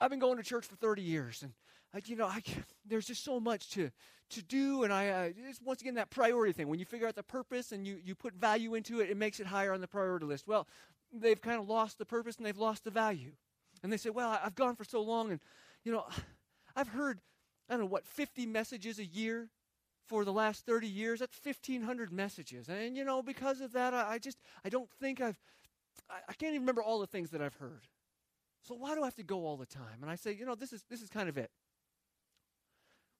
I've 0.00 0.10
been 0.10 0.18
going 0.18 0.36
to 0.36 0.42
church 0.42 0.66
for 0.66 0.76
30 0.76 1.02
years, 1.02 1.42
and 1.42 1.52
I, 1.94 2.00
you 2.06 2.16
know, 2.16 2.26
I, 2.26 2.42
there's 2.86 3.06
just 3.06 3.24
so 3.24 3.40
much 3.40 3.70
to 3.70 3.90
to 4.30 4.42
do, 4.42 4.82
and 4.82 4.92
I 4.92 5.08
uh, 5.08 5.30
it's 5.48 5.60
once 5.60 5.82
again 5.82 5.94
that 5.94 6.10
priority 6.10 6.52
thing. 6.52 6.68
When 6.68 6.78
you 6.78 6.86
figure 6.86 7.06
out 7.06 7.14
the 7.14 7.22
purpose 7.22 7.72
and 7.72 7.86
you 7.86 7.98
you 8.02 8.14
put 8.14 8.34
value 8.34 8.74
into 8.74 9.00
it, 9.00 9.10
it 9.10 9.16
makes 9.16 9.40
it 9.40 9.46
higher 9.46 9.72
on 9.72 9.80
the 9.80 9.88
priority 9.88 10.26
list. 10.26 10.46
Well, 10.46 10.66
they've 11.12 11.40
kind 11.40 11.60
of 11.60 11.68
lost 11.68 11.98
the 11.98 12.06
purpose 12.06 12.36
and 12.36 12.46
they've 12.46 12.58
lost 12.58 12.84
the 12.84 12.90
value, 12.90 13.32
and 13.82 13.92
they 13.92 13.96
say, 13.96 14.10
"Well, 14.10 14.38
I've 14.42 14.54
gone 14.54 14.74
for 14.74 14.84
so 14.84 15.02
long, 15.02 15.30
and 15.30 15.40
you 15.84 15.92
know, 15.92 16.06
I've 16.76 16.88
heard 16.88 17.20
I 17.68 17.74
don't 17.74 17.80
know 17.80 17.86
what 17.86 18.06
50 18.06 18.46
messages 18.46 18.98
a 18.98 19.04
year." 19.04 19.48
For 20.08 20.24
the 20.24 20.32
last 20.32 20.66
30 20.66 20.88
years, 20.88 21.20
that's 21.20 21.38
1,500 21.42 22.12
messages. 22.12 22.68
And, 22.68 22.96
you 22.96 23.04
know, 23.04 23.22
because 23.22 23.60
of 23.62 23.72
that, 23.72 23.94
I, 23.94 24.14
I 24.14 24.18
just, 24.18 24.36
I 24.62 24.68
don't 24.68 24.90
think 25.00 25.22
I've, 25.22 25.38
I, 26.10 26.16
I 26.28 26.32
can't 26.34 26.50
even 26.50 26.62
remember 26.62 26.82
all 26.82 26.98
the 26.98 27.06
things 27.06 27.30
that 27.30 27.40
I've 27.40 27.54
heard. 27.54 27.86
So 28.62 28.74
why 28.74 28.94
do 28.94 29.02
I 29.02 29.06
have 29.06 29.16
to 29.16 29.22
go 29.22 29.44
all 29.44 29.56
the 29.56 29.66
time? 29.66 30.02
And 30.02 30.10
I 30.10 30.14
say, 30.14 30.32
you 30.32 30.46
know, 30.46 30.54
this 30.54 30.72
is 30.72 30.84
this 30.88 31.02
is 31.02 31.08
kind 31.08 31.28
of 31.28 31.36
it. 31.36 31.50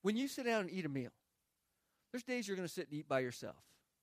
When 0.03 0.17
you 0.17 0.29
sit 0.29 0.47
down 0.47 0.63
and 0.63 0.71
eat 0.71 0.85
a 0.85 0.89
meal, 0.89 1.11
there's 2.13 2.25
days 2.25 2.47
you're 2.47 2.57
going 2.57 2.69
to 2.69 2.73
sit 2.73 2.89
and 2.89 2.99
eat 2.99 3.09
by 3.09 3.21
yourself. 3.21 3.57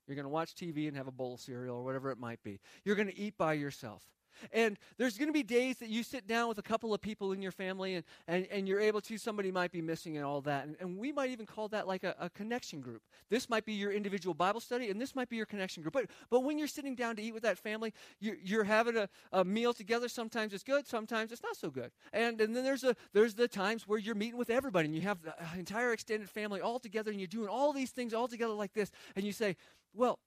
You're 0.08 0.16
going 0.16 0.26
to 0.26 0.30
watch 0.30 0.56
TV 0.56 0.88
and 0.88 0.98
have 0.98 1.08
a 1.08 1.12
bowl 1.12 1.36
of 1.36 1.40
cereal 1.40 1.78
or 1.78 1.84
whatever 1.84 2.10
it 2.12 2.18
might 2.18 2.42
be. 2.42 2.60
You're 2.84 2.96
going 2.96 3.10
to 3.10 3.18
eat 3.18 3.38
by 3.38 3.54
yourself. 3.54 4.04
And 4.52 4.78
there's 4.98 5.18
going 5.18 5.28
to 5.28 5.34
be 5.34 5.44
days 5.44 5.78
that 5.78 5.90
you 5.90 6.04
sit 6.04 6.28
down 6.28 6.48
with 6.48 6.58
a 6.58 6.64
couple 6.64 6.94
of 6.94 7.02
people 7.02 7.32
in 7.32 7.42
your 7.42 7.52
family 7.52 7.96
and, 7.96 8.06
and, 8.28 8.48
and 8.52 8.68
you're 8.68 8.80
able 8.80 9.02
to, 9.02 9.18
somebody 9.18 9.52
might 9.52 9.72
be 9.72 9.82
missing 9.82 10.18
and 10.18 10.26
all 10.26 10.42
that. 10.42 10.66
And, 10.66 10.76
and 10.80 10.98
we 10.98 11.12
might 11.12 11.30
even 11.30 11.46
call 11.46 11.68
that 11.70 11.88
like 11.88 12.04
a, 12.04 12.16
a, 12.20 12.30
connection 12.30 12.82
group. 12.82 13.02
This 13.30 13.50
might 13.50 13.66
be 13.66 13.74
your 13.74 13.92
individual 13.92 14.34
Bible 14.34 14.60
study 14.60 14.90
and 14.90 15.00
this 15.00 15.16
might 15.16 15.30
be 15.30 15.36
your 15.36 15.46
connection 15.46 15.82
group. 15.84 15.94
But, 15.94 16.08
but 16.30 16.42
when 16.42 16.58
you're 16.58 16.68
sitting 16.68 16.96
down 16.96 17.16
to 17.18 17.22
eat 17.22 17.34
with 17.34 17.44
that 17.44 17.58
family, 17.58 17.94
you're, 18.20 18.38
you're 18.44 18.64
having 18.64 18.98
a, 18.98 19.10
a 19.32 19.44
meal 19.44 19.74
together. 19.74 20.08
Sometimes 20.08 20.54
it's 20.54 20.64
good, 20.64 20.88
sometimes 20.88 21.32
it's 21.32 21.44
not 21.44 21.56
so 21.56 21.70
good. 21.70 21.92
And, 22.14 22.40
and 22.40 22.56
then 22.56 22.64
there's, 22.64 22.84
a, 22.84 22.96
there's 23.14 23.34
the 23.34 23.48
times 23.48 23.88
where 23.88 24.00
you're 24.00 24.16
meeting 24.16 24.38
with 24.38 24.50
everybody 24.50 24.86
and 24.86 24.96
you 24.96 25.02
have 25.02 25.22
the 25.22 25.32
uh, 25.32 25.46
entire 25.58 25.92
extended 25.92 26.30
family 26.30 26.62
all 26.62 26.80
together 26.80 27.12
and 27.12 27.20
you're 27.20 27.28
doing 27.28 27.50
all 27.50 27.74
these 27.74 27.92
things 27.92 28.14
all 28.14 28.28
together 28.28 28.54
like 28.54 28.74
this. 28.74 28.92
And 29.16 29.26
you 29.26 29.32
say, 29.32 29.56
well, 29.94 30.20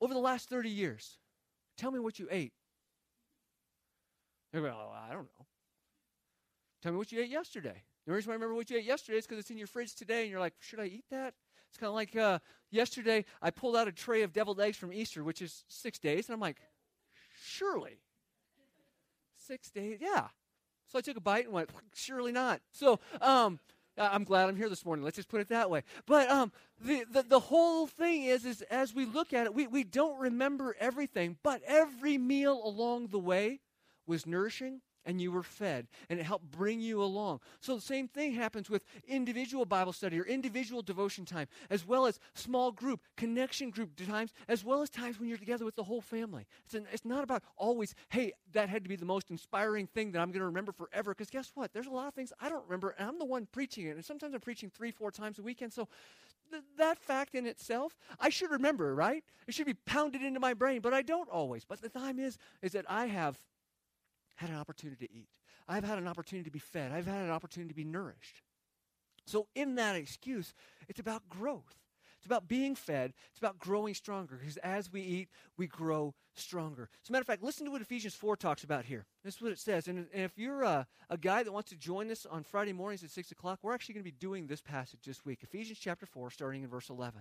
over 0.00 0.14
the 0.14 0.20
last 0.20 0.48
30 0.48 0.70
years, 0.70 1.18
tell 1.76 1.90
me 1.90 1.98
what 1.98 2.18
you 2.18 2.28
ate. 2.30 2.52
Oh, 4.54 4.58
I 4.58 5.12
don't 5.12 5.28
know. 5.38 5.46
Tell 6.82 6.92
me 6.92 6.98
what 6.98 7.12
you 7.12 7.20
ate 7.20 7.28
yesterday. 7.28 7.82
The 8.06 8.12
reason 8.12 8.30
why 8.30 8.34
I 8.34 8.36
remember 8.36 8.54
what 8.54 8.70
you 8.70 8.78
ate 8.78 8.84
yesterday 8.84 9.18
is 9.18 9.26
because 9.26 9.38
it's 9.38 9.50
in 9.50 9.58
your 9.58 9.66
fridge 9.66 9.94
today, 9.94 10.22
and 10.22 10.30
you're 10.30 10.40
like, 10.40 10.54
should 10.60 10.80
I 10.80 10.86
eat 10.86 11.04
that? 11.10 11.34
It's 11.68 11.76
kind 11.76 11.88
of 11.88 11.94
like 11.94 12.16
uh, 12.16 12.38
yesterday 12.70 13.24
I 13.42 13.50
pulled 13.50 13.76
out 13.76 13.88
a 13.88 13.92
tray 13.92 14.22
of 14.22 14.32
deviled 14.32 14.60
eggs 14.60 14.78
from 14.78 14.92
Easter, 14.92 15.22
which 15.22 15.42
is 15.42 15.64
six 15.68 15.98
days, 15.98 16.28
and 16.28 16.34
I'm 16.34 16.40
like, 16.40 16.56
surely. 17.44 17.98
Six 19.36 19.70
days? 19.70 19.98
Yeah. 20.00 20.28
So 20.86 20.98
I 20.98 21.02
took 21.02 21.18
a 21.18 21.20
bite 21.20 21.44
and 21.44 21.52
went, 21.52 21.68
surely 21.94 22.32
not. 22.32 22.60
So 22.72 23.00
um, 23.20 23.60
I'm 23.98 24.24
glad 24.24 24.48
I'm 24.48 24.56
here 24.56 24.70
this 24.70 24.84
morning. 24.86 25.04
Let's 25.04 25.16
just 25.16 25.28
put 25.28 25.40
it 25.42 25.48
that 25.48 25.68
way. 25.68 25.82
But 26.06 26.30
um, 26.30 26.52
the, 26.80 27.04
the, 27.10 27.22
the 27.22 27.40
whole 27.40 27.86
thing 27.86 28.24
is, 28.24 28.46
is 28.46 28.62
as 28.62 28.94
we 28.94 29.04
look 29.04 29.34
at 29.34 29.44
it, 29.44 29.54
we, 29.54 29.66
we 29.66 29.84
don't 29.84 30.18
remember 30.18 30.74
everything, 30.80 31.36
but 31.42 31.60
every 31.66 32.16
meal 32.16 32.60
along 32.64 33.08
the 33.08 33.18
way 33.18 33.60
was 34.08 34.26
nourishing 34.26 34.80
and 35.08 35.22
you 35.22 35.32
were 35.32 35.42
fed, 35.42 35.86
and 36.10 36.20
it 36.20 36.24
helped 36.24 36.50
bring 36.50 36.80
you 36.80 37.02
along. 37.02 37.40
So 37.60 37.74
the 37.74 37.80
same 37.80 38.08
thing 38.08 38.32
happens 38.32 38.68
with 38.68 38.84
individual 39.06 39.64
Bible 39.64 39.94
study 39.94 40.20
or 40.20 40.24
individual 40.24 40.82
devotion 40.82 41.24
time, 41.24 41.46
as 41.70 41.86
well 41.86 42.04
as 42.04 42.20
small 42.34 42.72
group, 42.72 43.00
connection 43.16 43.70
group 43.70 43.96
times, 44.06 44.34
as 44.48 44.64
well 44.64 44.82
as 44.82 44.90
times 44.90 45.18
when 45.18 45.30
you're 45.30 45.38
together 45.38 45.64
with 45.64 45.76
the 45.76 45.84
whole 45.84 46.02
family. 46.02 46.46
It's, 46.66 46.74
an, 46.74 46.86
it's 46.92 47.06
not 47.06 47.24
about 47.24 47.42
always, 47.56 47.94
hey, 48.10 48.32
that 48.52 48.68
had 48.68 48.82
to 48.82 48.88
be 48.88 48.96
the 48.96 49.06
most 49.06 49.30
inspiring 49.30 49.86
thing 49.86 50.12
that 50.12 50.20
I'm 50.20 50.30
going 50.30 50.40
to 50.40 50.46
remember 50.46 50.72
forever, 50.72 51.14
because 51.14 51.30
guess 51.30 51.52
what? 51.54 51.72
There's 51.72 51.86
a 51.86 51.90
lot 51.90 52.08
of 52.08 52.12
things 52.12 52.30
I 52.38 52.50
don't 52.50 52.64
remember, 52.64 52.94
and 52.98 53.08
I'm 53.08 53.18
the 53.18 53.24
one 53.24 53.48
preaching 53.50 53.86
it, 53.86 53.96
and 53.96 54.04
sometimes 54.04 54.34
I'm 54.34 54.40
preaching 54.40 54.70
three, 54.70 54.90
four 54.90 55.10
times 55.10 55.38
a 55.38 55.42
weekend, 55.42 55.72
so 55.72 55.88
th- 56.50 56.62
that 56.76 56.98
fact 56.98 57.34
in 57.34 57.46
itself, 57.46 57.96
I 58.20 58.28
should 58.28 58.50
remember, 58.50 58.94
right? 58.94 59.24
It 59.46 59.54
should 59.54 59.66
be 59.66 59.74
pounded 59.74 60.22
into 60.22 60.40
my 60.40 60.52
brain, 60.52 60.82
but 60.82 60.92
I 60.92 61.00
don't 61.00 61.30
always. 61.30 61.64
But 61.64 61.80
the 61.80 61.88
time 61.88 62.18
is, 62.18 62.36
is 62.60 62.72
that 62.72 62.84
I 62.90 63.06
have 63.06 63.40
had 64.38 64.50
an 64.50 64.56
opportunity 64.56 65.06
to 65.06 65.12
eat. 65.12 65.28
I've 65.68 65.84
had 65.84 65.98
an 65.98 66.06
opportunity 66.06 66.44
to 66.44 66.52
be 66.52 66.60
fed. 66.60 66.92
I've 66.92 67.06
had 67.06 67.24
an 67.24 67.30
opportunity 67.30 67.68
to 67.68 67.74
be 67.74 67.84
nourished. 67.84 68.42
So, 69.26 69.48
in 69.54 69.74
that 69.74 69.96
excuse, 69.96 70.54
it's 70.88 71.00
about 71.00 71.28
growth. 71.28 71.76
It's 72.18 72.26
about 72.26 72.48
being 72.48 72.74
fed. 72.74 73.12
It's 73.30 73.38
about 73.38 73.58
growing 73.58 73.94
stronger 73.94 74.36
because 74.36 74.56
as 74.58 74.92
we 74.92 75.02
eat, 75.02 75.28
we 75.56 75.66
grow 75.66 76.14
stronger. 76.34 76.88
As 77.02 77.10
a 77.10 77.12
matter 77.12 77.20
of 77.20 77.26
fact, 77.26 77.42
listen 77.42 77.66
to 77.66 77.70
what 77.70 77.82
Ephesians 77.82 78.14
4 78.14 78.36
talks 78.36 78.64
about 78.64 78.84
here. 78.84 79.06
This 79.22 79.36
is 79.36 79.42
what 79.42 79.52
it 79.52 79.58
says. 79.58 79.86
And, 79.86 80.06
and 80.12 80.24
if 80.24 80.36
you're 80.36 80.62
a, 80.62 80.86
a 81.10 81.16
guy 81.16 81.42
that 81.42 81.52
wants 81.52 81.70
to 81.70 81.76
join 81.76 82.10
us 82.10 82.26
on 82.26 82.42
Friday 82.42 82.72
mornings 82.72 83.04
at 83.04 83.10
6 83.10 83.30
o'clock, 83.30 83.60
we're 83.62 83.74
actually 83.74 83.94
going 83.94 84.04
to 84.04 84.10
be 84.10 84.16
doing 84.18 84.46
this 84.46 84.60
passage 84.60 85.00
this 85.06 85.24
week. 85.24 85.40
Ephesians 85.42 85.78
chapter 85.78 86.06
4, 86.06 86.30
starting 86.30 86.62
in 86.62 86.68
verse 86.68 86.88
11. 86.88 87.20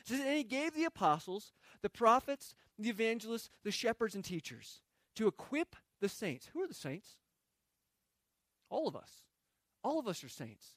It 0.00 0.08
says, 0.08 0.20
And 0.20 0.36
he 0.36 0.44
gave 0.44 0.74
the 0.74 0.84
apostles, 0.84 1.52
the 1.80 1.90
prophets, 1.90 2.54
the 2.78 2.90
evangelists, 2.90 3.48
the 3.64 3.70
shepherds, 3.70 4.14
and 4.14 4.24
teachers 4.24 4.82
to 5.16 5.26
equip 5.26 5.74
the 6.00 6.08
saints. 6.08 6.48
Who 6.52 6.62
are 6.62 6.68
the 6.68 6.74
saints? 6.74 7.16
All 8.70 8.88
of 8.88 8.96
us. 8.96 9.10
All 9.82 9.98
of 9.98 10.08
us 10.08 10.22
are 10.24 10.28
saints. 10.28 10.74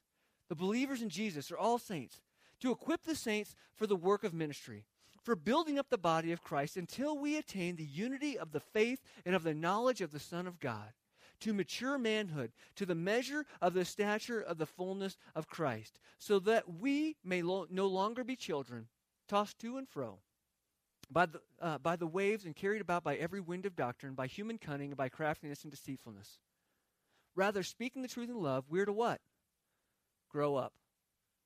The 0.49 0.55
believers 0.55 1.01
in 1.01 1.09
Jesus 1.09 1.51
are 1.51 1.57
all 1.57 1.77
saints. 1.77 2.21
To 2.61 2.71
equip 2.71 3.03
the 3.03 3.15
saints 3.15 3.55
for 3.73 3.87
the 3.87 3.95
work 3.95 4.23
of 4.23 4.33
ministry, 4.33 4.85
for 5.23 5.35
building 5.35 5.79
up 5.79 5.89
the 5.89 5.97
body 5.97 6.31
of 6.31 6.43
Christ 6.43 6.77
until 6.77 7.17
we 7.17 7.37
attain 7.37 7.75
the 7.75 7.83
unity 7.83 8.37
of 8.37 8.51
the 8.51 8.59
faith 8.59 9.01
and 9.25 9.35
of 9.35 9.43
the 9.43 9.53
knowledge 9.53 10.01
of 10.01 10.11
the 10.11 10.19
Son 10.19 10.45
of 10.45 10.59
God, 10.59 10.93
to 11.39 11.53
mature 11.53 11.97
manhood, 11.97 12.51
to 12.75 12.85
the 12.85 12.93
measure 12.93 13.45
of 13.61 13.73
the 13.73 13.83
stature 13.83 14.39
of 14.39 14.59
the 14.59 14.67
fullness 14.67 15.17
of 15.33 15.47
Christ, 15.47 15.99
so 16.19 16.37
that 16.39 16.71
we 16.79 17.17
may 17.23 17.41
lo- 17.41 17.65
no 17.71 17.87
longer 17.87 18.23
be 18.23 18.35
children, 18.35 18.87
tossed 19.27 19.57
to 19.59 19.77
and 19.77 19.89
fro 19.89 20.19
by 21.11 21.25
the, 21.25 21.41
uh, 21.61 21.77
by 21.77 21.95
the 21.95 22.07
waves 22.07 22.45
and 22.45 22.55
carried 22.55 22.81
about 22.81 23.03
by 23.03 23.15
every 23.15 23.41
wind 23.41 23.65
of 23.65 23.75
doctrine, 23.75 24.13
by 24.13 24.27
human 24.27 24.57
cunning, 24.57 24.89
and 24.89 24.97
by 24.97 25.09
craftiness 25.09 25.63
and 25.63 25.71
deceitfulness. 25.71 26.39
Rather, 27.35 27.63
speaking 27.63 28.01
the 28.01 28.07
truth 28.07 28.29
in 28.29 28.41
love, 28.41 28.65
we're 28.69 28.85
to 28.85 28.93
what? 28.93 29.19
Grow 30.29 30.55
up. 30.55 30.73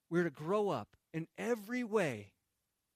We're 0.09 0.23
to 0.23 0.29
grow 0.29 0.69
up 0.69 0.89
in 1.13 1.27
every 1.37 1.83
way 1.83 2.31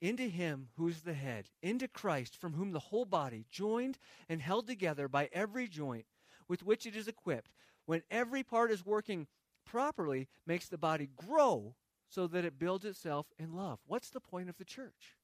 into 0.01 0.23
Him 0.23 0.69
who 0.77 0.87
is 0.87 1.01
the 1.01 1.13
head, 1.13 1.49
into 1.61 1.87
Christ, 1.87 2.35
from 2.37 2.53
whom 2.53 2.71
the 2.71 2.79
whole 2.79 3.05
body, 3.05 3.45
joined 3.49 3.97
and 4.27 4.41
held 4.41 4.67
together 4.67 5.07
by 5.07 5.29
every 5.33 5.67
joint 5.67 6.05
with 6.47 6.63
which 6.63 6.85
it 6.85 6.95
is 6.95 7.07
equipped, 7.07 7.51
when 7.85 8.03
every 8.09 8.43
part 8.43 8.71
is 8.71 8.85
working 8.85 9.27
properly, 9.65 10.27
makes 10.45 10.67
the 10.67 10.77
body 10.77 11.09
grow 11.15 11.75
so 12.07 12.27
that 12.27 12.45
it 12.45 12.57
builds 12.57 12.85
itself 12.85 13.27
in 13.37 13.53
love. 13.53 13.79
What's 13.85 14.09
the 14.09 14.19
point 14.19 14.49
of 14.49 14.57
the 14.57 14.65
church? 14.65 15.18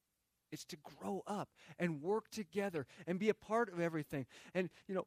It's 0.51 0.65
to 0.65 0.77
grow 0.99 1.23
up 1.27 1.49
and 1.79 2.01
work 2.01 2.29
together 2.29 2.86
and 3.08 3.19
be 3.19 3.29
a 3.29 3.34
part 3.34 3.71
of 3.71 3.79
everything. 3.79 4.25
And, 4.53 4.69
you 4.88 4.95
know, 4.95 5.05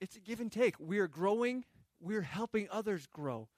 it's 0.00 0.16
a 0.16 0.20
give 0.20 0.40
and 0.40 0.50
take. 0.50 0.78
We're 0.78 1.08
growing, 1.08 1.64
we're 2.00 2.22
helping 2.22 2.68
others 2.70 3.06
grow. 3.06 3.48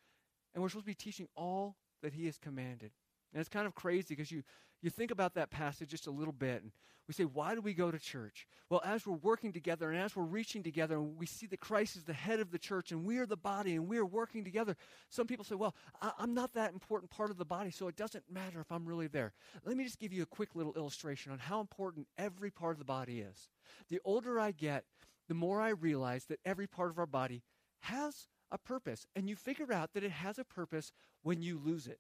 And 0.55 0.63
we're 0.63 0.69
supposed 0.69 0.87
to 0.87 0.91
be 0.91 0.95
teaching 0.95 1.29
all 1.37 1.77
that 2.03 2.13
He 2.13 2.27
has 2.27 2.39
commanded. 2.39 2.93
And 3.33 3.41
it's 3.41 3.49
kind 3.49 3.67
of 3.67 3.75
crazy 3.75 4.07
because 4.11 4.31
you, 4.31 4.43
you 4.83 4.91
think 4.91 5.11
about 5.11 5.35
that 5.35 5.51
passage 5.51 5.91
just 5.91 6.07
a 6.07 6.11
little 6.11 6.33
bit 6.33 6.63
and 6.63 6.73
we 7.09 7.15
say, 7.15 7.25
why 7.25 7.55
do 7.55 7.61
we 7.61 7.75
go 7.75 7.91
to 7.91 7.99
church? 7.99 8.47
Well, 8.71 8.81
as 8.85 9.07
we're 9.07 9.17
working 9.17 9.53
together 9.53 9.91
and 9.91 10.01
as 10.01 10.15
we're 10.15 10.23
reaching 10.23 10.63
together 10.63 10.97
and 10.97 11.19
we 11.19 11.27
see 11.27 11.47
that 11.47 11.61
Christ 11.61 11.97
is 11.97 12.05
the 12.05 12.13
head 12.13 12.41
of 12.41 12.51
the 12.51 12.59
church 12.59 12.93
and 12.93 13.05
we 13.05 13.19
are 13.19 13.27
the 13.27 13.37
body 13.37 13.75
and 13.75 13.89
we 13.89 13.99
are 13.99 14.07
working 14.07 14.45
together, 14.45 14.77
some 15.11 15.27
people 15.27 15.45
say, 15.45 15.57
well, 15.57 15.75
I, 16.01 16.13
I'm 16.19 16.33
not 16.33 16.55
that 16.55 16.73
important 16.73 17.11
part 17.11 17.31
of 17.31 17.39
the 17.39 17.45
body, 17.45 17.71
so 17.71 17.89
it 17.89 17.97
doesn't 17.97 18.25
matter 18.31 18.61
if 18.61 18.71
I'm 18.71 18.87
really 18.87 19.09
there. 19.09 19.33
Let 19.65 19.77
me 19.77 19.85
just 19.85 19.99
give 19.99 20.13
you 20.13 20.23
a 20.23 20.27
quick 20.27 20.55
little 20.55 20.75
illustration 20.75 21.33
on 21.33 21.39
how 21.39 21.61
important 21.61 22.07
every 22.17 22.51
part 22.51 22.73
of 22.73 22.79
the 22.79 22.85
body 22.85 23.21
is. 23.21 23.51
The 23.89 24.01
older 24.05 24.39
I 24.39 24.53
get, 24.53 24.85
the 25.29 25.35
more 25.35 25.61
I 25.61 25.71
realize 25.71 26.25
that 26.27 26.41
every 26.45 26.67
part 26.67 26.91
of 26.91 26.99
our 26.99 27.07
body 27.07 27.43
has 27.81 28.29
a 28.53 28.59
purpose. 28.59 29.07
And 29.17 29.29
you 29.29 29.35
figure 29.35 29.73
out 29.73 29.95
that 29.95 30.05
it 30.05 30.13
has 30.13 30.39
a 30.39 30.45
purpose 30.45 30.93
when 31.23 31.43
you 31.43 31.59
lose 31.59 31.87
it. 31.87 31.99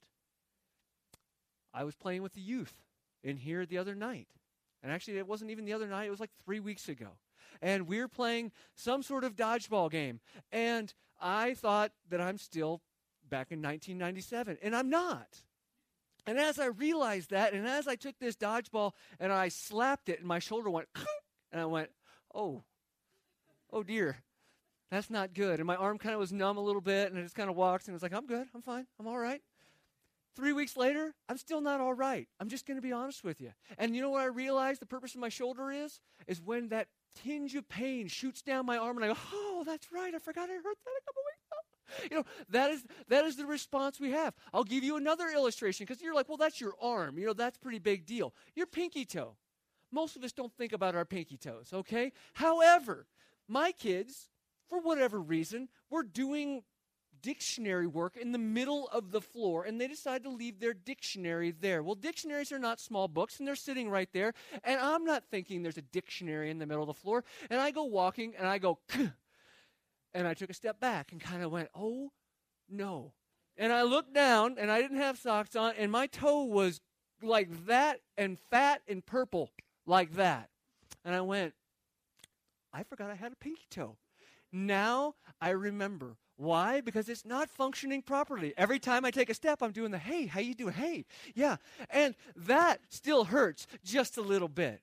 I 1.73 1.85
was 1.85 1.95
playing 1.95 2.23
with 2.23 2.35
the 2.35 2.41
youth 2.41 2.75
in 3.23 3.37
here 3.37 3.67
the 3.67 3.79
other 3.79 3.95
night. 3.95 4.29
And 4.83 4.91
actually, 4.91 5.19
it 5.19 5.29
wasn't 5.29 5.51
even 5.51 5.65
the 5.65 5.73
other 5.73 5.87
night, 5.87 6.07
it 6.07 6.11
was 6.11 6.21
like 6.21 6.31
three 6.45 6.61
weeks 6.61 6.89
ago. 6.89 7.09
And 7.61 7.87
we 7.87 8.01
were 8.01 8.09
playing 8.09 8.51
some 8.75 9.03
sort 9.03 9.25
of 9.25 9.37
dodgeball 9.37 9.91
game. 9.91 10.21
And 10.51 10.93
I 11.21 11.55
thought 11.55 11.93
that 12.09 12.21
I'm 12.21 12.39
still 12.39 12.83
back 13.29 13.53
in 13.53 13.63
1997, 13.63 14.59
and 14.63 14.77
I'm 14.77 14.91
not. 14.91 15.43
And 16.27 16.39
as 16.39 16.59
I 16.59 16.67
realized 16.67 17.31
that, 17.31 17.53
and 17.53 17.67
as 17.67 17.89
I 17.89 17.97
took 17.97 18.19
this 18.19 18.37
dodgeball 18.37 18.93
and 19.19 19.33
I 19.33 19.49
slapped 19.49 20.09
it, 20.09 20.19
and 20.19 20.29
my 20.29 20.39
shoulder 20.39 20.71
went, 20.71 20.89
and 21.53 21.61
I 21.61 21.65
went, 21.67 21.91
oh, 22.35 22.63
oh 23.73 23.83
dear, 23.83 24.19
that's 24.91 25.11
not 25.11 25.35
good. 25.35 25.59
And 25.59 25.67
my 25.67 25.77
arm 25.77 25.99
kind 25.99 26.15
of 26.15 26.21
was 26.21 26.33
numb 26.33 26.59
a 26.59 26.63
little 26.63 26.81
bit, 26.81 27.11
and 27.11 27.19
I 27.19 27.23
just 27.23 27.35
kind 27.35 27.51
of 27.51 27.57
walked, 27.57 27.87
and 27.87 27.93
it 27.93 27.97
was 27.97 28.03
like, 28.03 28.15
I'm 28.15 28.27
good, 28.27 28.47
I'm 28.55 28.63
fine, 28.63 28.87
I'm 29.01 29.07
all 29.07 29.19
right. 29.19 29.41
Three 30.35 30.53
weeks 30.53 30.77
later, 30.77 31.14
I'm 31.29 31.37
still 31.37 31.61
not 31.61 31.81
all 31.81 31.92
right. 31.92 32.27
I'm 32.40 32.49
just 32.49 32.66
going 32.66 32.79
to 32.79 32.83
be 32.83 32.92
honest 32.92 33.23
with 33.23 33.40
you. 33.40 33.53
And 33.77 33.95
you 33.95 34.01
know 34.01 34.11
what 34.11 34.23
I 34.23 34.27
realized 34.27 34.81
the 34.81 34.87
purpose 34.87 35.14
of 35.14 35.21
my 35.21 35.29
shoulder 35.29 35.71
is? 35.71 36.01
Is 36.27 36.40
when 36.40 36.68
that 36.68 36.88
tinge 37.14 37.55
of 37.55 37.68
pain 37.68 38.09
shoots 38.09 38.40
down 38.40 38.64
my 38.64 38.79
arm 38.79 38.97
and 38.97 39.05
I 39.05 39.09
go, 39.09 39.18
oh, 39.33 39.62
that's 39.66 39.92
right. 39.92 40.14
I 40.14 40.18
forgot 40.18 40.49
I 40.49 40.55
hurt 40.55 40.79
that 40.85 40.92
a 40.99 41.05
couple 41.05 41.23
weeks 41.27 41.42
ago. 41.47 42.09
You 42.11 42.16
know, 42.16 42.25
that 42.49 42.71
is, 42.71 42.85
that 43.09 43.25
is 43.27 43.37
the 43.37 43.45
response 43.45 44.01
we 44.01 44.12
have. 44.12 44.33
I'll 44.55 44.64
give 44.64 44.83
you 44.83 44.97
another 44.97 45.29
illustration 45.29 45.85
because 45.87 46.03
you're 46.03 46.14
like, 46.14 46.29
well, 46.29 46.38
that's 46.38 46.61
your 46.61 46.75
arm. 46.81 47.18
You 47.18 47.27
know, 47.27 47.33
that's 47.35 47.59
pretty 47.59 47.79
big 47.79 48.07
deal. 48.07 48.33
Your 48.55 48.66
pinky 48.66 49.05
toe. 49.05 49.37
Most 49.90 50.16
of 50.16 50.25
us 50.25 50.33
don't 50.33 50.55
think 50.57 50.73
about 50.73 50.95
our 50.95 51.05
pinky 51.05 51.37
toes, 51.37 51.68
okay? 51.75 52.12
However, 52.33 53.07
my 53.47 53.73
kids, 53.73 54.31
for 54.71 54.81
whatever 54.81 55.21
reason, 55.21 55.68
were 55.90 56.03
doing 56.03 56.62
dictionary 57.23 57.87
work 57.87 58.17
in 58.17 58.33
the 58.33 58.39
middle 58.39 58.89
of 58.89 59.13
the 59.13 59.21
floor, 59.21 59.65
and 59.65 59.81
they 59.81 59.89
decide 59.89 60.25
to 60.25 60.31
leave 60.31 60.61
their 60.61 60.75
dictionary 60.75 61.51
there. 61.53 61.83
Well, 61.83 61.95
dictionaries 61.95 62.53
are 62.53 62.59
not 62.59 62.81
small 62.81 63.09
books, 63.09 63.39
and 63.39 63.47
they're 63.47 63.55
sitting 63.55 63.89
right 63.89 64.09
there, 64.13 64.35
and 64.65 64.81
I'm 64.81 65.05
not 65.05 65.25
thinking 65.31 65.63
there's 65.63 65.79
a 65.79 65.83
dictionary 65.83 66.51
in 66.51 66.59
the 66.59 66.67
middle 66.67 66.83
of 66.83 66.89
the 66.89 67.01
floor. 67.01 67.25
And 67.49 67.61
I 67.61 67.71
go 67.71 67.85
walking, 67.85 68.35
and 68.37 68.47
I 68.47 68.59
go, 68.59 68.79
and 70.13 70.27
I 70.27 70.35
took 70.35 70.51
a 70.51 70.55
step 70.55 70.81
back 70.81 71.13
and 71.13 71.21
kind 71.21 71.43
of 71.43 71.51
went, 71.51 71.69
oh 71.75 72.11
no. 72.69 73.13
And 73.57 73.73
I 73.73 73.83
looked 73.83 74.15
down, 74.15 74.57
and 74.59 74.71
I 74.71 74.81
didn't 74.81 74.99
have 74.99 75.19
socks 75.19 75.55
on, 75.57 75.75
and 75.79 75.93
my 75.93 76.07
toe 76.07 76.45
was 76.45 76.81
like 77.23 77.67
that, 77.67 78.01
and 78.19 78.39
fat 78.39 78.83
and 78.89 79.05
purple, 79.05 79.51
like 79.87 80.15
that. 80.15 80.51
And 81.05 81.15
I 81.15 81.21
went, 81.21 81.55
I 82.73 82.83
forgot 82.83 83.11
I 83.11 83.15
had 83.15 83.33
a 83.33 83.37
pinky 83.37 83.66
toe. 83.70 83.97
Now 84.51 85.14
I 85.41 85.51
remember 85.51 86.16
why? 86.37 86.80
Because 86.80 87.09
it's 87.09 87.24
not 87.24 87.49
functioning 87.51 88.03
properly. 88.03 88.55
Every 88.57 88.78
time 88.78 89.05
I 89.05 89.11
take 89.11 89.30
a 89.30 89.35
step, 89.35 89.62
I'm 89.62 89.72
doing 89.72 89.91
the 89.91 89.99
hey, 89.99 90.26
how 90.26 90.41
you 90.41 90.55
doing? 90.55 90.74
Hey, 90.74 91.05
yeah. 91.35 91.57
And 91.91 92.14
that 92.37 92.80
still 92.89 93.24
hurts 93.24 93.66
just 93.85 94.16
a 94.16 94.22
little 94.22 94.49
bit. 94.49 94.80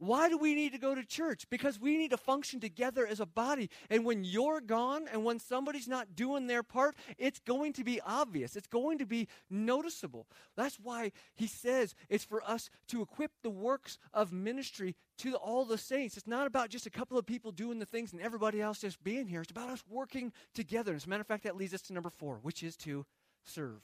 Why 0.00 0.30
do 0.30 0.38
we 0.38 0.54
need 0.54 0.72
to 0.72 0.78
go 0.78 0.94
to 0.94 1.04
church? 1.04 1.44
Because 1.50 1.78
we 1.78 1.98
need 1.98 2.10
to 2.12 2.16
function 2.16 2.58
together 2.58 3.06
as 3.06 3.20
a 3.20 3.26
body. 3.26 3.68
And 3.90 4.02
when 4.02 4.24
you're 4.24 4.62
gone 4.62 5.06
and 5.12 5.26
when 5.26 5.38
somebody's 5.38 5.86
not 5.86 6.16
doing 6.16 6.46
their 6.46 6.62
part, 6.62 6.96
it's 7.18 7.38
going 7.38 7.74
to 7.74 7.84
be 7.84 8.00
obvious. 8.00 8.56
It's 8.56 8.66
going 8.66 8.96
to 8.98 9.04
be 9.04 9.28
noticeable. 9.50 10.26
That's 10.56 10.80
why 10.80 11.12
he 11.34 11.46
says 11.46 11.94
it's 12.08 12.24
for 12.24 12.42
us 12.48 12.70
to 12.88 13.02
equip 13.02 13.30
the 13.42 13.50
works 13.50 13.98
of 14.14 14.32
ministry 14.32 14.96
to 15.18 15.34
all 15.34 15.66
the 15.66 15.76
saints. 15.76 16.16
It's 16.16 16.26
not 16.26 16.46
about 16.46 16.70
just 16.70 16.86
a 16.86 16.90
couple 16.90 17.18
of 17.18 17.26
people 17.26 17.52
doing 17.52 17.78
the 17.78 17.84
things 17.84 18.14
and 18.14 18.22
everybody 18.22 18.62
else 18.62 18.78
just 18.78 19.04
being 19.04 19.26
here. 19.26 19.42
It's 19.42 19.50
about 19.50 19.68
us 19.68 19.84
working 19.86 20.32
together. 20.54 20.94
As 20.94 21.04
a 21.04 21.10
matter 21.10 21.20
of 21.20 21.26
fact, 21.26 21.44
that 21.44 21.56
leads 21.56 21.74
us 21.74 21.82
to 21.82 21.92
number 21.92 22.10
four, 22.10 22.38
which 22.40 22.62
is 22.62 22.74
to 22.78 23.04
serve. 23.44 23.82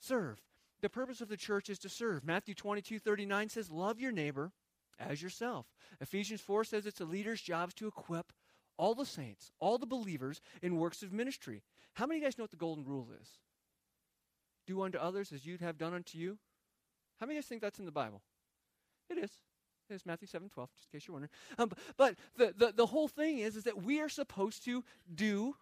Serve. 0.00 0.42
The 0.82 0.90
purpose 0.90 1.22
of 1.22 1.28
the 1.28 1.38
church 1.38 1.70
is 1.70 1.78
to 1.78 1.88
serve. 1.88 2.26
Matthew 2.26 2.54
22 2.54 2.98
39 2.98 3.48
says, 3.48 3.70
Love 3.70 3.98
your 3.98 4.12
neighbor 4.12 4.52
as 5.00 5.22
yourself. 5.22 5.66
Ephesians 6.00 6.40
4 6.40 6.64
says 6.64 6.86
it's 6.86 7.00
a 7.00 7.04
leader's 7.04 7.40
job 7.40 7.74
to 7.76 7.88
equip 7.88 8.32
all 8.76 8.94
the 8.94 9.06
saints, 9.06 9.50
all 9.60 9.78
the 9.78 9.86
believers 9.86 10.40
in 10.62 10.76
works 10.76 11.02
of 11.02 11.12
ministry. 11.12 11.62
How 11.94 12.06
many 12.06 12.18
of 12.18 12.22
you 12.22 12.26
guys 12.26 12.38
know 12.38 12.44
what 12.44 12.50
the 12.50 12.56
golden 12.56 12.84
rule 12.84 13.08
is? 13.20 13.28
Do 14.66 14.82
unto 14.82 14.98
others 14.98 15.32
as 15.32 15.44
you'd 15.44 15.60
have 15.60 15.78
done 15.78 15.94
unto 15.94 16.18
you. 16.18 16.38
How 17.18 17.26
many 17.26 17.36
of 17.36 17.36
you 17.36 17.42
guys 17.42 17.48
think 17.48 17.62
that's 17.62 17.78
in 17.78 17.84
the 17.86 17.92
Bible? 17.92 18.22
It 19.08 19.18
is. 19.18 19.30
It 19.90 19.94
is 19.94 20.06
Matthew 20.06 20.28
7 20.28 20.48
12, 20.48 20.70
just 20.72 20.88
in 20.92 20.98
case 20.98 21.08
you're 21.08 21.14
wondering. 21.14 21.30
Um, 21.58 21.72
but 21.96 22.14
the, 22.36 22.54
the, 22.56 22.72
the 22.72 22.86
whole 22.86 23.08
thing 23.08 23.38
is, 23.40 23.56
is 23.56 23.64
that 23.64 23.82
we 23.82 24.00
are 24.00 24.08
supposed 24.08 24.64
to 24.64 24.84
do 25.12 25.56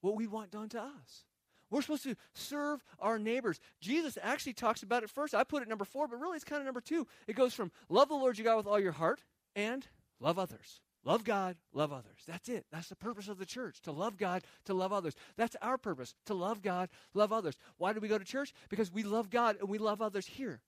what 0.00 0.16
we 0.16 0.26
want 0.26 0.50
done 0.50 0.68
to 0.70 0.80
us. 0.80 1.24
We're 1.70 1.82
supposed 1.82 2.04
to 2.04 2.16
serve 2.34 2.84
our 2.98 3.18
neighbors. 3.18 3.60
Jesus 3.80 4.16
actually 4.22 4.52
talks 4.52 4.82
about 4.82 5.02
it 5.02 5.10
first. 5.10 5.34
I 5.34 5.44
put 5.44 5.62
it 5.62 5.68
number 5.68 5.84
four, 5.84 6.06
but 6.06 6.20
really 6.20 6.36
it's 6.36 6.44
kind 6.44 6.60
of 6.60 6.66
number 6.66 6.80
two. 6.80 7.06
It 7.26 7.34
goes 7.34 7.54
from 7.54 7.72
love 7.88 8.08
the 8.08 8.14
Lord 8.14 8.38
your 8.38 8.44
God 8.44 8.56
with 8.56 8.66
all 8.66 8.78
your 8.78 8.92
heart 8.92 9.22
and 9.54 9.86
love 10.20 10.38
others. 10.38 10.80
Love 11.04 11.22
God, 11.22 11.56
love 11.72 11.92
others. 11.92 12.18
That's 12.26 12.48
it. 12.48 12.66
That's 12.72 12.88
the 12.88 12.96
purpose 12.96 13.28
of 13.28 13.38
the 13.38 13.46
church 13.46 13.80
to 13.82 13.92
love 13.92 14.16
God, 14.16 14.42
to 14.64 14.74
love 14.74 14.92
others. 14.92 15.14
That's 15.36 15.54
our 15.62 15.78
purpose 15.78 16.14
to 16.26 16.34
love 16.34 16.62
God, 16.62 16.88
love 17.14 17.32
others. 17.32 17.56
Why 17.78 17.92
do 17.92 18.00
we 18.00 18.08
go 18.08 18.18
to 18.18 18.24
church? 18.24 18.52
Because 18.68 18.92
we 18.92 19.04
love 19.04 19.30
God 19.30 19.56
and 19.60 19.68
we 19.68 19.78
love 19.78 20.02
others 20.02 20.26
here. 20.26 20.60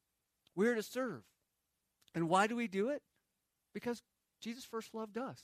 We're 0.54 0.76
to 0.76 0.82
serve. 0.82 1.24
And 2.14 2.28
why 2.28 2.46
do 2.46 2.54
we 2.54 2.68
do 2.68 2.88
it? 2.88 3.02
Because 3.74 4.02
Jesus 4.40 4.64
first 4.64 4.94
loved 4.94 5.18
us. 5.18 5.40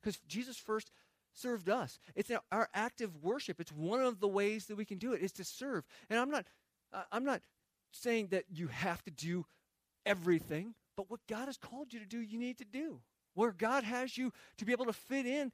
Because 0.00 0.18
Jesus 0.28 0.56
first 0.56 0.90
served 1.38 1.68
us. 1.68 1.98
It's 2.14 2.30
our 2.50 2.68
active 2.74 3.16
worship. 3.22 3.60
It's 3.60 3.72
one 3.72 4.00
of 4.00 4.20
the 4.20 4.28
ways 4.28 4.66
that 4.66 4.76
we 4.76 4.84
can 4.84 4.98
do 4.98 5.12
it 5.12 5.22
is 5.22 5.32
to 5.32 5.44
serve. 5.44 5.84
And 6.10 6.18
I'm 6.18 6.30
not 6.30 6.46
uh, 6.92 7.02
I'm 7.12 7.24
not 7.24 7.42
saying 7.92 8.28
that 8.28 8.44
you 8.50 8.68
have 8.68 9.02
to 9.04 9.10
do 9.10 9.44
everything, 10.06 10.74
but 10.96 11.10
what 11.10 11.20
God 11.28 11.46
has 11.46 11.56
called 11.56 11.92
you 11.92 12.00
to 12.00 12.06
do, 12.06 12.20
you 12.20 12.38
need 12.38 12.58
to 12.58 12.64
do. 12.64 13.00
Where 13.34 13.52
God 13.52 13.84
has 13.84 14.18
you 14.18 14.32
to 14.56 14.64
be 14.64 14.72
able 14.72 14.86
to 14.86 14.92
fit 14.92 15.26
in 15.26 15.52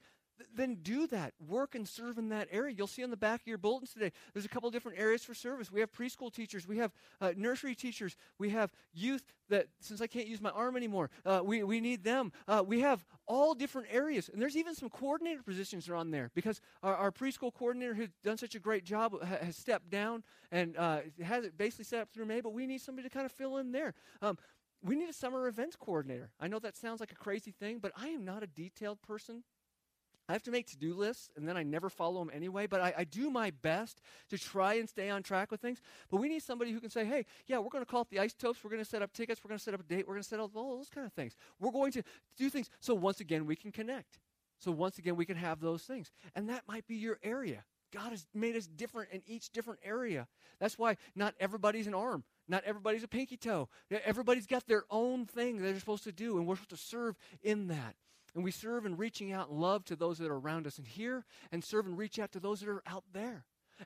then 0.55 0.75
do 0.81 1.07
that. 1.07 1.33
Work 1.45 1.75
and 1.75 1.87
serve 1.87 2.17
in 2.17 2.29
that 2.29 2.47
area. 2.51 2.73
You'll 2.77 2.87
see 2.87 3.03
on 3.03 3.09
the 3.09 3.17
back 3.17 3.41
of 3.41 3.47
your 3.47 3.57
bulletins 3.57 3.93
today, 3.93 4.11
there's 4.33 4.45
a 4.45 4.49
couple 4.49 4.69
different 4.71 4.99
areas 4.99 5.23
for 5.23 5.33
service. 5.33 5.71
We 5.71 5.79
have 5.79 5.91
preschool 5.91 6.33
teachers, 6.33 6.67
we 6.67 6.77
have 6.77 6.91
uh, 7.21 7.33
nursery 7.35 7.75
teachers, 7.75 8.15
we 8.37 8.49
have 8.49 8.71
youth 8.93 9.23
that, 9.49 9.67
since 9.79 10.01
I 10.01 10.07
can't 10.07 10.27
use 10.27 10.41
my 10.41 10.49
arm 10.49 10.75
anymore, 10.75 11.09
uh, 11.25 11.41
we, 11.43 11.63
we 11.63 11.79
need 11.79 12.03
them. 12.03 12.31
Uh, 12.47 12.63
we 12.65 12.81
have 12.81 13.05
all 13.27 13.53
different 13.53 13.87
areas. 13.91 14.29
And 14.29 14.41
there's 14.41 14.57
even 14.57 14.75
some 14.75 14.89
coordinator 14.89 15.43
positions 15.43 15.87
are 15.89 15.95
on 15.95 16.11
there 16.11 16.31
because 16.33 16.61
our, 16.83 16.95
our 16.95 17.11
preschool 17.11 17.53
coordinator 17.53 17.93
who's 17.93 18.09
done 18.23 18.37
such 18.37 18.55
a 18.55 18.59
great 18.59 18.83
job 18.83 19.13
ha- 19.21 19.37
has 19.41 19.55
stepped 19.55 19.89
down 19.89 20.23
and 20.51 20.77
uh, 20.77 20.99
has 21.23 21.45
it 21.45 21.57
basically 21.57 21.85
set 21.85 22.01
up 22.01 22.09
through 22.13 22.25
May, 22.25 22.41
but 22.41 22.53
we 22.53 22.65
need 22.65 22.81
somebody 22.81 23.07
to 23.07 23.13
kind 23.13 23.25
of 23.25 23.31
fill 23.31 23.57
in 23.57 23.71
there. 23.71 23.93
Um, 24.21 24.37
we 24.83 24.95
need 24.95 25.09
a 25.09 25.13
summer 25.13 25.47
events 25.47 25.75
coordinator. 25.75 26.29
I 26.39 26.47
know 26.47 26.59
that 26.59 26.77
sounds 26.77 26.99
like 26.99 27.11
a 27.11 27.15
crazy 27.15 27.51
thing, 27.51 27.79
but 27.79 27.91
I 27.95 28.09
am 28.09 28.23
not 28.23 28.43
a 28.43 28.47
detailed 28.47 29.01
person. 29.01 29.43
I 30.27 30.33
have 30.33 30.43
to 30.43 30.51
make 30.51 30.67
to 30.67 30.77
do 30.77 30.93
lists, 30.95 31.29
and 31.35 31.47
then 31.47 31.55
I 31.55 31.63
never 31.63 31.89
follow 31.89 32.19
them 32.19 32.31
anyway. 32.33 32.65
But 32.65 32.81
I, 32.81 32.93
I, 32.97 33.03
do 33.03 33.29
my 33.29 33.51
best 33.61 34.01
to 34.29 34.37
try 34.37 34.75
and 34.75 34.89
stay 34.89 35.09
on 35.09 35.21
track 35.21 35.51
with 35.51 35.61
things. 35.61 35.81
But 36.09 36.17
we 36.17 36.29
need 36.29 36.41
somebody 36.41 36.71
who 36.71 36.79
can 36.79 36.89
say, 36.89 37.05
hey, 37.05 37.25
yeah, 37.45 37.59
we're 37.59 37.69
going 37.69 37.85
to 37.85 37.89
call 37.89 38.01
up 38.01 38.09
the 38.09 38.19
isotopes. 38.19 38.63
We're 38.63 38.71
going 38.71 38.83
to 38.83 38.89
set 38.89 39.03
up 39.03 39.13
tickets. 39.13 39.41
We're 39.43 39.49
going 39.49 39.59
to 39.59 39.63
set 39.63 39.75
up 39.75 39.81
a 39.81 39.83
date. 39.83 40.07
We're 40.07 40.15
going 40.15 40.23
to 40.23 40.27
set 40.27 40.39
up 40.39 40.51
all 40.55 40.77
those 40.77 40.89
kind 40.89 41.05
of 41.05 41.13
things. 41.13 41.35
We're 41.59 41.71
going 41.71 41.91
to 41.91 42.03
do 42.37 42.49
things 42.49 42.69
so 42.79 42.95
once 42.95 43.19
again 43.19 43.45
we 43.45 43.55
can 43.55 43.71
connect. 43.71 44.19
So 44.57 44.71
once 44.71 44.97
again 44.97 45.15
we 45.15 45.25
can 45.25 45.37
have 45.37 45.59
those 45.59 45.83
things. 45.83 46.11
And 46.35 46.49
that 46.49 46.63
might 46.67 46.87
be 46.87 46.95
your 46.95 47.19
area. 47.21 47.63
God 47.93 48.09
has 48.09 48.25
made 48.33 48.55
us 48.55 48.67
different 48.67 49.11
in 49.11 49.21
each 49.25 49.51
different 49.51 49.79
area. 49.83 50.27
That's 50.59 50.77
why 50.77 50.97
not 51.15 51.35
everybody's 51.39 51.87
an 51.87 51.93
arm. 51.93 52.23
Not 52.47 52.63
everybody's 52.63 53.03
a 53.03 53.07
pinky 53.07 53.37
toe. 53.37 53.69
Everybody's 53.89 54.47
got 54.47 54.67
their 54.67 54.83
own 54.89 55.25
thing 55.25 55.61
they're 55.61 55.79
supposed 55.79 56.03
to 56.03 56.11
do, 56.11 56.37
and 56.37 56.45
we're 56.45 56.55
supposed 56.55 56.69
to 56.71 56.77
serve 56.77 57.15
in 57.41 57.67
that. 57.67 57.95
And 58.35 58.43
we 58.43 58.51
serve 58.51 58.85
in 58.85 58.97
reaching 58.97 59.31
out 59.31 59.49
and 59.49 59.59
love 59.59 59.85
to 59.85 59.95
those 59.95 60.17
that 60.17 60.29
are 60.29 60.37
around 60.37 60.67
us 60.67 60.77
and 60.77 60.85
here, 60.85 61.25
and 61.51 61.63
serve 61.63 61.87
and 61.87 61.97
reach 61.97 62.19
out 62.19 62.33
to 62.33 62.39
those 62.39 62.59
that 62.59 62.69
are 62.69 62.83
out 62.85 63.05
there. 63.13 63.45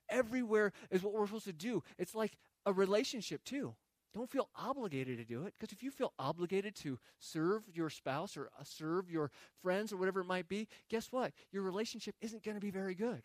Everywhere 0.09 0.73
is 0.89 1.03
what 1.03 1.13
we're 1.13 1.27
supposed 1.27 1.45
to 1.45 1.53
do. 1.53 1.83
It's 1.97 2.15
like 2.15 2.33
a 2.65 2.73
relationship, 2.73 3.43
too. 3.43 3.75
Don't 4.13 4.29
feel 4.29 4.49
obligated 4.55 5.19
to 5.19 5.23
do 5.23 5.45
it, 5.45 5.53
because 5.57 5.71
if 5.71 5.83
you 5.83 5.91
feel 5.91 6.13
obligated 6.17 6.73
to 6.77 6.97
serve 7.19 7.61
your 7.71 7.91
spouse 7.91 8.35
or 8.35 8.49
uh, 8.59 8.63
serve 8.63 9.11
your 9.11 9.29
friends 9.61 9.93
or 9.93 9.97
whatever 9.97 10.21
it 10.21 10.25
might 10.25 10.49
be, 10.49 10.67
guess 10.89 11.11
what? 11.11 11.31
Your 11.51 11.61
relationship 11.61 12.15
isn't 12.19 12.43
going 12.43 12.55
to 12.55 12.61
be 12.61 12.71
very 12.71 12.95
good. 12.95 13.21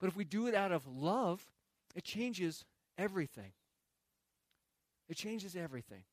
But 0.00 0.08
if 0.08 0.16
we 0.16 0.24
do 0.24 0.46
it 0.46 0.54
out 0.54 0.72
of 0.72 0.86
love, 0.86 1.44
it 1.94 2.04
changes 2.04 2.64
everything. 2.96 3.52
It 5.10 5.18
changes 5.18 5.54
everything. 5.54 6.04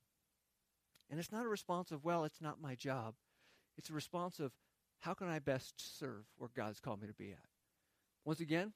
And 1.10 1.22
it's 1.22 1.32
not 1.32 1.46
a 1.46 1.50
response 1.50 1.92
of, 1.92 2.04
well, 2.04 2.26
it's 2.26 2.42
not 2.42 2.62
my 2.62 2.76
job. 2.76 3.14
It's 3.80 3.90
a 3.90 3.94
response 3.94 4.42
of 4.42 4.52
how 5.00 5.14
can 5.14 5.30
I 5.30 5.40
best 5.40 5.98
serve 5.98 6.26
where 6.38 6.50
God's 6.54 6.82
called 6.82 7.02
me 7.02 7.08
to 7.08 7.14
be 7.14 7.32
at? 7.32 7.48
Once 8.26 8.42
again, 8.42 8.74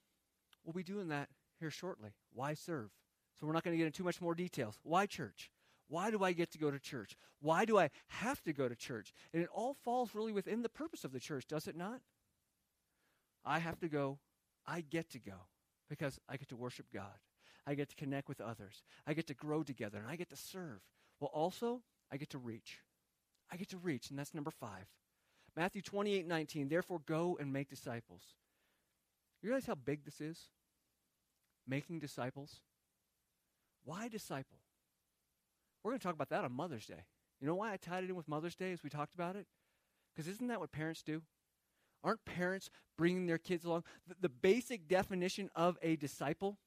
we'll 0.64 0.72
be 0.72 0.82
doing 0.82 1.08
that 1.08 1.28
here 1.60 1.70
shortly. 1.70 2.14
Why 2.32 2.54
serve? 2.54 2.88
So 3.38 3.46
we're 3.46 3.52
not 3.52 3.64
going 3.64 3.74
to 3.74 3.78
get 3.78 3.84
into 3.84 3.98
too 3.98 4.04
much 4.04 4.22
more 4.22 4.34
details. 4.34 4.78
Why 4.82 5.04
church? 5.04 5.50
Why 5.88 6.10
do 6.10 6.24
I 6.24 6.32
get 6.32 6.52
to 6.52 6.58
go 6.58 6.70
to 6.70 6.78
church? 6.78 7.18
Why 7.42 7.66
do 7.66 7.78
I 7.78 7.90
have 8.06 8.42
to 8.44 8.54
go 8.54 8.66
to 8.66 8.74
church? 8.74 9.12
And 9.34 9.42
it 9.42 9.50
all 9.52 9.74
falls 9.84 10.14
really 10.14 10.32
within 10.32 10.62
the 10.62 10.70
purpose 10.70 11.04
of 11.04 11.12
the 11.12 11.20
church, 11.20 11.46
does 11.46 11.68
it 11.68 11.76
not? 11.76 12.00
I 13.44 13.58
have 13.58 13.78
to 13.80 13.88
go. 13.88 14.18
I 14.66 14.80
get 14.80 15.10
to 15.10 15.18
go 15.18 15.48
because 15.90 16.18
I 16.30 16.38
get 16.38 16.48
to 16.48 16.56
worship 16.56 16.86
God. 16.90 17.18
I 17.66 17.74
get 17.74 17.90
to 17.90 17.96
connect 17.96 18.30
with 18.30 18.40
others. 18.40 18.82
I 19.06 19.12
get 19.12 19.26
to 19.26 19.34
grow 19.34 19.62
together 19.62 19.98
and 19.98 20.08
I 20.08 20.16
get 20.16 20.30
to 20.30 20.36
serve. 20.36 20.80
Well, 21.20 21.30
also, 21.34 21.82
I 22.10 22.16
get 22.16 22.30
to 22.30 22.38
reach. 22.38 22.78
I 23.52 23.56
get 23.56 23.68
to 23.70 23.78
reach, 23.78 24.10
and 24.10 24.18
that's 24.18 24.34
number 24.34 24.50
five. 24.50 24.86
Matthew 25.56 25.82
28 25.82 26.26
19, 26.26 26.68
therefore 26.68 27.00
go 27.06 27.36
and 27.40 27.52
make 27.52 27.68
disciples. 27.68 28.22
You 29.42 29.50
realize 29.50 29.66
how 29.66 29.74
big 29.74 30.04
this 30.04 30.20
is? 30.20 30.48
Making 31.66 32.00
disciples. 32.00 32.60
Why 33.84 34.08
disciple? 34.08 34.58
We're 35.82 35.90
going 35.90 36.00
to 36.00 36.04
talk 36.04 36.14
about 36.14 36.30
that 36.30 36.44
on 36.44 36.52
Mother's 36.52 36.86
Day. 36.86 37.04
You 37.40 37.46
know 37.46 37.54
why 37.54 37.72
I 37.72 37.76
tied 37.76 38.04
it 38.04 38.10
in 38.10 38.16
with 38.16 38.26
Mother's 38.26 38.54
Day 38.54 38.72
as 38.72 38.82
we 38.82 38.88
talked 38.88 39.14
about 39.14 39.36
it? 39.36 39.46
Because 40.14 40.28
isn't 40.28 40.46
that 40.48 40.60
what 40.60 40.72
parents 40.72 41.02
do? 41.02 41.22
Aren't 42.02 42.24
parents 42.24 42.70
bringing 42.96 43.26
their 43.26 43.38
kids 43.38 43.64
along? 43.64 43.84
The, 44.06 44.14
the, 44.22 44.28
basic 44.28 44.88
definition 44.88 45.50
of 45.54 45.78
a 45.82 45.96
disciple 45.96 46.58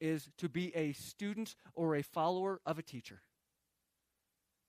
is 0.00 0.30
to 0.38 0.48
be 0.48 0.74
a 0.76 0.92
student 0.92 1.56
or 1.74 1.96
a 1.96 2.02
follower 2.02 2.60
of 2.64 2.78
a 2.78 2.82
teacher. 2.82 3.22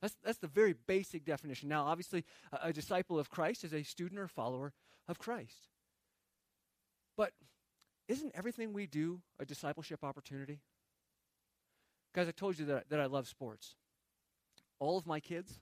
That's, 0.06 0.18
that's 0.24 0.38
the 0.38 0.45
very 0.47 0.76
basic 0.86 1.26
definition. 1.26 1.68
Now, 1.68 1.86
obviously, 1.86 2.26
a, 2.53 2.68
a 2.68 2.74
disciple 2.74 3.18
of 3.18 3.32
Christ 3.32 3.64
is 3.64 3.74
a 3.74 3.82
student 3.82 4.20
or 4.20 4.28
follower 4.28 4.72
of 5.08 5.18
Christ. 5.18 5.68
But 7.18 7.32
isn't 8.08 8.32
everything 8.36 8.72
we 8.72 8.86
do 8.86 9.22
a 9.39 9.45
discipleship 9.45 10.03
opportunity? 10.03 10.60
Guys, 12.14 12.28
I 12.28 12.32
told 12.32 12.60
you 12.60 12.66
that, 12.66 12.88
that 12.91 12.99
I 12.99 13.08
love 13.08 13.28
sports. 13.28 13.74
All 14.78 14.95
of 14.95 15.08
my 15.08 15.20
kids, 15.20 15.60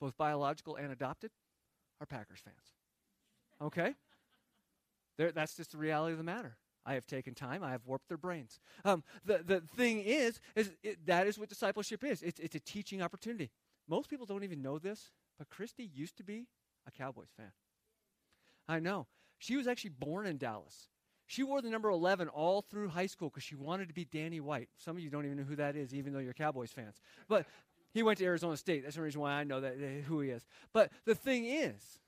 both 0.00 0.16
biological 0.16 0.76
and 0.76 0.92
adopted, 0.92 1.32
are 2.00 2.06
Packers 2.06 2.38
fans. 2.38 2.54
Okay? 3.60 3.94
They're, 5.18 5.32
that's 5.32 5.56
just 5.56 5.72
the 5.72 5.78
reality 5.78 6.12
of 6.12 6.18
the 6.18 6.22
matter. 6.22 6.58
I 6.86 6.94
have 6.94 7.06
taken 7.06 7.34
time. 7.34 7.62
I 7.62 7.70
have 7.70 7.82
warped 7.86 8.08
their 8.08 8.16
brains. 8.16 8.58
Um, 8.84 9.02
the, 9.24 9.42
the 9.44 9.60
thing 9.60 10.00
is, 10.00 10.40
is 10.56 10.70
it, 10.82 11.06
that 11.06 11.26
is 11.26 11.38
what 11.38 11.48
discipleship 11.48 12.04
is. 12.04 12.22
It's, 12.22 12.40
it's 12.40 12.54
a 12.54 12.60
teaching 12.60 13.02
opportunity. 13.02 13.50
Most 13.88 14.08
people 14.08 14.26
don't 14.26 14.44
even 14.44 14.62
know 14.62 14.78
this, 14.78 15.10
but 15.38 15.48
Christy 15.50 15.90
used 15.94 16.16
to 16.16 16.24
be 16.24 16.46
a 16.86 16.90
Cowboys 16.90 17.30
fan. 17.36 17.52
I 18.68 18.78
know. 18.78 19.06
She 19.38 19.56
was 19.56 19.66
actually 19.66 19.90
born 19.90 20.26
in 20.26 20.38
Dallas. 20.38 20.88
She 21.26 21.42
wore 21.42 21.62
the 21.62 21.70
number 21.70 21.90
11 21.90 22.28
all 22.28 22.62
through 22.62 22.88
high 22.88 23.06
school 23.06 23.28
because 23.28 23.44
she 23.44 23.54
wanted 23.54 23.88
to 23.88 23.94
be 23.94 24.04
Danny 24.04 24.40
White. 24.40 24.68
Some 24.76 24.96
of 24.96 25.02
you 25.02 25.10
don't 25.10 25.24
even 25.24 25.38
know 25.38 25.44
who 25.44 25.56
that 25.56 25.76
is, 25.76 25.94
even 25.94 26.12
though 26.12 26.18
you're 26.18 26.34
Cowboys 26.34 26.72
fans. 26.72 27.00
But 27.28 27.46
he 27.92 28.02
went 28.02 28.18
to 28.18 28.24
Arizona 28.24 28.56
State. 28.56 28.82
That's 28.82 28.96
the 28.96 29.02
reason 29.02 29.20
why 29.20 29.32
I 29.32 29.44
know 29.44 29.60
that, 29.60 29.76
who 30.06 30.20
he 30.20 30.30
is. 30.30 30.44
But 30.72 30.90
the 31.04 31.14
thing 31.14 31.44
is, 31.46 32.00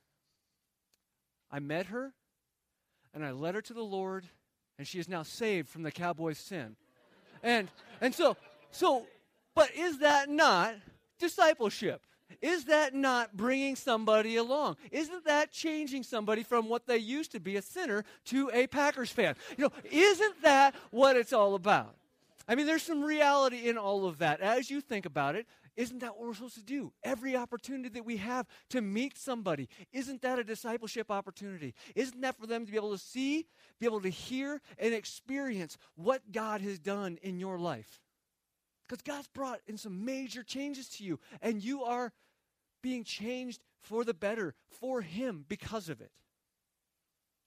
I 1.50 1.60
met 1.60 1.86
her 1.86 2.14
and 3.14 3.24
I 3.24 3.30
led 3.32 3.54
her 3.54 3.62
to 3.62 3.74
the 3.74 3.82
Lord 3.84 4.26
and 4.78 4.86
she 4.86 4.98
is 4.98 5.08
now 5.08 5.22
saved 5.22 5.68
from 5.68 5.82
the 5.82 5.92
cowboy's 5.92 6.38
sin. 6.38 6.76
And 7.42 7.68
and 8.00 8.14
so 8.14 8.36
so 8.70 9.06
but 9.54 9.70
is 9.76 9.98
that 9.98 10.28
not 10.28 10.74
discipleship? 11.18 12.02
Is 12.40 12.64
that 12.64 12.94
not 12.94 13.36
bringing 13.36 13.76
somebody 13.76 14.36
along? 14.36 14.76
Isn't 14.90 15.24
that 15.26 15.52
changing 15.52 16.02
somebody 16.02 16.42
from 16.42 16.68
what 16.68 16.86
they 16.86 16.96
used 16.96 17.32
to 17.32 17.40
be 17.40 17.56
a 17.56 17.62
sinner 17.62 18.04
to 18.26 18.50
a 18.52 18.66
Packers 18.66 19.10
fan? 19.10 19.36
You 19.56 19.64
know, 19.64 19.72
isn't 19.90 20.42
that 20.42 20.74
what 20.90 21.16
it's 21.16 21.32
all 21.32 21.54
about? 21.54 21.94
I 22.48 22.54
mean, 22.54 22.66
there's 22.66 22.82
some 22.82 23.02
reality 23.02 23.68
in 23.68 23.78
all 23.78 24.06
of 24.06 24.18
that. 24.18 24.40
As 24.40 24.70
you 24.70 24.80
think 24.80 25.06
about 25.06 25.36
it, 25.36 25.46
isn't 25.76 26.00
that 26.00 26.16
what 26.16 26.26
we're 26.26 26.34
supposed 26.34 26.56
to 26.56 26.64
do? 26.64 26.92
Every 27.02 27.36
opportunity 27.36 27.88
that 27.90 28.04
we 28.04 28.18
have 28.18 28.46
to 28.70 28.80
meet 28.80 29.18
somebody, 29.18 29.68
isn't 29.92 30.22
that 30.22 30.38
a 30.38 30.44
discipleship 30.44 31.10
opportunity? 31.10 31.74
Isn't 31.94 32.20
that 32.20 32.36
for 32.36 32.46
them 32.46 32.66
to 32.66 32.70
be 32.72 32.76
able 32.76 32.92
to 32.92 32.98
see, 32.98 33.46
be 33.80 33.86
able 33.86 34.02
to 34.02 34.10
hear, 34.10 34.60
and 34.78 34.92
experience 34.92 35.78
what 35.94 36.32
God 36.32 36.60
has 36.60 36.78
done 36.78 37.18
in 37.22 37.38
your 37.38 37.58
life? 37.58 38.00
Because 38.88 39.02
God's 39.02 39.28
brought 39.28 39.60
in 39.66 39.78
some 39.78 40.04
major 40.04 40.42
changes 40.42 40.88
to 40.90 41.04
you, 41.04 41.18
and 41.40 41.62
you 41.64 41.82
are 41.84 42.12
being 42.82 43.04
changed 43.04 43.62
for 43.80 44.04
the 44.04 44.14
better 44.14 44.54
for 44.68 45.00
Him 45.00 45.44
because 45.48 45.88
of 45.88 46.00
it. 46.00 46.10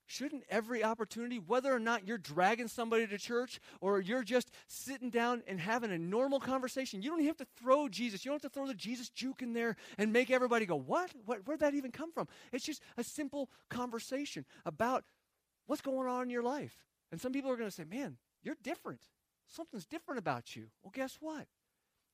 Shouldn't 0.08 0.44
every 0.50 0.84
opportunity, 0.84 1.40
whether 1.40 1.74
or 1.74 1.80
not 1.80 2.08
you're 2.08 2.20
dragging 2.20 2.68
somebody 2.68 3.08
to 3.08 3.18
church 3.18 3.60
or 3.82 4.00
you're 4.00 4.24
just 4.24 4.52
sitting 4.68 5.10
down 5.10 5.42
and 5.48 5.60
having 5.60 5.92
a 5.92 5.98
normal 5.98 6.40
conversation, 6.40 7.02
you 7.02 7.10
don't 7.10 7.20
even 7.20 7.30
have 7.30 7.38
to 7.38 7.48
throw 7.60 7.90
Jesus. 7.90 8.24
You 8.24 8.30
don't 8.30 8.44
have 8.44 8.52
to 8.52 8.54
throw 8.54 8.68
the 8.68 8.76
Jesus 8.76 9.10
juke 9.10 9.42
in 9.42 9.54
there 9.54 9.76
and 9.98 10.14
make 10.14 10.30
everybody 10.30 10.68
go, 10.68 10.76
What? 10.76 11.12
what 11.26 11.48
where'd 11.48 11.62
that 11.62 11.74
even 11.74 11.92
come 11.92 12.12
from? 12.12 12.28
It's 12.52 12.66
just 12.66 12.84
a 12.98 13.04
simple 13.04 13.50
conversation 13.70 14.46
about 14.64 15.04
what's 15.66 15.82
going 15.82 16.08
on 16.08 16.24
in 16.24 16.30
your 16.30 16.44
life. 16.44 16.86
And 17.12 17.20
some 17.20 17.32
people 17.32 17.50
are 17.50 17.58
going 17.58 17.70
to 17.70 17.76
say, 17.76 17.86
Man, 17.86 18.18
you're 18.44 18.58
different. 18.62 19.02
Something's 19.48 19.86
different 19.88 20.20
about 20.20 20.56
you. 20.56 20.68
Well, 20.84 20.92
guess 20.94 21.18
what? 21.20 21.48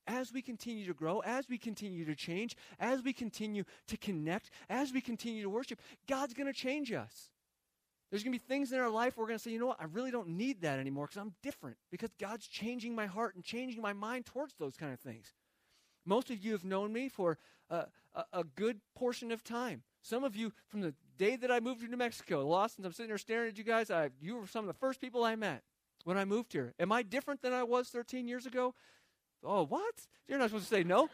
As 0.07 0.31
we 0.31 0.41
continue 0.41 0.85
to 0.87 0.93
grow, 0.93 1.19
as 1.19 1.49
we 1.49 1.57
continue 1.57 2.05
to 2.05 2.15
change, 2.15 2.55
as 2.79 3.03
we 3.03 3.11
continue 3.11 3.65
to 3.87 3.97
connect, 3.97 4.49
as 4.69 4.93
we 4.93 5.01
continue 5.01 5.43
to 5.43 5.49
worship, 5.49 5.79
God's 6.07 6.33
going 6.33 6.47
to 6.47 6.53
change 6.53 6.91
us. 6.93 7.29
There's 8.11 8.23
going 8.23 8.37
to 8.37 8.39
be 8.39 8.45
things 8.45 8.73
in 8.73 8.79
our 8.79 8.89
life 8.89 9.15
where 9.15 9.23
we're 9.23 9.29
going 9.29 9.39
to 9.39 9.43
say, 9.43 9.51
you 9.51 9.59
know 9.59 9.67
what, 9.67 9.79
I 9.79 9.85
really 9.85 10.11
don't 10.11 10.27
need 10.27 10.61
that 10.61 10.79
anymore 10.79 11.07
because 11.07 11.21
I'm 11.21 11.33
different, 11.41 11.77
because 11.89 12.11
God's 12.19 12.45
changing 12.45 12.93
my 12.93 13.05
heart 13.07 13.35
and 13.35 13.43
changing 13.43 13.81
my 13.81 13.93
mind 13.93 14.25
towards 14.25 14.53
those 14.55 14.75
kind 14.75 14.91
of 14.91 14.99
things. 14.99 15.33
Most 16.05 16.29
of 16.29 16.43
you 16.43 16.51
have 16.51 16.65
known 16.65 16.91
me 16.91 17.07
for 17.07 17.37
a, 17.69 17.85
a, 18.13 18.25
a 18.33 18.43
good 18.43 18.81
portion 18.95 19.31
of 19.31 19.43
time. 19.45 19.83
Some 20.01 20.25
of 20.25 20.35
you, 20.35 20.51
from 20.67 20.81
the 20.81 20.93
day 21.17 21.37
that 21.37 21.51
I 21.51 21.61
moved 21.61 21.81
to 21.81 21.87
New 21.87 21.95
Mexico, 21.95 22.45
lost, 22.45 22.77
and 22.77 22.85
I'm 22.85 22.91
sitting 22.91 23.09
here 23.09 23.17
staring 23.17 23.49
at 23.49 23.57
you 23.57 23.63
guys, 23.63 23.89
I, 23.89 24.09
you 24.19 24.35
were 24.35 24.47
some 24.47 24.65
of 24.65 24.67
the 24.67 24.79
first 24.79 24.99
people 24.99 25.23
I 25.23 25.35
met 25.35 25.63
when 26.03 26.17
I 26.17 26.25
moved 26.25 26.51
here. 26.51 26.73
Am 26.79 26.91
I 26.91 27.03
different 27.03 27.41
than 27.41 27.53
I 27.53 27.63
was 27.63 27.89
13 27.89 28.27
years 28.27 28.45
ago? 28.45 28.73
Oh, 29.43 29.65
what? 29.65 29.93
You're 30.27 30.37
not 30.37 30.49
supposed 30.49 30.69
to 30.69 30.75
say 30.75 30.83
no. 30.83 31.09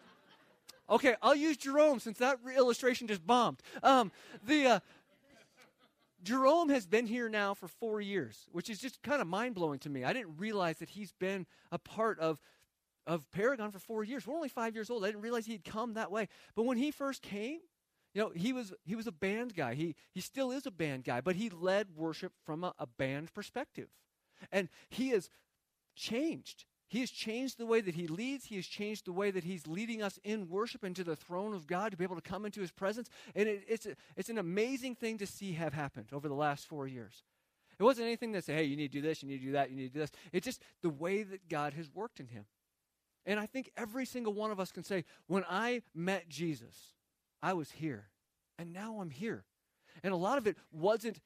okay, 0.90 1.16
I'll 1.22 1.34
use 1.34 1.56
Jerome 1.56 1.98
since 1.98 2.18
that 2.18 2.38
illustration 2.56 3.08
just 3.08 3.26
bombed. 3.26 3.60
Um, 3.82 4.12
the 4.46 4.66
uh, 4.66 4.80
Jerome 6.24 6.70
has 6.70 6.86
been 6.86 7.06
here 7.06 7.28
now 7.28 7.54
for 7.54 7.68
four 7.68 8.00
years, 8.00 8.46
which 8.50 8.70
is 8.70 8.80
just 8.80 9.02
kind 9.02 9.20
of 9.20 9.28
mind 9.28 9.54
blowing 9.54 9.78
to 9.80 9.90
me. 9.90 10.04
I 10.04 10.12
didn't 10.12 10.36
realize 10.38 10.78
that 10.78 10.88
he's 10.88 11.12
been 11.12 11.46
a 11.70 11.78
part 11.78 12.18
of 12.18 12.40
of 13.06 13.30
Paragon 13.32 13.70
for 13.70 13.78
four 13.78 14.02
years. 14.02 14.26
We're 14.26 14.34
only 14.34 14.48
five 14.48 14.74
years 14.74 14.88
old. 14.88 15.04
I 15.04 15.08
didn't 15.08 15.20
realize 15.20 15.44
he'd 15.44 15.64
come 15.64 15.92
that 15.94 16.10
way. 16.10 16.26
But 16.54 16.62
when 16.62 16.78
he 16.78 16.90
first 16.90 17.20
came, 17.20 17.60
you 18.14 18.22
know, 18.22 18.32
he 18.34 18.54
was 18.54 18.72
he 18.84 18.96
was 18.96 19.06
a 19.06 19.12
band 19.12 19.54
guy. 19.54 19.74
He 19.74 19.94
he 20.12 20.20
still 20.20 20.50
is 20.50 20.64
a 20.64 20.70
band 20.70 21.04
guy, 21.04 21.20
but 21.20 21.36
he 21.36 21.50
led 21.50 21.88
worship 21.94 22.32
from 22.44 22.64
a, 22.64 22.72
a 22.78 22.86
band 22.86 23.34
perspective, 23.34 23.88
and 24.50 24.70
he 24.88 25.10
has 25.10 25.28
changed. 25.94 26.64
He 26.94 27.00
has 27.00 27.10
changed 27.10 27.58
the 27.58 27.66
way 27.66 27.80
that 27.80 27.96
he 27.96 28.06
leads. 28.06 28.44
He 28.44 28.54
has 28.54 28.68
changed 28.68 29.06
the 29.06 29.12
way 29.12 29.32
that 29.32 29.42
he's 29.42 29.66
leading 29.66 30.00
us 30.00 30.20
in 30.22 30.48
worship 30.48 30.84
into 30.84 31.02
the 31.02 31.16
throne 31.16 31.52
of 31.52 31.66
God 31.66 31.90
to 31.90 31.96
be 31.96 32.04
able 32.04 32.14
to 32.14 32.22
come 32.22 32.46
into 32.46 32.60
his 32.60 32.70
presence. 32.70 33.10
And 33.34 33.48
it, 33.48 33.64
it's, 33.66 33.84
a, 33.84 33.96
it's 34.14 34.28
an 34.28 34.38
amazing 34.38 34.94
thing 34.94 35.18
to 35.18 35.26
see 35.26 35.54
have 35.54 35.72
happened 35.72 36.06
over 36.12 36.28
the 36.28 36.36
last 36.36 36.68
four 36.68 36.86
years. 36.86 37.24
It 37.80 37.82
wasn't 37.82 38.06
anything 38.06 38.30
that 38.30 38.44
said, 38.44 38.54
hey, 38.54 38.62
you 38.62 38.76
need 38.76 38.92
to 38.92 39.00
do 39.00 39.02
this, 39.02 39.24
you 39.24 39.28
need 39.28 39.40
to 39.40 39.46
do 39.46 39.52
that, 39.54 39.70
you 39.70 39.76
need 39.76 39.88
to 39.88 39.92
do 39.92 39.98
this. 39.98 40.12
It's 40.32 40.44
just 40.44 40.62
the 40.82 40.90
way 40.90 41.24
that 41.24 41.48
God 41.48 41.72
has 41.72 41.90
worked 41.92 42.20
in 42.20 42.28
him. 42.28 42.44
And 43.26 43.40
I 43.40 43.46
think 43.46 43.72
every 43.76 44.06
single 44.06 44.32
one 44.32 44.52
of 44.52 44.60
us 44.60 44.70
can 44.70 44.84
say, 44.84 45.04
when 45.26 45.42
I 45.50 45.82
met 45.96 46.28
Jesus, 46.28 46.92
I 47.42 47.54
was 47.54 47.72
here, 47.72 48.10
and 48.56 48.72
now 48.72 49.00
I'm 49.00 49.10
here. 49.10 49.42
And 50.04 50.14
a 50.14 50.16
lot 50.16 50.38
of 50.38 50.46
it 50.46 50.56
wasn't 50.70 51.18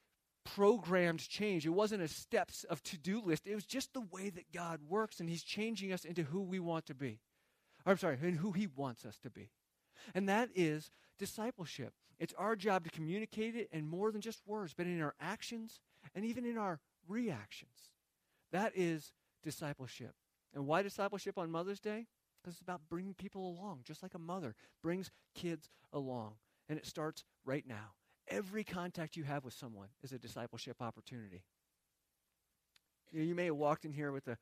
programmed 0.55 1.27
change. 1.27 1.65
It 1.65 1.69
wasn't 1.69 2.01
a 2.01 2.07
steps 2.07 2.63
of 2.65 2.81
to-do 2.83 3.21
list. 3.21 3.47
It 3.47 3.55
was 3.55 3.65
just 3.65 3.93
the 3.93 4.01
way 4.11 4.29
that 4.29 4.51
God 4.51 4.79
works, 4.87 5.19
and 5.19 5.29
He's 5.29 5.43
changing 5.43 5.91
us 5.91 6.05
into 6.05 6.23
who 6.23 6.41
we 6.41 6.59
want 6.59 6.85
to 6.87 6.95
be. 6.95 7.19
I'm 7.85 7.97
sorry, 7.97 8.17
and 8.21 8.37
who 8.37 8.51
He 8.51 8.67
wants 8.67 9.05
us 9.05 9.17
to 9.19 9.29
be. 9.29 9.51
And 10.13 10.27
that 10.29 10.49
is 10.55 10.91
discipleship. 11.17 11.93
It's 12.19 12.33
our 12.37 12.55
job 12.55 12.83
to 12.83 12.89
communicate 12.89 13.55
it 13.55 13.69
in 13.71 13.87
more 13.87 14.11
than 14.11 14.21
just 14.21 14.41
words, 14.45 14.73
but 14.75 14.87
in 14.87 15.01
our 15.01 15.15
actions 15.19 15.79
and 16.15 16.25
even 16.25 16.45
in 16.45 16.57
our 16.57 16.79
reactions. 17.07 17.91
That 18.51 18.73
is 18.75 19.13
discipleship. 19.43 20.13
And 20.53 20.65
why 20.65 20.81
discipleship 20.81 21.37
on 21.37 21.51
Mother's 21.51 21.79
Day? 21.79 22.07
Because 22.41 22.55
it's 22.55 22.61
about 22.61 22.81
bringing 22.89 23.13
people 23.13 23.49
along, 23.49 23.81
just 23.83 24.01
like 24.01 24.15
a 24.15 24.19
mother 24.19 24.55
brings 24.81 25.11
kids 25.35 25.69
along. 25.93 26.33
And 26.67 26.77
it 26.77 26.85
starts 26.85 27.23
right 27.45 27.65
now. 27.67 27.93
Every 28.29 28.63
contact 28.63 29.15
you 29.15 29.23
have 29.23 29.43
with 29.43 29.53
someone 29.53 29.87
is 30.03 30.11
a 30.11 30.19
discipleship 30.19 30.77
opportunity. 30.81 31.43
You, 33.11 33.19
know, 33.19 33.25
you 33.25 33.35
may 33.35 33.45
have 33.45 33.55
walked 33.55 33.85
in 33.85 33.91
here 33.91 34.11
with 34.11 34.25
the 34.25 34.37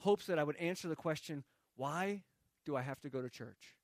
hopes 0.00 0.26
that 0.26 0.38
I 0.38 0.44
would 0.44 0.56
answer 0.56 0.88
the 0.88 0.96
question, 0.96 1.44
why 1.76 2.24
do 2.66 2.76
I 2.76 2.82
have 2.82 3.00
to 3.00 3.08
go 3.08 3.22
to 3.22 3.30
church? 3.30 3.76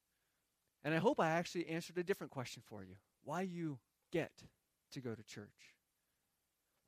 And 0.84 0.94
I 0.94 0.98
hope 0.98 1.20
I 1.20 1.30
actually 1.30 1.68
answered 1.68 1.98
a 1.98 2.02
different 2.02 2.32
question 2.32 2.62
for 2.66 2.82
you. 2.82 2.96
Why 3.24 3.42
you 3.42 3.78
get 4.12 4.32
to 4.92 5.00
go 5.00 5.14
to 5.14 5.22
church? 5.22 5.77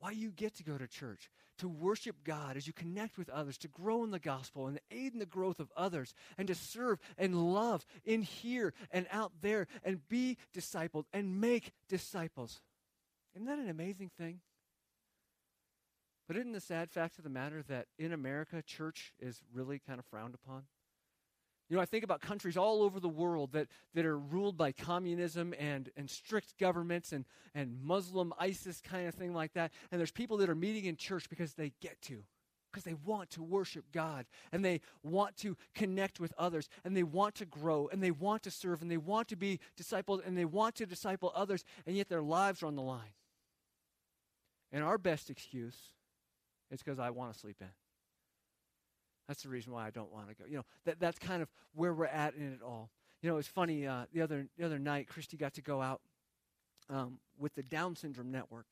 Why 0.01 0.09
you 0.09 0.31
get 0.31 0.55
to 0.55 0.63
go 0.63 0.79
to 0.79 0.87
church? 0.87 1.29
To 1.59 1.69
worship 1.69 2.23
God 2.23 2.57
as 2.57 2.65
you 2.65 2.73
connect 2.73 3.19
with 3.19 3.29
others, 3.29 3.59
to 3.59 3.67
grow 3.67 4.03
in 4.03 4.09
the 4.09 4.17
gospel 4.17 4.65
and 4.65 4.79
aid 4.89 5.13
in 5.13 5.19
the 5.19 5.27
growth 5.27 5.59
of 5.59 5.71
others, 5.77 6.15
and 6.39 6.47
to 6.47 6.55
serve 6.55 6.97
and 7.19 7.53
love 7.53 7.85
in 8.03 8.23
here 8.23 8.73
and 8.89 9.05
out 9.11 9.31
there, 9.41 9.67
and 9.83 10.07
be 10.09 10.39
discipled 10.55 11.05
and 11.13 11.39
make 11.39 11.71
disciples. 11.87 12.61
Isn't 13.35 13.45
that 13.45 13.59
an 13.59 13.69
amazing 13.69 14.09
thing? 14.17 14.39
But 16.27 16.35
isn't 16.35 16.53
the 16.53 16.61
sad 16.61 16.89
fact 16.89 17.19
of 17.19 17.23
the 17.23 17.29
matter 17.29 17.61
that 17.67 17.85
in 17.99 18.11
America, 18.11 18.63
church 18.63 19.13
is 19.19 19.43
really 19.53 19.79
kind 19.85 19.99
of 19.99 20.05
frowned 20.07 20.33
upon? 20.33 20.63
You 21.71 21.77
know, 21.77 21.81
I 21.81 21.85
think 21.85 22.03
about 22.03 22.19
countries 22.19 22.57
all 22.57 22.83
over 22.83 22.99
the 22.99 23.07
world 23.07 23.53
that, 23.53 23.69
that 23.93 24.05
are 24.05 24.19
ruled 24.19 24.57
by 24.57 24.73
communism 24.73 25.53
and, 25.57 25.89
and 25.95 26.09
strict 26.09 26.57
governments 26.57 27.13
and, 27.13 27.23
and 27.55 27.81
Muslim 27.81 28.33
ISIS 28.37 28.81
kind 28.81 29.07
of 29.07 29.15
thing 29.15 29.33
like 29.33 29.53
that. 29.53 29.71
And 29.89 29.97
there's 29.97 30.11
people 30.11 30.35
that 30.39 30.49
are 30.49 30.55
meeting 30.55 30.83
in 30.83 30.97
church 30.97 31.29
because 31.29 31.53
they 31.53 31.71
get 31.79 32.01
to, 32.01 32.25
because 32.69 32.83
they 32.83 32.95
want 33.05 33.29
to 33.29 33.41
worship 33.41 33.85
God 33.93 34.25
and 34.51 34.65
they 34.65 34.81
want 35.01 35.37
to 35.37 35.55
connect 35.73 36.19
with 36.19 36.33
others 36.37 36.67
and 36.83 36.93
they 36.93 37.03
want 37.03 37.35
to 37.35 37.45
grow 37.45 37.87
and 37.89 38.03
they 38.03 38.11
want 38.11 38.43
to 38.43 38.51
serve 38.51 38.81
and 38.81 38.91
they 38.91 38.97
want 38.97 39.29
to 39.29 39.37
be 39.37 39.61
disciples 39.77 40.19
and 40.25 40.37
they 40.37 40.43
want 40.43 40.75
to 40.75 40.85
disciple 40.85 41.31
others, 41.33 41.63
and 41.87 41.95
yet 41.95 42.09
their 42.09 42.21
lives 42.21 42.61
are 42.61 42.65
on 42.65 42.75
the 42.75 42.81
line. 42.81 43.13
And 44.73 44.83
our 44.83 44.97
best 44.97 45.29
excuse 45.29 45.77
is 46.69 46.83
because 46.83 46.99
I 46.99 47.11
want 47.11 47.31
to 47.31 47.39
sleep 47.39 47.61
in. 47.61 47.67
That's 49.27 49.43
the 49.43 49.49
reason 49.49 49.71
why 49.73 49.87
I 49.87 49.89
don't 49.89 50.11
want 50.11 50.29
to 50.29 50.35
go. 50.35 50.43
You 50.47 50.57
know, 50.57 50.65
that, 50.85 50.99
that's 50.99 51.19
kind 51.19 51.41
of 51.41 51.49
where 51.73 51.93
we're 51.93 52.05
at 52.05 52.35
in 52.35 52.53
it 52.53 52.61
all. 52.61 52.89
You 53.21 53.29
know, 53.29 53.37
it's 53.37 53.47
funny. 53.47 53.85
Uh, 53.87 54.05
the 54.13 54.21
other 54.21 54.47
the 54.57 54.65
other 54.65 54.79
night, 54.79 55.07
Christy 55.07 55.37
got 55.37 55.53
to 55.53 55.61
go 55.61 55.81
out 55.81 56.01
um, 56.89 57.19
with 57.37 57.53
the 57.55 57.63
Down 57.63 57.95
Syndrome 57.95 58.31
Network, 58.31 58.67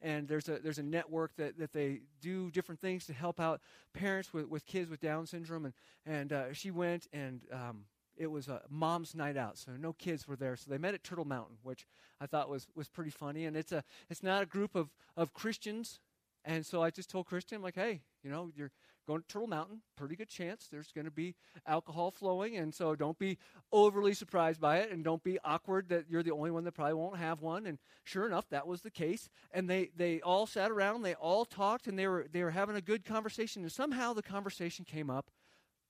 and 0.00 0.28
there's 0.28 0.48
a 0.48 0.58
there's 0.58 0.78
a 0.78 0.82
network 0.82 1.34
that, 1.36 1.58
that 1.58 1.72
they 1.72 2.02
do 2.20 2.50
different 2.50 2.80
things 2.80 3.06
to 3.06 3.12
help 3.12 3.40
out 3.40 3.60
parents 3.94 4.32
with, 4.32 4.46
with 4.46 4.66
kids 4.66 4.90
with 4.90 5.00
Down 5.00 5.26
syndrome, 5.26 5.64
and 5.64 5.74
and 6.04 6.32
uh, 6.32 6.52
she 6.52 6.70
went 6.70 7.06
and 7.12 7.42
um, 7.52 7.84
it 8.18 8.30
was 8.30 8.48
a 8.48 8.62
mom's 8.68 9.14
night 9.14 9.36
out, 9.36 9.56
so 9.56 9.72
no 9.78 9.92
kids 9.92 10.26
were 10.26 10.36
there. 10.36 10.56
So 10.56 10.70
they 10.70 10.78
met 10.78 10.94
at 10.94 11.04
Turtle 11.04 11.24
Mountain, 11.24 11.56
which 11.62 11.86
I 12.20 12.26
thought 12.26 12.48
was 12.48 12.66
was 12.74 12.88
pretty 12.88 13.10
funny. 13.10 13.46
And 13.46 13.56
it's 13.56 13.72
a 13.72 13.82
it's 14.10 14.22
not 14.22 14.42
a 14.42 14.46
group 14.46 14.74
of 14.74 14.90
of 15.16 15.32
Christians, 15.32 16.00
and 16.44 16.66
so 16.66 16.82
I 16.82 16.90
just 16.90 17.10
told 17.10 17.26
Christy, 17.26 17.56
I'm 17.56 17.62
like, 17.62 17.76
hey, 17.76 18.00
you 18.22 18.30
know, 18.30 18.50
you're 18.54 18.72
going 19.08 19.22
to 19.22 19.26
Turtle 19.26 19.48
Mountain, 19.48 19.80
pretty 19.96 20.14
good 20.14 20.28
chance 20.28 20.68
there's 20.70 20.92
going 20.92 21.06
to 21.06 21.10
be 21.10 21.34
alcohol 21.66 22.10
flowing. 22.10 22.56
And 22.58 22.74
so 22.74 22.94
don't 22.94 23.18
be 23.18 23.38
overly 23.72 24.12
surprised 24.12 24.60
by 24.60 24.78
it 24.78 24.92
and 24.92 25.02
don't 25.02 25.24
be 25.24 25.38
awkward 25.44 25.88
that 25.88 26.04
you're 26.10 26.22
the 26.22 26.30
only 26.30 26.50
one 26.50 26.64
that 26.64 26.72
probably 26.72 26.94
won't 26.94 27.16
have 27.16 27.40
one. 27.40 27.66
And 27.66 27.78
sure 28.04 28.26
enough, 28.26 28.48
that 28.50 28.66
was 28.66 28.82
the 28.82 28.90
case. 28.90 29.30
And 29.50 29.68
they, 29.68 29.90
they 29.96 30.20
all 30.20 30.46
sat 30.46 30.70
around, 30.70 31.02
they 31.02 31.14
all 31.14 31.46
talked, 31.46 31.86
and 31.86 31.98
they 31.98 32.06
were, 32.06 32.26
they 32.30 32.44
were 32.44 32.50
having 32.50 32.76
a 32.76 32.82
good 32.82 33.04
conversation. 33.04 33.62
And 33.62 33.72
somehow 33.72 34.12
the 34.12 34.22
conversation 34.22 34.84
came 34.84 35.08
up. 35.08 35.30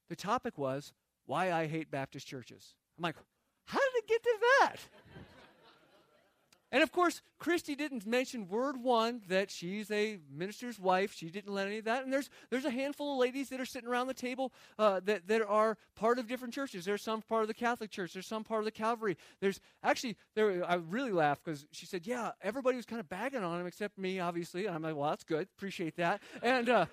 The 0.08 0.16
topic 0.16 0.56
was 0.56 0.92
why 1.26 1.52
I 1.52 1.66
hate 1.66 1.90
Baptist 1.90 2.26
churches. 2.26 2.74
I'm 2.96 3.02
like, 3.02 3.16
how 3.66 3.78
did 3.78 4.04
it 4.04 4.08
get 4.08 4.22
to 4.22 4.36
that? 4.40 4.76
And 6.70 6.82
of 6.82 6.92
course, 6.92 7.22
Christy 7.38 7.74
didn't 7.74 8.06
mention 8.06 8.48
word 8.48 8.76
one 8.82 9.22
that 9.28 9.50
she's 9.50 9.90
a 9.90 10.18
minister's 10.30 10.78
wife. 10.78 11.14
She 11.14 11.30
didn't 11.30 11.52
let 11.52 11.66
any 11.66 11.78
of 11.78 11.84
that. 11.86 12.04
And 12.04 12.12
there's 12.12 12.28
there's 12.50 12.66
a 12.66 12.70
handful 12.70 13.14
of 13.14 13.18
ladies 13.18 13.48
that 13.48 13.60
are 13.60 13.64
sitting 13.66 13.88
around 13.88 14.06
the 14.08 14.14
table 14.14 14.52
uh, 14.78 15.00
that 15.04 15.26
that 15.28 15.42
are 15.42 15.78
part 15.94 16.18
of 16.18 16.28
different 16.28 16.52
churches. 16.52 16.84
There's 16.84 17.02
some 17.02 17.22
part 17.22 17.42
of 17.42 17.48
the 17.48 17.54
Catholic 17.54 17.90
Church. 17.90 18.12
There's 18.12 18.26
some 18.26 18.44
part 18.44 18.60
of 18.60 18.64
the 18.66 18.70
Calvary. 18.70 19.16
There's 19.40 19.60
actually 19.82 20.16
there. 20.34 20.64
I 20.68 20.74
really 20.74 21.12
laughed 21.12 21.44
because 21.44 21.66
she 21.70 21.86
said, 21.86 22.06
"Yeah, 22.06 22.32
everybody 22.42 22.76
was 22.76 22.86
kind 22.86 23.00
of 23.00 23.08
bagging 23.08 23.42
on 23.42 23.60
him 23.60 23.66
except 23.66 23.96
me, 23.96 24.20
obviously." 24.20 24.66
And 24.66 24.74
I'm 24.74 24.82
like, 24.82 24.96
"Well, 24.96 25.10
that's 25.10 25.24
good. 25.24 25.48
Appreciate 25.56 25.96
that." 25.96 26.20
And 26.42 26.68
uh, 26.68 26.86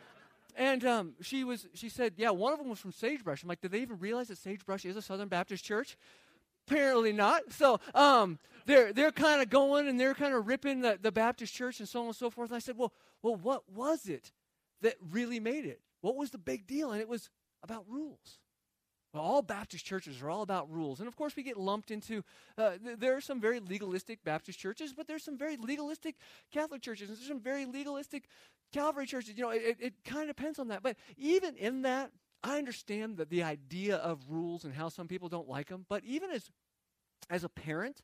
and 0.56 0.86
um, 0.86 1.14
she 1.22 1.44
was 1.44 1.68
she 1.74 1.90
said, 1.90 2.14
yeah, 2.16 2.30
one 2.30 2.54
of 2.54 2.60
them 2.60 2.70
was 2.70 2.80
from 2.80 2.94
Sagebrush. 2.94 3.44
I'm 3.44 3.50
like, 3.50 3.62
did 3.62 3.72
they 3.72 3.82
even 3.82 4.00
realize 4.00 4.30
that 4.30 4.38
Sagebrush 4.38 4.86
is 4.86 4.96
a 4.96 5.02
Southern 5.02 5.28
Baptist 5.28 5.66
church? 5.66 5.98
Apparently 6.68 7.14
not. 7.14 7.52
So 7.52 7.80
um, 7.94 8.40
they're 8.66 8.92
they're 8.92 9.12
kind 9.12 9.42
of 9.42 9.50
going 9.50 9.88
and 9.88 10.00
they're 10.00 10.16
kind 10.16 10.34
of 10.34 10.48
ripping 10.48 10.82
the, 10.82 10.98
the 11.02 11.12
Baptist 11.12 11.54
church 11.54 11.80
and 11.80 11.88
so 11.88 12.02
on 12.02 12.08
and 12.08 12.16
so 12.16 12.30
forth. 12.30 12.50
And 12.50 12.56
I 12.56 12.60
said, 12.60 12.78
well, 12.78 12.94
well, 13.22 13.36
what 13.36 13.64
was 13.70 14.08
it 14.08 14.32
that 14.82 14.96
really 15.12 15.40
made 15.40 15.66
it? 15.66 15.82
What 16.02 16.16
was 16.16 16.32
the 16.32 16.38
big 16.38 16.68
deal? 16.68 16.92
And 16.92 17.02
it 17.02 17.08
was 17.08 17.30
about 17.64 17.86
rules. 17.88 18.40
Well, 19.14 19.24
all 19.24 19.42
Baptist 19.42 19.86
churches 19.86 20.22
are 20.22 20.30
all 20.30 20.42
about 20.42 20.70
rules. 20.70 21.00
And 21.00 21.08
of 21.08 21.16
course, 21.16 21.38
we 21.38 21.44
get 21.44 21.56
lumped 21.58 21.90
into, 21.90 22.22
uh, 22.58 22.72
th- 22.84 23.00
there 23.00 23.16
are 23.16 23.22
some 23.22 23.40
very 23.40 23.62
legalistic 23.62 24.24
Baptist 24.26 24.60
churches, 24.60 24.94
but 24.94 25.08
there's 25.08 25.24
some 25.24 25.38
very 25.38 25.56
legalistic 25.56 26.16
Catholic 26.52 26.82
churches, 26.82 27.08
and 27.08 27.18
there's 27.18 27.28
some 27.28 27.40
very 27.40 27.66
legalistic 27.66 28.26
Calvary 28.74 29.06
churches. 29.06 29.38
You 29.38 29.44
know, 29.44 29.52
it, 29.52 29.62
it, 29.64 29.78
it 29.80 29.94
kind 30.04 30.30
of 30.30 30.36
depends 30.36 30.60
on 30.60 30.68
that. 30.68 30.84
But 30.84 30.98
even 31.18 31.56
in 31.56 31.84
that, 31.84 32.12
I 32.46 32.60
understand 32.60 33.18
that 33.18 33.32
the 33.32 33.42
idea 33.42 33.96
of 33.98 34.20
rules 34.30 34.66
and 34.66 34.74
how 34.74 34.90
some 34.90 35.08
people 35.08 35.30
don't 35.30 35.50
like 35.50 35.68
them. 35.70 35.86
But 35.90 36.04
even 36.04 36.30
as, 36.30 36.52
as 37.28 37.44
a 37.44 37.50
parent, 37.50 38.04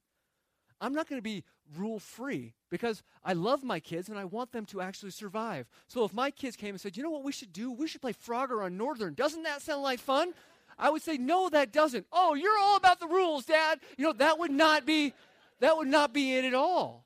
I'm 0.82 0.94
not 0.94 1.08
going 1.08 1.20
to 1.20 1.24
be 1.24 1.44
rule 1.78 2.00
free 2.00 2.56
because 2.72 3.04
I 3.24 3.34
love 3.34 3.64
my 3.64 3.80
kids 3.80 4.10
and 4.10 4.18
I 4.18 4.26
want 4.26 4.52
them 4.52 4.66
to 4.68 4.82
actually 4.82 5.12
survive. 5.12 5.68
So 5.88 6.04
if 6.06 6.14
my 6.14 6.32
kids 6.32 6.56
came 6.56 6.72
and 6.72 6.82
said, 6.82 6.98
you 6.98 7.04
know 7.04 7.12
what 7.12 7.24
we 7.24 7.32
should 7.32 7.54
do? 7.54 7.72
We 7.72 7.88
should 7.88 8.02
play 8.02 8.14
Frogger 8.14 8.66
on 8.66 8.78
Northern. 8.78 9.14
Doesn't 9.14 9.44
that 9.44 9.62
sound 9.62 9.84
like 9.84 10.00
fun? 10.00 10.34
I 10.80 10.90
would 10.90 11.04
say, 11.04 11.18
no, 11.18 11.48
that 11.50 11.72
doesn't. 11.72 12.08
Oh, 12.12 12.34
you're 12.34 12.58
all 12.58 12.78
about 12.78 13.00
the 13.00 13.08
rules, 13.08 13.46
Dad. 13.46 13.80
You 13.96 14.06
know, 14.06 14.14
that 14.14 14.40
would 14.40 14.52
not 14.52 14.88
be 14.88 15.14
that 15.60 15.78
would 15.78 15.88
not 15.88 16.12
be 16.12 16.36
it 16.36 16.46
at 16.46 16.56
all. 16.56 17.06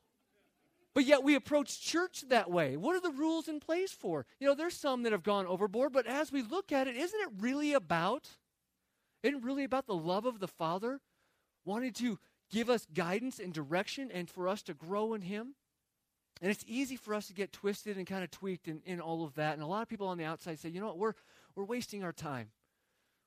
But 0.96 1.06
yet 1.06 1.24
we 1.24 1.36
approach 1.36 1.82
church 1.82 2.24
that 2.30 2.50
way. 2.50 2.78
What 2.78 2.96
are 2.96 3.02
the 3.02 3.12
rules 3.12 3.50
in 3.50 3.60
place 3.60 3.92
for? 3.92 4.26
You 4.40 4.48
know, 4.48 4.56
there's 4.56 4.78
some 4.78 5.04
that 5.04 5.12
have 5.12 5.24
gone 5.24 5.46
overboard, 5.46 5.92
but 5.92 6.08
as 6.08 6.32
we 6.32 6.42
look 6.42 6.72
at 6.72 6.88
it, 6.88 6.96
isn't 6.96 7.20
it 7.20 7.30
really 7.40 7.74
about 7.74 8.30
isn't 9.22 9.44
really 9.44 9.64
about 9.64 9.88
the 9.88 9.96
love 9.96 10.26
of 10.26 10.40
the 10.40 10.48
Father 10.48 11.02
wanting 11.66 11.92
to 11.94 12.20
give 12.52 12.70
us 12.70 12.88
guidance 12.94 13.40
and 13.40 13.52
direction 13.52 14.12
and 14.12 14.30
for 14.30 14.48
us 14.48 14.62
to 14.64 14.74
grow 14.74 15.14
in 15.14 15.22
Him? 15.22 15.56
And 16.42 16.52
it's 16.52 16.64
easy 16.68 16.96
for 16.96 17.14
us 17.14 17.28
to 17.28 17.34
get 17.34 17.52
twisted 17.52 17.98
and 17.98 18.06
kind 18.06 18.24
of 18.24 18.32
tweaked 18.32 18.68
in, 18.68 18.82
in 18.86 19.02
all 19.02 19.24
of 19.24 19.36
that. 19.36 19.54
And 19.54 19.64
a 19.64 19.68
lot 19.68 19.82
of 19.82 19.90
people 19.90 20.08
on 20.08 20.18
the 20.18 20.26
outside 20.26 20.60
say, 20.60 20.70
you 20.70 20.80
know 20.80 20.88
what, 20.88 20.98
we're, 20.98 21.14
we're 21.56 21.66
wasting 21.66 22.04
our 22.04 22.12
time. 22.14 22.50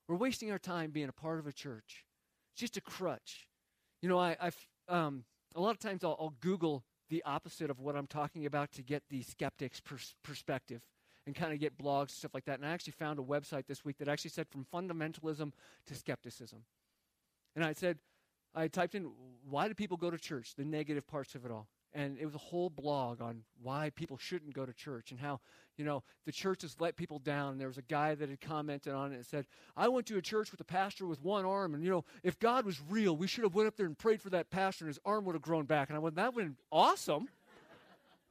We're 0.08 0.16
wasting 0.16 0.50
our 0.50 0.58
time 0.58 0.90
being 0.90 1.08
a 1.08 1.12
part 1.12 1.38
of 1.38 1.46
a 1.46 1.52
church. 1.52 2.04
It's 2.52 2.60
just 2.60 2.76
a 2.76 2.80
crutch. 2.80 3.48
You 4.02 4.08
know, 4.08 4.18
I, 4.18 4.36
I've, 4.40 4.66
um, 4.88 5.24
a 5.54 5.60
lot 5.60 5.70
of 5.72 5.78
times 5.78 6.04
I'll, 6.04 6.16
I'll, 6.20 6.34
Google 6.40 6.84
the 7.08 7.22
opposite 7.24 7.70
of 7.70 7.80
what 7.80 7.96
I'm 7.96 8.06
talking 8.06 8.46
about 8.46 8.72
to 8.72 8.82
get 8.82 9.02
the 9.08 9.22
skeptic's 9.22 9.80
pers- 9.80 10.14
perspective 10.22 10.82
and 11.26 11.34
kind 11.34 11.52
of 11.52 11.60
get 11.60 11.78
blogs 11.78 12.00
and 12.00 12.10
stuff 12.10 12.34
like 12.34 12.44
that. 12.46 12.58
And 12.58 12.66
I 12.66 12.70
actually 12.70 12.94
found 12.98 13.18
a 13.18 13.22
website 13.22 13.66
this 13.66 13.84
week 13.84 13.98
that 13.98 14.08
actually 14.08 14.30
said 14.30 14.48
from 14.48 14.66
fundamentalism 14.72 15.52
to 15.86 15.94
skepticism. 15.94 16.64
And 17.54 17.64
I 17.64 17.72
said, 17.72 17.98
I 18.54 18.68
typed 18.68 18.94
in, 18.94 19.10
why 19.48 19.68
do 19.68 19.74
people 19.74 19.96
go 19.96 20.10
to 20.10 20.18
church? 20.18 20.54
The 20.56 20.64
negative 20.64 21.06
parts 21.06 21.34
of 21.34 21.44
it 21.44 21.50
all 21.50 21.68
and 21.94 22.18
it 22.18 22.24
was 22.24 22.34
a 22.34 22.38
whole 22.38 22.70
blog 22.70 23.20
on 23.20 23.42
why 23.62 23.90
people 23.90 24.18
shouldn't 24.18 24.54
go 24.54 24.66
to 24.66 24.72
church 24.72 25.10
and 25.10 25.20
how 25.20 25.40
you 25.76 25.84
know 25.84 26.02
the 26.26 26.32
church 26.32 26.62
has 26.62 26.76
let 26.80 26.96
people 26.96 27.18
down. 27.18 27.52
And 27.52 27.60
there 27.60 27.68
was 27.68 27.78
a 27.78 27.82
guy 27.82 28.14
that 28.14 28.28
had 28.28 28.40
commented 28.40 28.92
on 28.92 29.12
it 29.12 29.16
and 29.16 29.26
said 29.26 29.46
i 29.76 29.88
went 29.88 30.06
to 30.06 30.18
a 30.18 30.22
church 30.22 30.50
with 30.50 30.60
a 30.60 30.64
pastor 30.64 31.06
with 31.06 31.22
one 31.22 31.44
arm 31.44 31.74
and 31.74 31.82
you 31.82 31.90
know 31.90 32.04
if 32.22 32.38
god 32.38 32.64
was 32.64 32.80
real 32.88 33.16
we 33.16 33.26
should 33.26 33.44
have 33.44 33.54
went 33.54 33.68
up 33.68 33.76
there 33.76 33.86
and 33.86 33.98
prayed 33.98 34.20
for 34.20 34.30
that 34.30 34.50
pastor 34.50 34.84
and 34.84 34.90
his 34.90 35.00
arm 35.04 35.24
would 35.24 35.34
have 35.34 35.42
grown 35.42 35.64
back. 35.64 35.88
And 35.88 35.96
i 35.96 35.98
went 35.98 36.16
that 36.16 36.34
would 36.34 36.44
have 36.44 36.50
been 36.54 36.64
awesome 36.70 37.28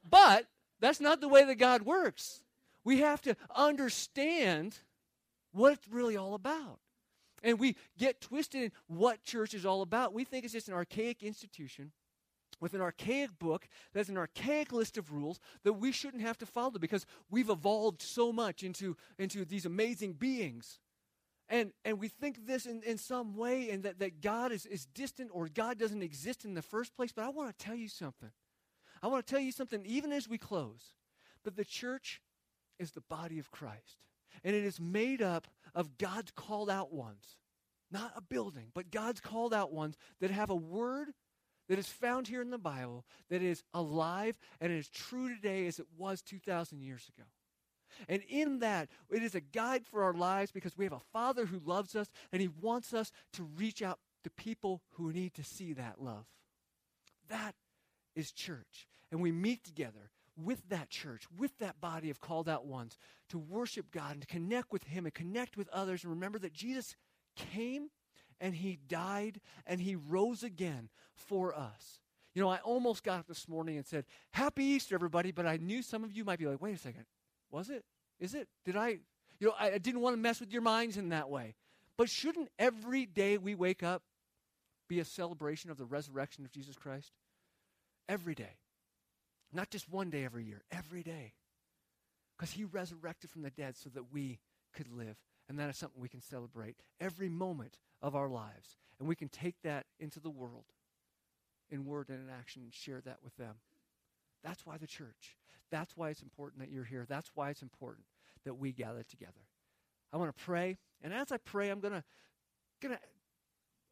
but 0.09 0.45
that's 0.79 0.99
not 0.99 1.21
the 1.21 1.27
way 1.27 1.43
that 1.45 1.55
god 1.55 1.83
works. 1.83 2.43
We 2.83 2.99
have 2.99 3.21
to 3.23 3.35
understand 3.55 4.77
what 5.51 5.73
it's 5.73 5.87
really 5.89 6.15
all 6.15 6.35
about. 6.35 6.79
And 7.43 7.59
we 7.59 7.75
get 7.97 8.21
twisted 8.21 8.63
in 8.63 8.71
what 8.87 9.23
church 9.23 9.53
is 9.53 9.65
all 9.65 9.81
about. 9.81 10.13
We 10.13 10.23
think 10.23 10.43
it's 10.43 10.53
just 10.53 10.67
an 10.67 10.73
archaic 10.73 11.23
institution 11.23 11.91
with 12.59 12.73
an 12.73 12.81
archaic 12.81 13.37
book 13.39 13.67
that's 13.93 14.09
an 14.09 14.17
archaic 14.17 14.71
list 14.71 14.97
of 14.97 15.11
rules 15.11 15.39
that 15.63 15.73
we 15.73 15.91
shouldn't 15.91 16.23
have 16.23 16.37
to 16.39 16.45
follow 16.45 16.79
because 16.79 17.05
we've 17.29 17.49
evolved 17.49 18.01
so 18.01 18.31
much 18.31 18.63
into, 18.63 18.95
into 19.17 19.45
these 19.45 19.65
amazing 19.65 20.13
beings. 20.13 20.79
And, 21.49 21.71
and 21.85 21.99
we 21.99 22.09
think 22.09 22.45
this 22.45 22.65
in, 22.65 22.81
in 22.83 22.97
some 22.97 23.35
way 23.35 23.69
and 23.69 23.83
that, 23.83 23.99
that 23.99 24.21
God 24.21 24.51
is, 24.51 24.65
is 24.65 24.85
distant 24.85 25.29
or 25.31 25.47
God 25.47 25.77
doesn't 25.77 26.03
exist 26.03 26.43
in 26.43 26.53
the 26.53 26.61
first 26.61 26.95
place. 26.95 27.11
But 27.11 27.25
I 27.25 27.29
want 27.29 27.57
to 27.57 27.65
tell 27.65 27.75
you 27.75 27.87
something. 27.87 28.31
I 29.01 29.07
want 29.07 29.25
to 29.25 29.31
tell 29.31 29.41
you 29.41 29.51
something, 29.51 29.85
even 29.85 30.11
as 30.11 30.27
we 30.27 30.37
close, 30.37 30.95
that 31.43 31.55
the 31.55 31.63
church 31.63 32.21
is 32.79 32.91
the 32.91 33.01
body 33.01 33.39
of 33.39 33.51
Christ. 33.51 33.97
And 34.43 34.55
it 34.55 34.63
is 34.63 34.79
made 34.79 35.21
up 35.21 35.47
of 35.73 35.97
God's 35.97 36.31
called 36.31 36.69
out 36.69 36.91
ones. 36.91 37.37
Not 37.89 38.11
a 38.15 38.21
building, 38.21 38.67
but 38.73 38.91
God's 38.91 39.21
called 39.21 39.53
out 39.53 39.71
ones 39.71 39.95
that 40.19 40.31
have 40.31 40.49
a 40.49 40.55
word 40.55 41.13
that 41.67 41.79
is 41.79 41.87
found 41.87 42.27
here 42.27 42.41
in 42.41 42.49
the 42.49 42.57
Bible 42.57 43.05
that 43.29 43.41
is 43.41 43.63
alive 43.73 44.37
and 44.61 44.71
is 44.71 44.89
true 44.89 45.33
today 45.33 45.67
as 45.67 45.79
it 45.79 45.87
was 45.97 46.21
2,000 46.21 46.81
years 46.81 47.09
ago. 47.15 47.27
And 48.07 48.21
in 48.29 48.59
that, 48.59 48.89
it 49.09 49.23
is 49.23 49.35
a 49.35 49.41
guide 49.41 49.85
for 49.85 50.03
our 50.03 50.13
lives 50.13 50.51
because 50.51 50.77
we 50.77 50.85
have 50.85 50.93
a 50.93 50.99
Father 51.11 51.45
who 51.45 51.59
loves 51.65 51.95
us 51.95 52.09
and 52.31 52.41
He 52.41 52.47
wants 52.47 52.93
us 52.93 53.11
to 53.33 53.43
reach 53.43 53.81
out 53.81 53.99
to 54.23 54.29
people 54.29 54.81
who 54.93 55.11
need 55.11 55.33
to 55.35 55.43
see 55.43 55.73
that 55.73 56.01
love. 56.01 56.25
That 57.29 57.55
is 58.15 58.31
church. 58.31 58.87
And 59.11 59.21
we 59.21 59.31
meet 59.31 59.63
together 59.63 60.11
with 60.35 60.69
that 60.69 60.89
church, 60.89 61.23
with 61.37 61.57
that 61.59 61.81
body 61.81 62.09
of 62.09 62.21
called 62.21 62.47
out 62.47 62.65
ones 62.65 62.97
to 63.29 63.39
worship 63.39 63.91
God 63.91 64.11
and 64.13 64.21
to 64.21 64.27
connect 64.27 64.71
with 64.71 64.83
Him 64.83 65.05
and 65.05 65.13
connect 65.13 65.57
with 65.57 65.69
others 65.69 66.03
and 66.03 66.11
remember 66.11 66.39
that 66.39 66.53
Jesus 66.53 66.95
came 67.35 67.89
and 68.39 68.55
he 68.55 68.79
died 68.87 69.41
and 69.65 69.81
he 69.81 69.95
rose 69.95 70.43
again 70.43 70.89
for 71.15 71.53
us. 71.53 71.99
You 72.33 72.41
know, 72.41 72.49
I 72.49 72.57
almost 72.57 73.03
got 73.03 73.19
up 73.19 73.27
this 73.27 73.47
morning 73.47 73.77
and 73.77 73.85
said, 73.85 74.05
Happy 74.31 74.63
Easter, 74.63 74.95
everybody, 74.95 75.31
but 75.31 75.45
I 75.45 75.57
knew 75.57 75.81
some 75.81 76.03
of 76.03 76.11
you 76.11 76.23
might 76.23 76.39
be 76.39 76.45
like, 76.45 76.61
wait 76.61 76.75
a 76.75 76.77
second, 76.77 77.05
was 77.49 77.69
it? 77.69 77.83
Is 78.19 78.35
it? 78.35 78.47
Did 78.65 78.75
I? 78.75 78.99
You 79.39 79.47
know, 79.47 79.53
I, 79.59 79.71
I 79.71 79.77
didn't 79.77 80.01
want 80.01 80.15
to 80.15 80.21
mess 80.21 80.39
with 80.39 80.51
your 80.51 80.61
minds 80.61 80.97
in 80.97 81.09
that 81.09 81.29
way. 81.29 81.55
But 81.97 82.09
shouldn't 82.09 82.49
every 82.59 83.05
day 83.05 83.37
we 83.37 83.55
wake 83.55 83.81
up 83.83 84.03
be 84.87 84.99
a 84.99 85.05
celebration 85.05 85.71
of 85.71 85.77
the 85.77 85.85
resurrection 85.85 86.45
of 86.45 86.51
Jesus 86.51 86.75
Christ? 86.75 87.11
Every 88.07 88.35
day. 88.35 88.57
Not 89.51 89.69
just 89.69 89.89
one 89.89 90.09
day 90.09 90.23
every 90.23 90.45
year, 90.45 90.61
every 90.71 91.03
day. 91.03 91.33
Because 92.37 92.51
he 92.51 92.65
resurrected 92.65 93.29
from 93.31 93.41
the 93.41 93.49
dead 93.49 93.75
so 93.75 93.89
that 93.89 94.13
we 94.13 94.39
could 94.73 94.91
live. 94.91 95.17
And 95.49 95.57
that 95.59 95.69
is 95.69 95.77
something 95.77 96.01
we 96.01 96.09
can 96.09 96.21
celebrate 96.21 96.77
every 96.99 97.29
moment 97.29 97.77
of 98.01 98.15
our 98.15 98.27
lives. 98.27 98.77
And 98.99 99.07
we 99.07 99.15
can 99.15 99.29
take 99.29 99.61
that 99.63 99.85
into 99.99 100.19
the 100.19 100.29
world 100.29 100.65
in 101.69 101.85
word 101.85 102.09
and 102.09 102.19
in 102.19 102.33
action 102.33 102.63
and 102.63 102.73
share 102.73 103.01
that 103.01 103.19
with 103.23 103.35
them. 103.37 103.55
That's 104.43 104.65
why 104.65 104.77
the 104.77 104.87
church. 104.87 105.37
That's 105.71 105.95
why 105.95 106.09
it's 106.09 106.21
important 106.21 106.61
that 106.61 106.71
you're 106.71 106.83
here. 106.83 107.05
That's 107.07 107.31
why 107.33 107.49
it's 107.49 107.61
important 107.61 108.05
that 108.45 108.55
we 108.55 108.71
gather 108.71 109.03
together. 109.03 109.33
I 110.13 110.17
want 110.17 110.35
to 110.35 110.43
pray, 110.43 110.77
and 111.01 111.13
as 111.13 111.31
I 111.31 111.37
pray, 111.37 111.69
I'm 111.69 111.81
going 111.81 112.01
to 112.81 112.99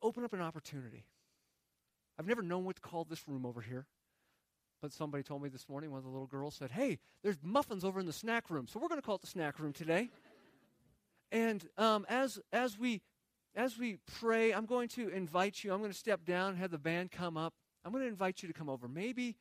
open 0.02 0.24
up 0.24 0.32
an 0.34 0.42
opportunity. 0.42 1.06
I've 2.18 2.28
never 2.28 2.42
known 2.42 2.64
what 2.64 2.78
to 2.78 2.82
call 2.82 3.04
this 3.04 3.28
room 3.28 3.46
over 3.46 3.60
here. 3.62 3.86
But 4.82 4.94
somebody 4.94 5.24
told 5.24 5.42
me 5.42 5.50
this 5.50 5.68
morning, 5.68 5.92
one 5.92 5.98
of 5.98 6.04
the 6.04 6.12
little 6.12 6.28
girls 6.28 6.56
said, 6.56 6.72
Hey, 6.72 7.00
there's 7.24 7.38
muffins 7.42 7.84
over 7.84 8.00
in 8.00 8.06
the 8.06 8.14
snack 8.14 8.50
room. 8.50 8.68
So 8.68 8.80
we're 8.80 8.88
going 8.88 9.02
to 9.02 9.06
call 9.06 9.16
it 9.16 9.22
the 9.22 9.28
snack 9.28 9.60
room 9.60 9.74
today. 9.74 10.10
And 11.32 11.68
um, 11.78 12.06
as, 12.10 12.40
as, 12.54 12.78
we, 12.78 13.02
as 13.56 13.78
we 13.78 13.98
pray, 14.20 14.54
I'm 14.54 14.66
going 14.66 14.88
to 14.90 15.10
invite 15.10 15.64
you. 15.64 15.74
I'm 15.74 15.80
going 15.80 15.92
to 15.92 15.98
step 15.98 16.26
down, 16.26 16.50
and 16.50 16.58
have 16.58 16.72
the 16.72 16.78
band 16.78 17.12
come 17.12 17.38
up. 17.38 17.54
I'm 17.84 17.92
going 17.92 18.04
to 18.04 18.10
invite 18.10 18.42
you 18.42 18.48
to 18.48 18.54
come 18.54 18.70
over. 18.70 18.88
Maybe 18.88 19.36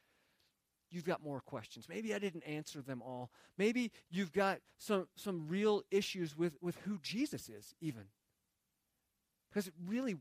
you've 0.90 1.04
got 1.04 1.22
more 1.22 1.40
questions. 1.40 1.86
Maybe 1.88 2.14
I 2.14 2.18
didn't 2.18 2.44
answer 2.44 2.80
them 2.80 3.02
all. 3.02 3.30
Maybe 3.58 3.90
you've 4.10 4.32
got 4.32 4.58
some, 4.78 5.08
some 5.16 5.48
real 5.48 5.82
issues 5.90 6.36
with, 6.36 6.54
with 6.60 6.76
who 6.84 6.98
Jesus 7.02 7.48
is, 7.48 7.74
even. 7.80 8.04
Because 9.50 9.70
really, 9.86 10.16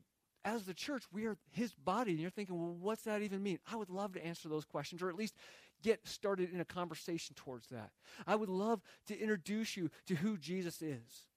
as 0.45 0.65
the 0.65 0.73
church, 0.73 1.03
we 1.11 1.25
are 1.25 1.37
his 1.51 1.73
body. 1.73 2.11
And 2.11 2.19
you're 2.19 2.29
thinking, 2.29 2.59
well, 2.59 2.75
what's 2.79 3.03
that 3.03 3.21
even 3.21 3.41
mean? 3.41 3.59
I 3.71 3.75
would 3.75 3.89
love 3.89 4.13
to 4.13 4.25
answer 4.25 4.49
those 4.49 4.65
questions, 4.65 5.01
or 5.01 5.09
at 5.09 5.15
least 5.15 5.35
get 5.81 6.07
started 6.07 6.51
in 6.53 6.59
a 6.59 6.65
conversation 6.65 7.35
towards 7.35 7.67
that. 7.67 7.91
I 8.25 8.35
would 8.35 8.49
love 8.49 8.81
to 9.07 9.19
introduce 9.19 9.75
you 9.75 9.89
to 10.07 10.15
who 10.15 10.37
Jesus 10.37 10.81
is 10.81 11.27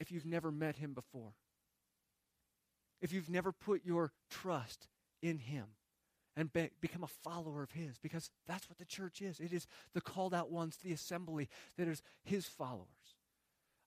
if 0.00 0.10
you've 0.12 0.26
never 0.26 0.50
met 0.50 0.76
him 0.76 0.92
before. 0.92 1.32
If 3.00 3.12
you've 3.12 3.30
never 3.30 3.52
put 3.52 3.84
your 3.84 4.12
trust 4.30 4.88
in 5.22 5.38
him 5.38 5.64
and 6.36 6.52
be, 6.52 6.70
become 6.80 7.02
a 7.02 7.08
follower 7.08 7.62
of 7.62 7.72
his, 7.72 7.98
because 7.98 8.30
that's 8.46 8.68
what 8.68 8.78
the 8.78 8.84
church 8.84 9.22
is. 9.22 9.40
It 9.40 9.52
is 9.52 9.66
the 9.94 10.00
called 10.00 10.34
out 10.34 10.50
ones, 10.50 10.76
the 10.82 10.92
assembly 10.92 11.48
that 11.76 11.88
is 11.88 12.02
his 12.24 12.46
followers. 12.46 12.86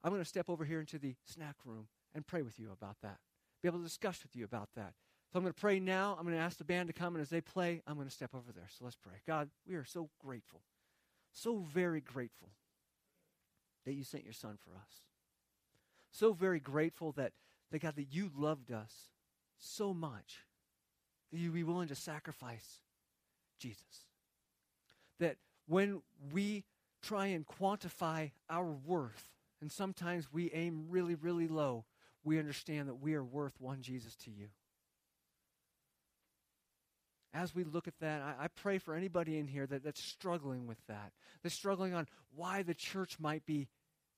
I'm 0.04 0.12
going 0.12 0.22
to 0.22 0.28
step 0.28 0.50
over 0.50 0.66
here 0.66 0.80
into 0.80 0.98
the 0.98 1.16
snack 1.26 1.56
room 1.66 1.88
and 2.14 2.26
pray 2.26 2.42
with 2.42 2.60
you 2.60 2.72
about 2.72 2.98
that, 3.04 3.20
be 3.62 3.70
able 3.70 3.80
to 3.80 3.86
discuss 3.86 4.22
with 4.24 4.36
you 4.36 4.44
about 4.44 4.70
that. 4.76 4.94
So 5.32 5.38
I'm 5.38 5.44
going 5.44 5.54
to 5.54 5.62
pray 5.62 5.80
now. 5.80 6.18
I'm 6.20 6.26
going 6.26 6.36
to 6.36 6.42
ask 6.42 6.58
the 6.58 6.66
band 6.66 6.88
to 6.88 6.94
come, 6.94 7.16
and 7.16 7.22
as 7.22 7.30
they 7.30 7.40
play, 7.40 7.82
I'm 7.88 7.96
going 7.96 8.08
to 8.08 8.14
step 8.14 8.32
over 8.34 8.52
there. 8.54 8.68
So 8.78 8.84
let's 8.84 8.98
pray. 8.98 9.14
God, 9.26 9.50
we 9.66 9.76
are 9.76 9.86
so 9.86 10.10
grateful, 10.20 10.62
so 11.32 11.60
very 11.74 12.02
grateful 12.02 12.50
that 13.86 13.94
you 13.94 14.04
sent 14.04 14.26
your 14.26 14.34
son 14.34 14.58
for 14.58 14.72
us. 14.76 15.02
So 16.12 16.34
very 16.34 16.60
grateful 16.60 17.14
that, 17.14 17.32
that 17.72 17.80
God, 17.80 17.96
that 17.96 18.14
you 18.14 18.30
loved 18.36 18.72
us 18.72 18.94
so 19.58 19.94
much 19.94 20.40
that 21.32 21.38
you'd 21.38 21.54
be 21.54 21.64
willing 21.64 21.88
to 21.88 21.96
sacrifice 21.96 22.82
Jesus. 23.60 24.06
That 25.20 25.38
when 25.68 26.02
we 26.32 26.66
try 27.02 27.28
and 27.28 27.46
quantify 27.48 28.32
our 28.50 28.72
worth, 28.86 29.30
and 29.62 29.72
sometimes 29.72 30.32
we 30.32 30.52
aim 30.52 30.88
really, 30.90 31.16
really 31.16 31.48
low, 31.48 31.86
we 32.24 32.40
understand 32.40 32.90
that 32.90 32.96
we 33.02 33.14
are 33.16 33.24
worth 33.24 33.60
one 33.60 33.82
Jesus 33.82 34.16
to 34.18 34.32
you. 34.32 34.48
As 37.34 37.56
we 37.56 37.64
look 37.64 37.88
at 37.88 37.98
that, 38.02 38.22
I, 38.22 38.46
I 38.46 38.48
pray 38.50 38.78
for 38.78 38.94
anybody 38.94 39.38
in 39.38 39.48
here 39.48 39.66
that, 39.66 39.84
that's 39.84 40.04
struggling 40.04 40.68
with 40.68 40.86
that, 40.88 41.14
that's 41.42 41.56
struggling 41.56 41.94
on 41.94 42.08
why 42.36 42.62
the 42.64 42.74
church 42.74 43.18
might 43.20 43.46
be 43.46 43.70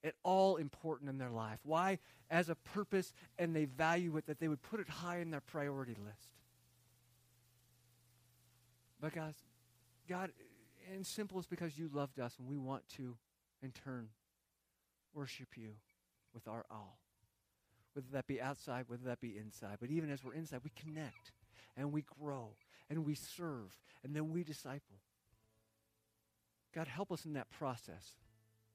at 0.03 0.15
all 0.23 0.57
important 0.57 1.09
in 1.09 1.17
their 1.17 1.29
life, 1.29 1.59
why, 1.63 1.99
as 2.29 2.49
a 2.49 2.55
purpose, 2.55 3.13
and 3.37 3.55
they 3.55 3.65
value 3.65 4.17
it, 4.17 4.25
that 4.27 4.39
they 4.39 4.47
would 4.47 4.61
put 4.61 4.79
it 4.79 4.89
high 4.89 5.19
in 5.19 5.31
their 5.31 5.41
priority 5.41 5.95
list. 6.05 6.29
But, 8.99 9.13
guys, 9.13 9.35
God, 10.09 10.31
in 10.93 11.03
simple, 11.03 11.39
is 11.39 11.45
because 11.45 11.77
you 11.77 11.89
loved 11.93 12.19
us, 12.19 12.35
and 12.39 12.47
we 12.47 12.57
want 12.57 12.87
to, 12.97 13.15
in 13.61 13.71
turn, 13.71 14.09
worship 15.13 15.49
you 15.55 15.71
with 16.33 16.47
our 16.47 16.65
all. 16.71 16.97
Whether 17.93 18.07
that 18.13 18.27
be 18.27 18.41
outside, 18.41 18.85
whether 18.87 19.03
that 19.05 19.21
be 19.21 19.37
inside. 19.37 19.77
But 19.79 19.89
even 19.91 20.09
as 20.09 20.23
we're 20.23 20.33
inside, 20.33 20.61
we 20.63 20.71
connect 20.71 21.31
and 21.77 21.91
we 21.91 22.03
grow 22.19 22.49
and 22.89 23.05
we 23.05 23.13
serve 23.13 23.77
and 24.03 24.15
then 24.15 24.31
we 24.31 24.43
disciple. 24.43 24.97
God, 26.73 26.87
help 26.87 27.11
us 27.11 27.25
in 27.25 27.33
that 27.33 27.51
process. 27.51 28.13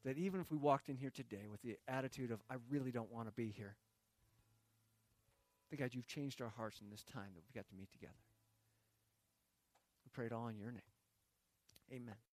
That 0.08 0.16
even 0.16 0.40
if 0.40 0.50
we 0.50 0.56
walked 0.56 0.88
in 0.88 0.96
here 0.96 1.10
today 1.10 1.48
with 1.50 1.60
the 1.60 1.76
attitude 1.86 2.30
of, 2.30 2.40
I 2.48 2.54
really 2.70 2.90
don't 2.90 3.12
want 3.12 3.28
to 3.28 3.32
be 3.32 3.52
here, 3.54 3.76
that 5.68 5.76
God, 5.78 5.90
you've 5.92 6.06
changed 6.06 6.40
our 6.40 6.48
hearts 6.48 6.80
in 6.80 6.88
this 6.88 7.04
time 7.04 7.28
that 7.34 7.42
we've 7.46 7.54
got 7.54 7.68
to 7.68 7.74
meet 7.76 7.92
together. 7.92 8.14
We 10.06 10.10
pray 10.14 10.24
it 10.24 10.32
all 10.32 10.48
in 10.48 10.56
your 10.56 10.72
name. 10.72 10.80
Amen. 11.92 12.14